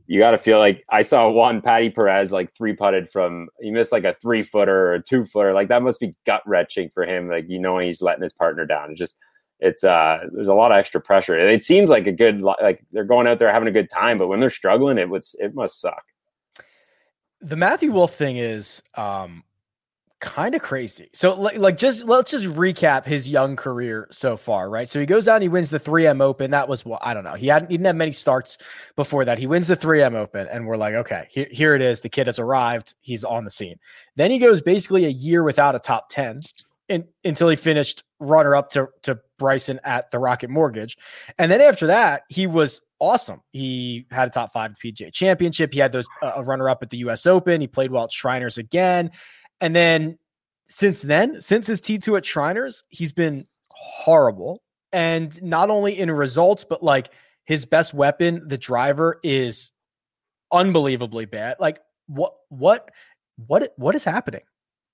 you 0.07 0.21
got 0.21 0.33
to 0.33 0.39
feel 0.39 0.59
like 0.59 0.85
I 0.91 1.03
saw 1.03 1.29
one 1.29 1.61
Patty 1.61 1.91
Perez 1.91 2.33
like 2.33 2.55
three 2.55 2.75
putted 2.75 3.11
from 3.11 3.49
he 3.61 3.71
missed 3.71 3.93
like 3.93 4.05
a 4.05 4.15
three 4.15 4.43
footer 4.43 4.89
or 4.89 4.95
a 4.95 5.03
two 5.03 5.25
footer. 5.25 5.53
Like 5.53 5.69
that 5.69 5.83
must 5.83 6.01
be 6.01 6.15
gut 6.25 6.43
wrenching 6.47 6.91
for 6.91 7.05
him. 7.05 7.29
Like 7.29 7.47
you 7.49 7.59
know 7.59 7.79
he's 7.79 8.03
letting 8.03 8.23
his 8.23 8.33
partner 8.33 8.67
down. 8.67 8.91
It's 8.91 8.99
just 8.99 9.17
it's 9.59 9.85
uh 9.85 10.27
there's 10.33 10.49
a 10.49 10.55
lot 10.55 10.71
of 10.71 10.79
extra 10.79 11.01
pressure. 11.01 11.37
It 11.37 11.65
seems 11.65 11.91
like 11.91 12.07
a 12.07 12.13
good 12.13 12.41
like 12.41 12.85
they're 12.93 13.05
going 13.05 13.27
out 13.27 13.39
there 13.39 13.53
having 13.53 13.69
a 13.69 13.73
good 13.73 13.91
time, 13.91 14.19
but 14.19 14.29
when 14.29 14.41
they're 14.41 14.51
struggling, 14.51 14.99
it 14.99 15.09
was 15.09 15.35
it 15.39 15.55
must 15.55 15.81
suck. 15.81 16.05
The 17.41 17.57
Matthew 17.57 17.93
Wolff 17.93 18.15
thing 18.15 18.37
is 18.37 18.83
um 18.95 19.43
kind 20.27 20.57
of 20.57 20.61
crazy. 20.61 21.09
So 21.13 21.41
like, 21.41 21.79
just 21.79 22.05
let's 22.05 22.33
just 22.33 22.47
recap 22.47 23.07
his 23.07 23.29
young 23.29 23.55
career 23.55 24.09
so 24.11 24.37
far, 24.37 24.69
right? 24.69 24.89
So 24.89 24.99
he 24.99 25.07
goes 25.07 25.29
out 25.29 25.37
and 25.37 25.43
he 25.43 25.49
wins 25.49 25.71
the 25.71 25.79
3M 25.79 26.21
Open. 26.21 26.51
That 26.51 26.69
was 26.69 26.85
what 26.85 27.01
I 27.03 27.15
don't 27.15 27.23
know. 27.23 27.35
He 27.35 27.47
hadn't 27.47 27.71
he 27.71 27.77
didn't 27.77 27.87
have 27.87 27.97
many 27.97 28.13
starts 28.13 28.59
before 28.97 29.25
that. 29.25 29.39
He 29.39 29.47
wins 29.47 29.69
the 29.69 29.77
3M 29.77 30.15
Open, 30.15 30.49
and 30.51 30.67
we're 30.67 30.77
like, 30.77 30.95
okay, 30.95 31.29
here, 31.31 31.47
here 31.51 31.75
it 31.77 31.81
is. 31.81 32.01
The 32.01 32.09
kid 32.09 32.27
has 32.27 32.41
arrived. 32.41 32.95
He's 33.01 33.25
on 33.25 33.45
the 33.45 33.51
scene. 33.51 33.77
Then 34.17 34.31
he 34.31 34.39
goes 34.39 34.61
basically 34.61 35.05
a 35.05 35.11
year 35.11 35.45
without 35.45 35.77
a 35.77 35.79
top 35.79 36.09
10 36.11 36.41
in, 36.89 37.07
until 37.25 37.49
he 37.49 37.57
finished 37.57 38.03
runner 38.19 38.57
up 38.57 38.71
to, 38.71 38.89
to 39.03 39.21
Bryson 39.39 39.79
at 39.85 40.11
the 40.11 40.19
Rocket 40.19 40.51
Mortgage. 40.51 40.99
And 41.39 41.51
then 41.51 41.61
after 41.61 41.87
that, 41.87 42.23
he 42.29 42.47
was 42.47 42.81
awesome. 42.99 43.43
He 43.53 44.07
had 44.11 44.29
a 44.29 44.31
top 44.31 44.53
five 44.53 44.73
PGA 44.73 45.13
championship. 45.13 45.73
He 45.73 45.81
had 45.81 45.93
those 45.93 46.07
uh, 46.23 46.33
a 46.37 46.43
runner 46.43 46.69
up 46.69 46.83
at 46.83 46.91
the 46.91 46.99
US 46.99 47.27
Open. 47.27 47.61
He 47.61 47.67
played 47.67 47.91
well 47.91 48.05
at 48.05 48.13
Shriners 48.13 48.59
again. 48.59 49.11
And 49.61 49.75
then 49.75 50.19
since 50.69 51.03
then, 51.03 51.41
since 51.41 51.67
his 51.67 51.81
T2 51.81 52.19
at 52.19 52.27
Shriners, 52.27 52.83
he's 52.89 53.13
been 53.13 53.47
horrible. 53.71 54.63
And 54.93 55.41
not 55.43 55.71
only 55.71 55.99
in 55.99 56.11
results, 56.11 56.65
but 56.65 56.83
like 56.83 57.13
his 57.45 57.65
best 57.65 57.95
weapon, 57.95 58.47
the 58.47 58.59
driver, 58.59 59.21
is 59.23 59.71
unbelievably 60.53 61.27
bad. 61.27 61.57
Like 61.61 61.81
what 62.07 62.35
what 62.49 62.91
what 63.47 63.73
what 63.77 63.95
is 63.95 64.05
happening? 64.05 64.43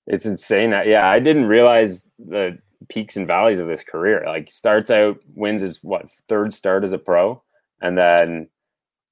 It's 0.07 0.25
insane. 0.25 0.71
Yeah, 0.71 1.07
I 1.07 1.19
didn't 1.19 1.47
realize 1.47 2.05
the 2.19 2.57
peaks 2.89 3.15
and 3.15 3.25
valleys 3.25 3.59
of 3.59 3.67
this 3.67 3.83
career. 3.83 4.23
Like 4.25 4.51
starts 4.51 4.89
out, 4.89 5.17
wins 5.33 5.61
his 5.61 5.81
what 5.81 6.07
third 6.27 6.53
start 6.53 6.83
as 6.83 6.91
a 6.91 6.97
pro, 6.97 7.41
and 7.81 7.97
then 7.97 8.49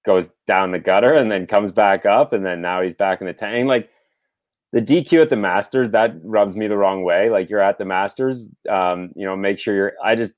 goes 0.06 0.30
down 0.48 0.72
the 0.72 0.80
gutter, 0.80 1.14
and 1.14 1.32
then 1.32 1.48
comes 1.48 1.72
back 1.72 2.06
up, 2.06 2.34
and 2.34 2.46
then 2.46 2.62
now 2.62 2.82
he's 2.82 2.96
back 2.96 3.22
in 3.22 3.28
the 3.28 3.34
tank. 3.34 3.68
Like 3.68 3.90
the 4.74 4.82
DQ 4.82 5.22
at 5.22 5.30
the 5.30 5.36
Masters 5.36 5.92
that 5.92 6.14
rubs 6.24 6.56
me 6.56 6.68
the 6.68 6.78
wrong 6.78 7.04
way. 7.04 7.30
Like 7.30 7.50
you're 7.50 7.62
at 7.62 7.78
the 7.78 7.86
Masters, 7.86 8.48
um, 8.70 9.12
you 9.16 9.26
know, 9.26 9.36
make 9.36 9.60
sure 9.60 9.76
you're. 9.76 9.94
I 10.04 10.16
just, 10.16 10.36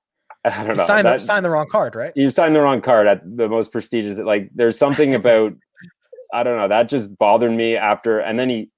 I 0.44 0.64
don't 0.64 0.76
know. 0.76 0.84
Sign, 0.84 1.04
that, 1.04 1.20
sign 1.20 1.42
the 1.42 1.50
wrong 1.50 1.68
card, 1.68 1.94
right? 1.94 2.12
You 2.14 2.30
signed 2.30 2.54
the 2.54 2.60
wrong 2.60 2.80
card 2.80 3.06
at 3.06 3.22
the 3.24 3.48
most 3.48 3.72
prestigious. 3.72 4.18
Like 4.18 4.50
there's 4.54 4.78
something 4.78 5.14
about, 5.14 5.54
I 6.34 6.42
don't 6.42 6.56
know, 6.56 6.68
that 6.68 6.88
just 6.88 7.16
bothered 7.18 7.52
me 7.52 7.76
after. 7.76 8.20
And 8.20 8.38
then 8.38 8.48
he, 8.48 8.70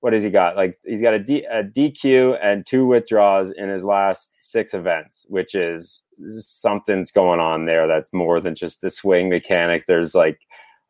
what 0.00 0.12
has 0.12 0.22
he 0.22 0.30
got? 0.30 0.56
Like 0.56 0.78
he's 0.84 1.02
got 1.02 1.14
a, 1.14 1.18
D, 1.18 1.44
a 1.44 1.62
DQ 1.62 2.38
and 2.42 2.64
two 2.64 2.86
withdrawals 2.86 3.50
in 3.50 3.68
his 3.68 3.84
last 3.84 4.36
six 4.40 4.72
events, 4.72 5.26
which 5.28 5.54
is 5.54 6.02
something's 6.38 7.10
going 7.10 7.40
on 7.40 7.66
there. 7.66 7.86
That's 7.86 8.12
more 8.12 8.40
than 8.40 8.54
just 8.54 8.80
the 8.80 8.90
swing 8.90 9.28
mechanics. 9.28 9.84
There's 9.86 10.14
like 10.14 10.38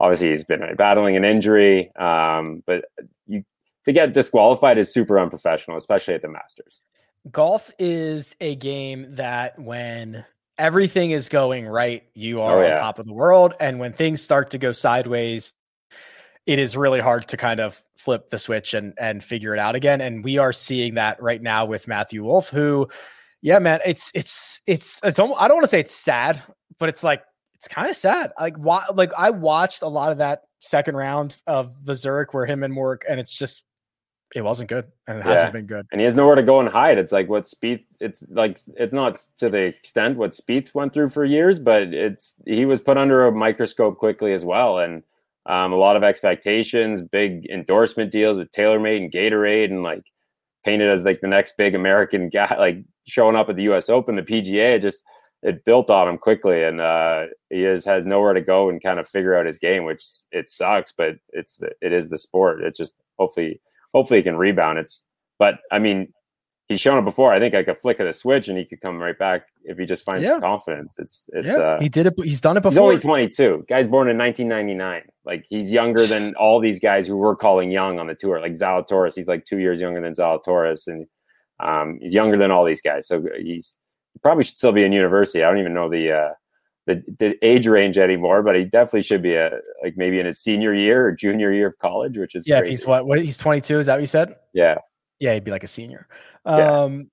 obviously 0.01 0.31
he's 0.31 0.45
been 0.45 0.63
battling 0.77 1.17
an 1.17 1.25
injury, 1.25 1.95
um, 1.97 2.63
but 2.67 2.85
you 3.27 3.45
to 3.91 4.01
get 4.01 4.13
disqualified 4.13 4.79
is 4.79 4.93
super 4.93 5.19
unprofessional, 5.19 5.77
especially 5.77 6.15
at 6.15 6.23
the 6.23 6.29
Masters. 6.29 6.83
Golf 7.31 7.71
is 7.79 8.35
a 8.41 8.57
game 8.57 9.07
that 9.11 9.59
when 9.59 10.25
everything 10.57 11.11
is 11.11 11.29
going 11.29 11.67
right, 11.67 12.05
you 12.15 12.41
are 12.41 12.59
oh, 12.59 12.63
yeah. 12.63 12.71
on 12.71 12.77
top 12.77 12.99
of 12.99 13.07
the 13.07 13.13
world. 13.13 13.55
And 13.61 13.79
when 13.79 13.93
things 13.93 14.23
start 14.23 14.51
to 14.51 14.59
go 14.59 14.73
sideways, 14.73 15.53
it 16.47 16.59
is 16.59 16.77
really 16.77 17.01
hard 17.01 17.29
to 17.29 17.37
kind 17.37 17.61
of 17.61 17.83
flip 17.97 18.31
the 18.31 18.39
switch 18.39 18.73
and 18.73 18.95
and 18.99 19.23
figure 19.23 19.55
it 19.55 19.59
out 19.59 19.75
again. 19.75 20.01
And 20.01 20.25
we 20.25 20.39
are 20.39 20.53
seeing 20.53 20.95
that 20.95 21.23
right 21.23 21.43
now 21.43 21.67
with 21.67 21.87
Matthew 21.87 22.25
Wolff, 22.25 22.49
who, 22.49 22.89
yeah, 23.43 23.59
man, 23.59 23.81
it's 23.85 24.11
it's 24.15 24.61
it's 24.67 25.01
it's 25.05 25.19
almost, 25.19 25.41
I 25.41 25.49
don't 25.49 25.57
want 25.57 25.65
to 25.65 25.71
say 25.71 25.81
it's 25.81 25.95
sad, 25.95 26.43
but 26.79 26.89
it's 26.89 27.05
like 27.05 27.23
it's 27.55 27.69
kind 27.69 27.91
of 27.91 27.97
sad. 27.97 28.33
Like 28.41 28.57
why 28.57 28.85
like 28.95 29.13
I 29.17 29.31
watched 29.31 29.83
a 29.83 29.89
lot 29.89 30.13
of 30.13 30.19
that 30.19 30.43
second 30.61 30.97
round 30.97 31.37
of 31.47 31.85
the 31.85 31.95
Zurich 31.95 32.33
where 32.33 32.47
him 32.47 32.63
and 32.63 32.75
Mork, 32.75 33.03
and 33.09 33.21
it's 33.21 33.37
just 33.37 33.63
it 34.35 34.43
wasn't 34.43 34.69
good 34.69 34.87
and 35.09 35.19
it 35.19 35.27
yeah. 35.27 35.33
hasn't 35.33 35.53
been 35.53 35.67
good. 35.67 35.87
And 35.91 36.01
he 36.01 36.05
has 36.05 36.15
nowhere 36.15 36.37
to 36.37 36.43
go 36.43 36.61
and 36.61 36.69
hide. 36.69 36.99
It's 36.99 37.13
like 37.13 37.29
what 37.29 37.45
Spieth 37.45 37.85
it's 38.01 38.23
like 38.31 38.59
it's 38.77 38.95
not 38.95 39.21
to 39.39 39.51
the 39.51 39.59
extent 39.59 40.17
what 40.17 40.33
Spieth 40.33 40.75
went 40.75 40.93
through 40.93 41.09
for 41.09 41.25
years, 41.25 41.59
but 41.59 41.95
it's 41.95 42.35
he 42.47 42.65
was 42.65 42.81
put 42.81 42.97
under 42.97 43.27
a 43.27 43.33
microscope 43.33 43.99
quickly 43.99 44.33
as 44.33 44.45
well. 44.45 44.79
And 44.79 45.03
um, 45.47 45.73
a 45.73 45.77
lot 45.77 45.97
of 45.97 46.05
expectations, 46.05 47.03
big 47.03 47.47
endorsement 47.51 48.13
deals 48.13 48.37
with 48.37 48.53
TaylorMade 48.53 49.05
and 49.05 49.13
Gatorade 49.13 49.71
and 49.71 49.83
like 49.83 50.05
painted 50.65 50.91
as 50.91 51.03
like 51.03 51.21
the 51.21 51.29
next 51.29 51.57
big 51.57 51.75
American 51.75 52.29
guy, 52.33 52.55
like 52.59 52.85
showing 53.07 53.37
up 53.37 53.49
at 53.49 53.57
the 53.57 53.65
US 53.73 53.89
Open, 53.89 54.17
the 54.17 54.23
PGA, 54.23 54.77
it 54.77 54.83
just 54.83 55.03
it 55.43 55.65
built 55.65 55.91
on 55.91 56.07
him 56.07 56.19
quickly 56.19 56.63
and 56.63 56.81
uh, 56.81 57.25
he 57.49 57.65
is 57.65 57.85
has 57.85 58.07
nowhere 58.07 58.35
to 58.35 58.43
go 58.43 58.69
and 58.69 58.83
kind 58.83 59.01
of 59.01 59.09
figure 59.09 59.35
out 59.35 59.47
his 59.47 59.59
game, 59.59 59.85
which 59.85 60.05
it 60.31 60.51
sucks, 60.51 60.93
but 60.93 61.17
it's 61.31 61.57
the, 61.57 61.73
it 61.81 61.93
is 61.93 62.11
the 62.11 62.19
sport. 62.19 62.63
It's 62.63 62.79
just 62.79 62.95
hopefully 63.19 63.61
hopefully 63.95 64.21
he 64.21 64.25
can 64.25 64.37
rebound. 64.37 64.79
It's 64.79 65.05
but 65.39 65.59
I 65.73 65.79
mean, 65.79 66.13
he's 66.69 66.81
shown 66.81 66.99
it 66.99 67.05
before. 67.05 67.33
I 67.33 67.39
think 67.39 67.53
like 67.53 67.69
a 67.69 67.75
flick 67.75 67.99
of 68.01 68.07
the 68.07 68.13
switch 68.13 68.49
and 68.49 68.57
he 68.57 68.65
could 68.65 68.81
come 68.81 68.99
right 68.99 69.19
back 69.19 69.43
if 69.65 69.77
he 69.77 69.85
just 69.85 70.05
finds 70.05 70.23
yeah. 70.23 70.39
confidence. 70.39 70.95
It's 70.99 71.25
it's 71.33 71.47
yeah, 71.47 71.57
uh, 71.57 71.81
he 71.81 71.89
did 71.89 72.07
it. 72.07 72.15
He's 72.23 72.41
done 72.41 72.57
it 72.57 72.61
before. 72.61 72.71
He's 72.71 72.79
only 72.79 72.99
22. 72.99 73.67
Guy's 73.69 73.89
born 73.89 74.09
in 74.09 74.17
1999. 74.17 75.03
Like 75.25 75.45
he's 75.49 75.71
younger 75.71 76.07
than 76.07 76.35
all 76.37 76.61
these 76.61 76.79
guys 76.79 77.07
who 77.07 77.17
we're 77.17 77.37
calling 77.37 77.71
young 77.71 77.99
on 77.99 78.07
the 78.07 78.15
tour. 78.15 78.41
Like 78.41 78.53
Zalatoris, 78.53 79.15
he's 79.15 79.29
like 79.29 79.45
two 79.45 79.59
years 79.59 79.81
younger 79.81 80.01
than 80.01 80.13
Zalatoris, 80.15 80.87
and 80.87 81.07
um, 81.59 81.99
he's 82.01 82.15
younger 82.15 82.39
than 82.39 82.51
all 82.51 82.65
these 82.65 82.81
guys. 82.81 83.09
So 83.09 83.23
he's 83.39 83.75
he 84.15 84.21
probably 84.21 84.45
should 84.45 84.57
still 84.57 84.73
be 84.73 84.85
in 84.85 84.93
university. 84.93 85.43
I 85.43 85.49
don't 85.49 85.59
even 85.59 85.75
know 85.75 85.91
the 85.91 86.13
uh, 86.13 86.31
the, 86.95 87.17
the 87.19 87.47
age 87.47 87.67
range 87.67 87.99
anymore, 87.99 88.43
but 88.43 88.57
he 88.57 88.65
definitely 88.65 89.03
should 89.03 89.23
be 89.23 89.35
a 89.35 89.59
like 89.83 89.95
maybe 89.97 90.19
in 90.19 90.27
his 90.27 90.39
senior 90.39 90.75
year 90.75 91.07
or 91.07 91.13
junior 91.13 91.53
year 91.53 91.69
of 91.69 91.79
college, 91.79 92.17
which 92.19 92.35
is 92.35 92.47
yeah. 92.47 92.59
Crazy. 92.59 92.73
If 92.73 92.79
he's 92.79 92.87
what, 92.87 93.07
what 93.07 93.19
he's 93.19 93.37
22, 93.37 93.79
is 93.79 93.87
that 93.87 93.95
what 93.95 94.01
you 94.01 94.07
said? 94.07 94.37
Yeah, 94.53 94.79
yeah, 95.19 95.35
he'd 95.35 95.45
be 95.45 95.51
like 95.51 95.65
a 95.65 95.69
senior. 95.69 96.09
Yeah. 96.47 96.83
Um, 96.83 97.11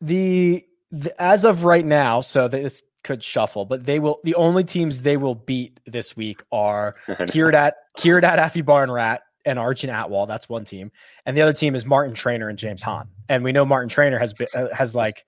the, 0.00 0.64
the 0.90 1.20
as 1.20 1.44
of 1.44 1.64
right 1.64 1.84
now, 1.84 2.20
so 2.20 2.48
this 2.48 2.82
could 3.02 3.22
shuffle, 3.22 3.64
but 3.64 3.84
they 3.84 3.98
will. 3.98 4.20
The 4.24 4.34
only 4.34 4.64
teams 4.64 5.02
they 5.02 5.16
will 5.16 5.34
beat 5.34 5.80
this 5.86 6.16
week 6.16 6.42
are 6.52 6.94
Kiradech 7.08 7.72
Kiradech 7.98 8.38
Aphibarnrat 8.38 9.18
and 9.44 9.58
Arjun 9.58 9.90
Atwal. 9.90 10.26
That's 10.26 10.48
one 10.48 10.64
team, 10.64 10.90
and 11.26 11.36
the 11.36 11.42
other 11.42 11.52
team 11.52 11.74
is 11.74 11.84
Martin 11.84 12.14
Trainer 12.14 12.48
and 12.48 12.58
James 12.58 12.82
Hahn. 12.82 13.08
And 13.28 13.44
we 13.44 13.52
know 13.52 13.64
Martin 13.64 13.88
Trainer 13.88 14.18
has 14.18 14.34
been 14.34 14.48
uh, 14.54 14.68
has 14.72 14.94
like 14.94 15.24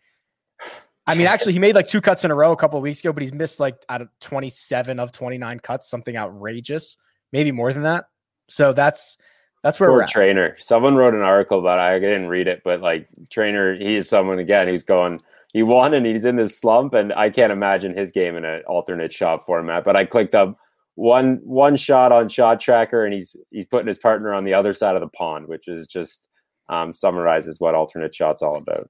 I 1.10 1.14
mean, 1.14 1.26
actually, 1.26 1.54
he 1.54 1.58
made 1.58 1.74
like 1.74 1.88
two 1.88 2.00
cuts 2.00 2.24
in 2.24 2.30
a 2.30 2.34
row 2.34 2.52
a 2.52 2.56
couple 2.56 2.78
of 2.78 2.82
weeks 2.82 3.00
ago, 3.00 3.12
but 3.12 3.22
he's 3.22 3.32
missed 3.32 3.58
like 3.58 3.82
out 3.88 4.00
of 4.00 4.08
27 4.20 5.00
of 5.00 5.12
29 5.12 5.60
cuts, 5.60 5.90
something 5.90 6.16
outrageous, 6.16 6.96
maybe 7.32 7.52
more 7.52 7.72
than 7.72 7.82
that. 7.82 8.04
So 8.48 8.72
that's 8.72 9.16
that's 9.62 9.78
where 9.78 9.90
Poor 9.90 9.98
we're 9.98 10.02
at. 10.04 10.10
trainer. 10.10 10.56
Someone 10.58 10.96
wrote 10.96 11.14
an 11.14 11.22
article 11.22 11.58
about 11.58 11.78
it. 11.78 11.82
I 11.82 11.98
didn't 11.98 12.28
read 12.28 12.48
it, 12.48 12.62
but 12.64 12.80
like 12.80 13.08
trainer, 13.30 13.74
he 13.74 13.96
is 13.96 14.08
someone 14.08 14.38
again 14.38 14.68
who's 14.68 14.82
going. 14.82 15.20
He 15.52 15.64
won 15.64 15.94
and 15.94 16.06
he's 16.06 16.24
in 16.24 16.36
this 16.36 16.58
slump, 16.58 16.94
and 16.94 17.12
I 17.12 17.28
can't 17.28 17.52
imagine 17.52 17.96
his 17.96 18.12
game 18.12 18.36
in 18.36 18.44
an 18.44 18.60
alternate 18.68 19.12
shot 19.12 19.44
format. 19.44 19.84
But 19.84 19.96
I 19.96 20.04
clicked 20.04 20.36
up 20.36 20.56
one 20.94 21.40
one 21.42 21.76
shot 21.76 22.12
on 22.12 22.28
shot 22.28 22.60
tracker, 22.60 23.04
and 23.04 23.12
he's 23.12 23.34
he's 23.50 23.66
putting 23.66 23.88
his 23.88 23.98
partner 23.98 24.32
on 24.32 24.44
the 24.44 24.54
other 24.54 24.72
side 24.72 24.94
of 24.94 25.00
the 25.00 25.08
pond, 25.08 25.48
which 25.48 25.66
is 25.66 25.86
just 25.86 26.22
um, 26.68 26.94
summarizes 26.94 27.58
what 27.58 27.74
alternate 27.74 28.14
shots 28.14 28.42
all 28.42 28.56
about. 28.56 28.88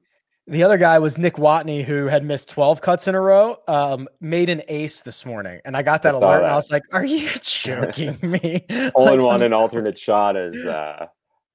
The 0.50 0.64
other 0.64 0.78
guy 0.78 0.98
was 0.98 1.16
Nick 1.16 1.34
Watney, 1.34 1.84
who 1.84 2.06
had 2.06 2.24
missed 2.24 2.48
12 2.48 2.80
cuts 2.80 3.06
in 3.06 3.14
a 3.14 3.20
row, 3.20 3.58
um, 3.68 4.08
made 4.20 4.48
an 4.48 4.62
ace 4.66 5.00
this 5.00 5.24
morning. 5.24 5.60
And 5.64 5.76
I 5.76 5.84
got 5.84 6.02
that 6.02 6.14
I 6.14 6.16
alert 6.16 6.38
that. 6.38 6.42
and 6.42 6.46
I 6.50 6.54
was 6.56 6.72
like, 6.72 6.82
Are 6.92 7.04
you 7.04 7.28
joking 7.40 8.18
me? 8.20 8.66
Hole 8.96 9.04
like, 9.04 9.14
in 9.14 9.22
one 9.22 9.42
and 9.42 9.54
alternate 9.54 9.96
shot 9.96 10.36
is 10.36 10.56
uh 10.66 11.06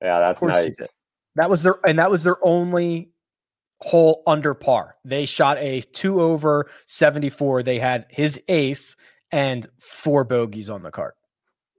yeah, 0.02 0.20
that's 0.20 0.42
nice. 0.42 0.80
That 1.36 1.50
was 1.50 1.62
their 1.64 1.78
and 1.86 2.00
that 2.00 2.10
was 2.10 2.24
their 2.24 2.38
only 2.42 3.10
hole 3.82 4.24
under 4.26 4.54
par. 4.54 4.96
They 5.04 5.26
shot 5.26 5.58
a 5.58 5.82
two 5.82 6.22
over 6.22 6.72
74. 6.86 7.64
They 7.64 7.80
had 7.80 8.06
his 8.08 8.42
ace 8.48 8.96
and 9.30 9.68
four 9.78 10.24
bogeys 10.24 10.70
on 10.70 10.84
the 10.84 10.92
cart. 10.92 11.16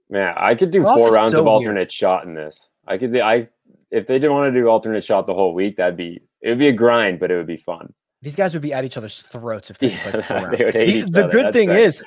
Man, 0.07 0.35
I 0.37 0.53
could 0.53 0.69
do 0.69 0.83
four 0.83 1.09
rounds 1.09 1.31
so 1.31 1.39
of 1.41 1.47
alternate 1.47 1.79
weird. 1.79 1.91
shot 1.91 2.25
in 2.25 2.35
this. 2.35 2.69
I 2.85 2.99
could 2.99 3.17
I 3.19 3.49
if 3.89 4.05
they 4.05 4.19
didn't 4.19 4.33
want 4.33 4.53
to 4.53 4.59
do 4.59 4.67
alternate 4.67 5.03
shot 5.03 5.25
the 5.25 5.33
whole 5.33 5.55
week, 5.55 5.77
that'd 5.77 5.97
be 5.97 6.21
it 6.41 6.49
would 6.49 6.59
be 6.59 6.67
a 6.67 6.73
grind, 6.73 7.19
but 7.19 7.31
it 7.31 7.37
would 7.37 7.47
be 7.47 7.57
fun. 7.57 7.93
These 8.21 8.35
guys 8.35 8.53
would 8.53 8.63
be 8.63 8.73
at 8.73 8.83
each 8.83 8.97
other's 8.97 9.23
throats 9.23 9.69
if 9.69 9.77
they 9.77 9.89
played 10.03 10.25
four 10.25 10.49
the, 10.51 11.07
the 11.09 11.27
good 11.27 11.53
thing 11.53 11.69
is, 11.69 12.03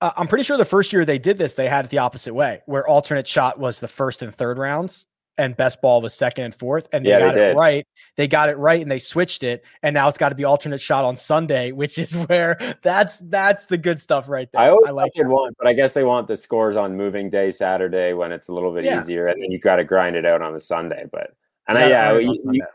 uh, 0.00 0.10
I'm 0.16 0.26
pretty 0.26 0.44
sure 0.44 0.56
the 0.56 0.64
first 0.64 0.92
year 0.92 1.04
they 1.04 1.18
did 1.18 1.38
this, 1.38 1.54
they 1.54 1.68
had 1.68 1.84
it 1.84 1.90
the 1.90 1.98
opposite 1.98 2.34
way, 2.34 2.62
where 2.66 2.86
alternate 2.86 3.26
shot 3.26 3.58
was 3.58 3.78
the 3.78 3.88
first 3.88 4.22
and 4.22 4.34
third 4.34 4.58
rounds, 4.58 5.06
and 5.38 5.56
best 5.56 5.80
ball 5.80 6.02
was 6.02 6.12
second 6.12 6.44
and 6.44 6.54
fourth, 6.54 6.88
and 6.92 7.06
they 7.06 7.10
yeah, 7.10 7.20
got 7.20 7.34
they 7.34 7.50
it 7.50 7.56
right. 7.56 7.86
They 8.16 8.28
got 8.28 8.48
it 8.48 8.58
right, 8.58 8.82
and 8.82 8.90
they 8.90 8.98
switched 8.98 9.44
it, 9.44 9.64
and 9.82 9.94
now 9.94 10.08
it's 10.08 10.18
got 10.18 10.30
to 10.30 10.34
be 10.34 10.44
alternate 10.44 10.80
shot 10.80 11.04
on 11.04 11.14
Sunday, 11.14 11.70
which 11.70 11.98
is 11.98 12.16
where 12.26 12.76
that's 12.82 13.20
that's 13.20 13.66
the 13.66 13.78
good 13.78 14.00
stuff 14.00 14.28
right 14.28 14.48
there. 14.52 14.60
I, 14.60 14.70
always 14.70 14.88
I 14.88 14.90
like 14.90 15.12
it 15.14 15.26
one, 15.26 15.52
but 15.56 15.68
I 15.68 15.72
guess 15.72 15.92
they 15.92 16.04
want 16.04 16.26
the 16.26 16.36
scores 16.36 16.76
on 16.76 16.96
moving 16.96 17.30
day 17.30 17.52
Saturday 17.52 18.12
when 18.12 18.32
it's 18.32 18.48
a 18.48 18.52
little 18.52 18.74
bit 18.74 18.84
yeah. 18.84 19.00
easier, 19.00 19.28
and 19.28 19.40
then 19.40 19.52
you 19.52 19.60
got 19.60 19.76
to 19.76 19.84
grind 19.84 20.16
it 20.16 20.26
out 20.26 20.42
on 20.42 20.52
the 20.52 20.60
Sunday. 20.60 21.04
But 21.10 21.32
and 21.68 21.78
I, 21.78 21.88
yeah, 21.88 22.18
you, 22.18 22.34
you, 22.50 22.66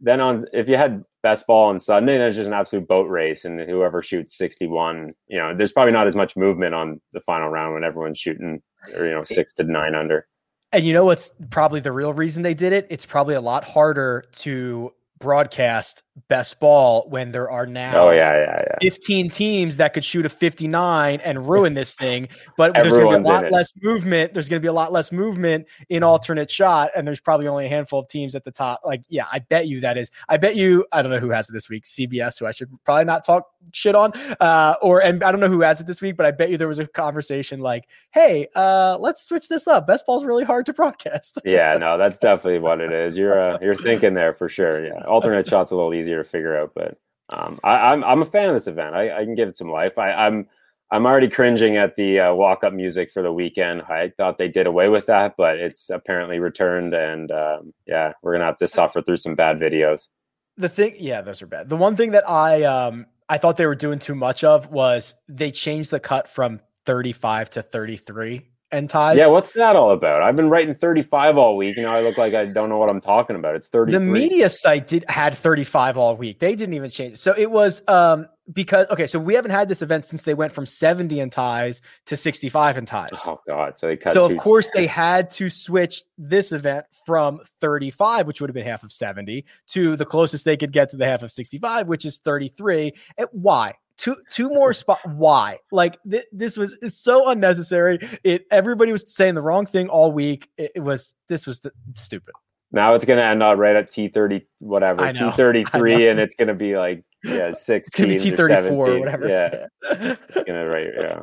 then 0.00 0.20
on 0.20 0.46
if 0.52 0.68
you 0.68 0.76
had 0.76 1.04
best 1.22 1.46
ball 1.46 1.68
on 1.68 1.80
Sunday, 1.80 2.18
there's 2.18 2.36
just 2.36 2.46
an 2.46 2.52
absolute 2.52 2.86
boat 2.86 3.08
race, 3.08 3.44
and 3.44 3.60
whoever 3.60 4.02
shoots 4.02 4.36
61, 4.36 5.14
you 5.26 5.38
know, 5.38 5.54
there's 5.54 5.72
probably 5.72 5.92
not 5.92 6.06
as 6.06 6.14
much 6.14 6.36
movement 6.36 6.74
on 6.74 7.00
the 7.12 7.20
final 7.20 7.48
round 7.48 7.74
when 7.74 7.84
everyone's 7.84 8.18
shooting, 8.18 8.62
or 8.94 9.06
you 9.06 9.12
know, 9.12 9.22
six 9.22 9.52
to 9.54 9.64
nine 9.64 9.94
under. 9.94 10.26
And 10.72 10.84
you 10.84 10.92
know 10.92 11.06
what's 11.06 11.32
probably 11.50 11.80
the 11.80 11.92
real 11.92 12.12
reason 12.12 12.42
they 12.42 12.54
did 12.54 12.72
it? 12.72 12.86
It's 12.90 13.06
probably 13.06 13.34
a 13.34 13.40
lot 13.40 13.64
harder 13.64 14.24
to 14.32 14.92
broadcast 15.18 16.02
best 16.28 16.60
ball 16.60 17.06
when 17.08 17.30
there 17.30 17.50
are 17.50 17.66
now 17.66 18.08
oh, 18.08 18.10
yeah, 18.10 18.36
yeah, 18.36 18.62
yeah. 18.66 18.90
15 18.90 19.30
teams 19.30 19.76
that 19.76 19.94
could 19.94 20.04
shoot 20.04 20.26
a 20.26 20.28
59 20.28 21.20
and 21.20 21.48
ruin 21.48 21.74
this 21.74 21.94
thing. 21.94 22.28
But 22.56 22.74
there's 22.74 22.94
going 22.94 23.12
to 23.12 23.18
be 23.20 23.28
a 23.28 23.32
lot 23.32 23.50
less 23.50 23.72
movement. 23.82 24.34
There's 24.34 24.48
going 24.48 24.60
to 24.60 24.64
be 24.64 24.68
a 24.68 24.72
lot 24.72 24.92
less 24.92 25.12
movement 25.12 25.66
in 25.88 26.02
alternate 26.02 26.50
shot. 26.50 26.90
And 26.96 27.06
there's 27.06 27.20
probably 27.20 27.46
only 27.48 27.66
a 27.66 27.68
handful 27.68 28.00
of 28.00 28.08
teams 28.08 28.34
at 28.34 28.44
the 28.44 28.50
top. 28.50 28.80
Like, 28.84 29.02
yeah, 29.08 29.26
I 29.30 29.40
bet 29.40 29.68
you 29.68 29.80
that 29.80 29.98
is. 29.98 30.10
I 30.28 30.36
bet 30.36 30.56
you, 30.56 30.86
I 30.92 31.02
don't 31.02 31.10
know 31.10 31.18
who 31.18 31.30
has 31.30 31.48
it 31.48 31.52
this 31.52 31.68
week, 31.68 31.84
CBS, 31.84 32.38
who 32.38 32.46
I 32.46 32.52
should 32.52 32.70
probably 32.84 33.04
not 33.04 33.24
talk 33.24 33.48
shit 33.72 33.94
on. 33.94 34.12
Uh, 34.40 34.74
or, 34.82 35.02
and 35.02 35.22
I 35.22 35.30
don't 35.30 35.40
know 35.40 35.48
who 35.48 35.60
has 35.60 35.80
it 35.80 35.86
this 35.86 36.00
week, 36.00 36.16
but 36.16 36.26
I 36.26 36.30
bet 36.30 36.50
you 36.50 36.56
there 36.56 36.68
was 36.68 36.78
a 36.78 36.86
conversation 36.86 37.60
like, 37.60 37.84
hey, 38.10 38.48
uh, 38.54 38.96
let's 38.98 39.22
switch 39.22 39.48
this 39.48 39.66
up. 39.66 39.86
Best 39.86 40.06
ball's 40.06 40.24
really 40.24 40.44
hard 40.44 40.66
to 40.66 40.72
broadcast. 40.72 41.40
yeah, 41.44 41.76
no, 41.76 41.98
that's 41.98 42.18
definitely 42.18 42.60
what 42.60 42.80
it 42.80 42.92
is. 42.92 43.16
You're, 43.16 43.38
uh, 43.38 43.58
you're 43.60 43.74
thinking 43.74 44.14
there 44.14 44.34
for 44.34 44.48
sure. 44.48 44.84
Yeah. 44.84 45.02
Alternate 45.06 45.46
shot's 45.46 45.70
a 45.70 45.76
little 45.76 45.94
easier 45.94 46.07
easier 46.08 46.22
to 46.22 46.28
figure 46.28 46.58
out. 46.58 46.72
But 46.74 46.98
um, 47.30 47.60
I, 47.62 47.92
am 47.92 48.04
I'm, 48.04 48.10
I'm 48.10 48.22
a 48.22 48.24
fan 48.24 48.48
of 48.48 48.54
this 48.54 48.66
event. 48.66 48.94
I, 48.94 49.20
I 49.20 49.24
can 49.24 49.34
give 49.34 49.48
it 49.48 49.56
some 49.56 49.70
life. 49.70 49.98
I, 49.98 50.10
am 50.10 50.18
I'm, 50.18 50.48
I'm 50.90 51.06
already 51.06 51.28
cringing 51.28 51.76
at 51.76 51.96
the 51.96 52.20
uh, 52.20 52.34
walk 52.34 52.64
up 52.64 52.72
music 52.72 53.12
for 53.12 53.22
the 53.22 53.32
weekend. 53.32 53.82
I 53.82 54.12
thought 54.16 54.38
they 54.38 54.48
did 54.48 54.66
away 54.66 54.88
with 54.88 55.06
that, 55.06 55.34
but 55.36 55.58
it's 55.58 55.90
apparently 55.90 56.38
returned, 56.38 56.94
and 56.94 57.30
um, 57.30 57.74
yeah, 57.86 58.14
we're 58.22 58.32
gonna 58.32 58.46
have 58.46 58.56
to 58.58 58.68
suffer 58.68 59.02
through 59.02 59.18
some 59.18 59.34
bad 59.34 59.58
videos. 59.58 60.08
The 60.56 60.70
thing, 60.70 60.94
yeah, 60.98 61.20
those 61.20 61.42
are 61.42 61.46
bad. 61.46 61.68
The 61.68 61.76
one 61.76 61.94
thing 61.94 62.12
that 62.12 62.28
I 62.28 62.62
um 62.62 63.04
I 63.28 63.36
thought 63.36 63.58
they 63.58 63.66
were 63.66 63.74
doing 63.74 63.98
too 63.98 64.14
much 64.14 64.44
of 64.44 64.70
was 64.70 65.14
they 65.28 65.50
changed 65.50 65.90
the 65.90 66.00
cut 66.00 66.30
from 66.30 66.60
35 66.86 67.50
to 67.50 67.62
33 67.62 68.48
and 68.70 68.88
ties. 68.88 69.18
Yeah, 69.18 69.28
what's 69.28 69.52
that 69.52 69.76
all 69.76 69.92
about? 69.92 70.22
I've 70.22 70.36
been 70.36 70.50
writing 70.50 70.74
35 70.74 71.38
all 71.38 71.56
week. 71.56 71.76
You 71.76 71.82
know, 71.82 71.90
I 71.90 72.00
look 72.00 72.18
like 72.18 72.34
I 72.34 72.46
don't 72.46 72.68
know 72.68 72.78
what 72.78 72.90
I'm 72.90 73.00
talking 73.00 73.36
about. 73.36 73.54
It's 73.54 73.68
30. 73.68 73.92
The 73.92 74.00
media 74.00 74.48
site 74.48 74.86
did 74.86 75.04
had 75.08 75.36
35 75.36 75.96
all 75.96 76.16
week. 76.16 76.38
They 76.38 76.54
didn't 76.54 76.74
even 76.74 76.90
change. 76.90 77.14
It. 77.14 77.18
So 77.18 77.34
it 77.36 77.50
was 77.50 77.82
um 77.88 78.26
because 78.52 78.86
okay, 78.90 79.06
so 79.06 79.18
we 79.18 79.34
haven't 79.34 79.50
had 79.50 79.68
this 79.68 79.82
event 79.82 80.06
since 80.06 80.22
they 80.22 80.34
went 80.34 80.52
from 80.52 80.66
70 80.66 81.20
in 81.20 81.30
ties 81.30 81.80
to 82.06 82.16
65 82.16 82.78
in 82.78 82.86
ties. 82.86 83.10
Oh 83.26 83.40
god, 83.46 83.78
so 83.78 83.86
they 83.86 83.96
cut 83.96 84.12
So 84.12 84.24
of 84.24 84.36
course 84.36 84.70
they 84.74 84.86
had 84.86 85.30
to 85.30 85.48
switch 85.48 86.02
this 86.16 86.52
event 86.52 86.86
from 87.06 87.40
35, 87.60 88.26
which 88.26 88.40
would 88.40 88.50
have 88.50 88.54
been 88.54 88.66
half 88.66 88.82
of 88.82 88.92
70, 88.92 89.44
to 89.68 89.96
the 89.96 90.06
closest 90.06 90.44
they 90.44 90.56
could 90.56 90.72
get 90.72 90.90
to 90.90 90.96
the 90.96 91.06
half 91.06 91.22
of 91.22 91.30
65, 91.30 91.88
which 91.88 92.04
is 92.04 92.18
33. 92.18 92.92
And 93.16 93.28
why? 93.32 93.74
Two 93.98 94.16
two 94.30 94.48
more 94.48 94.72
spot. 94.72 95.00
Why? 95.04 95.58
Like 95.70 95.98
th- 96.10 96.24
this 96.32 96.56
was 96.56 96.78
so 96.88 97.28
unnecessary. 97.28 97.98
It 98.24 98.46
everybody 98.50 98.92
was 98.92 99.04
saying 99.06 99.34
the 99.34 99.42
wrong 99.42 99.66
thing 99.66 99.88
all 99.88 100.12
week. 100.12 100.48
It, 100.56 100.72
it 100.76 100.80
was 100.80 101.14
this 101.28 101.46
was 101.46 101.60
the, 101.60 101.72
stupid. 101.94 102.34
Now 102.72 102.94
it's 102.94 103.04
gonna 103.04 103.22
end 103.22 103.42
up 103.42 103.58
right 103.58 103.76
at 103.76 103.90
T 103.90 104.08
thirty 104.08 104.46
whatever 104.60 105.12
T 105.12 105.30
thirty 105.32 105.64
three, 105.64 106.08
and 106.08 106.18
it's 106.18 106.34
gonna 106.34 106.54
be 106.54 106.76
like 106.76 107.04
yeah 107.24 107.52
sixteen 107.54 108.18
T 108.18 108.34
thirty 108.34 108.68
four 108.68 108.92
or 108.92 108.98
whatever. 108.98 109.28
Yeah, 109.28 109.66
it's 109.82 110.46
gonna 110.46 110.66
right 110.66 110.88
yeah. 110.98 111.20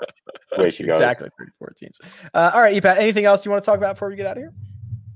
Way 0.58 0.70
she 0.70 0.84
goes 0.84 0.96
exactly 0.96 1.30
thirty 1.38 1.52
four 1.58 1.74
teams. 1.78 2.00
Uh, 2.34 2.52
all 2.54 2.62
right, 2.62 2.82
Epat. 2.82 2.98
Anything 2.98 3.26
else 3.26 3.46
you 3.46 3.52
want 3.52 3.64
to 3.64 3.66
talk 3.66 3.78
about 3.78 3.96
before 3.96 4.10
we 4.10 4.16
get 4.16 4.28
out 4.28 4.38
of 4.38 4.44
here? 4.44 4.54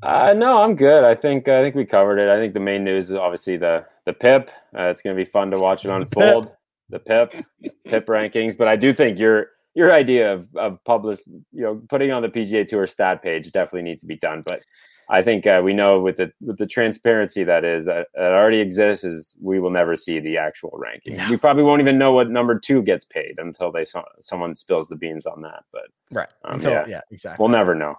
Uh, 0.02 0.34
no, 0.34 0.62
I'm 0.62 0.76
good. 0.76 1.04
I 1.04 1.13
think 1.15 1.48
I 1.48 1.62
think 1.62 1.76
we 1.76 1.86
covered 1.86 2.19
it. 2.19 2.30
I 2.30 2.38
think 2.38 2.54
the 2.54 2.60
main 2.60 2.84
news 2.84 3.10
is 3.10 3.15
obviously 3.15 3.58
the 3.58 3.86
the 4.06 4.13
PIP. 4.13 4.50
Uh, 4.78 4.84
it's 4.84 5.02
going 5.02 5.15
to 5.15 5.19
be 5.22 5.30
fun 5.30 5.52
to 5.52 5.60
watch 5.60 5.84
it 5.84 5.89
unfold 5.89 6.52
the 6.89 6.99
PIP 6.99 7.45
PIP 7.86 8.08
rankings, 8.08 8.58
but 8.58 8.67
I 8.67 8.75
do 8.75 8.93
think 8.93 9.19
your 9.19 9.47
your 9.75 9.93
idea 9.93 10.34
of 10.34 10.47
of 10.56 10.84
publish, 10.84 11.19
you 11.28 11.63
know, 11.63 11.82
putting 11.89 12.12
on 12.12 12.21
the 12.21 12.30
PGA 12.30 12.67
Tour 12.67 12.88
stat 12.88 13.21
page 13.21 13.52
definitely 13.52 13.84
needs 13.84 14.02
to 14.02 14.08
be 14.08 14.17
done. 14.17 14.43
But 14.45 14.63
I 15.10 15.23
think 15.23 15.47
uh, 15.47 15.62
we 15.63 15.73
know 15.73 15.99
with 15.99 16.17
the 16.17 16.32
with 16.41 16.58
the 16.58 16.67
transparency 16.67 17.43
that 17.43 17.65
is 17.65 17.88
uh, 17.88 18.04
that 18.13 18.32
already 18.32 18.60
exists 18.60 19.04
is 19.04 19.36
we 19.41 19.60
will 19.60 19.71
never 19.71 19.95
see 19.95 20.19
the 20.19 20.38
actual 20.38 20.71
ranking. 20.75 21.17
No. 21.17 21.30
We 21.30 21.38
probably 21.38 21.63
won't 21.63 21.82
even 21.82 21.97
know 21.97 22.12
what 22.12 22.30
number 22.30 22.60
two 22.60 22.84
gets 22.84 23.06
paid 23.06 23.36
until 23.38 23.71
they 23.71 23.86
someone 24.19 24.56
spills 24.56 24.88
the 24.88 24.95
beans 24.95 25.25
on 25.25 25.41
that. 25.41 25.63
But 25.71 25.84
right, 26.12 26.30
um, 26.43 26.60
yeah, 26.62 26.86
yeah, 26.88 27.02
exactly. 27.10 27.41
We'll 27.43 27.52
never 27.52 27.73
know. 27.73 27.95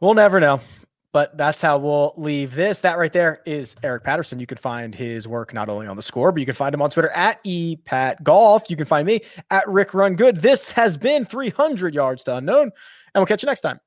We'll 0.00 0.14
never 0.14 0.38
know. 0.38 0.60
But 1.16 1.34
that's 1.38 1.62
how 1.62 1.78
we'll 1.78 2.12
leave 2.18 2.54
this. 2.54 2.80
That 2.80 2.98
right 2.98 3.10
there 3.10 3.40
is 3.46 3.74
Eric 3.82 4.04
Patterson. 4.04 4.38
You 4.38 4.44
can 4.44 4.58
find 4.58 4.94
his 4.94 5.26
work 5.26 5.54
not 5.54 5.70
only 5.70 5.86
on 5.86 5.96
the 5.96 6.02
score, 6.02 6.30
but 6.30 6.40
you 6.40 6.44
can 6.44 6.54
find 6.54 6.74
him 6.74 6.82
on 6.82 6.90
Twitter 6.90 7.08
at 7.08 7.42
ePatGolf. 7.42 8.68
You 8.68 8.76
can 8.76 8.84
find 8.84 9.06
me 9.06 9.22
at 9.50 9.66
Rick 9.66 9.94
Run 9.94 10.14
Good. 10.14 10.42
This 10.42 10.72
has 10.72 10.98
been 10.98 11.24
300 11.24 11.94
yards 11.94 12.22
to 12.24 12.36
unknown, 12.36 12.64
and 12.64 12.72
we'll 13.14 13.24
catch 13.24 13.42
you 13.42 13.46
next 13.46 13.62
time. 13.62 13.80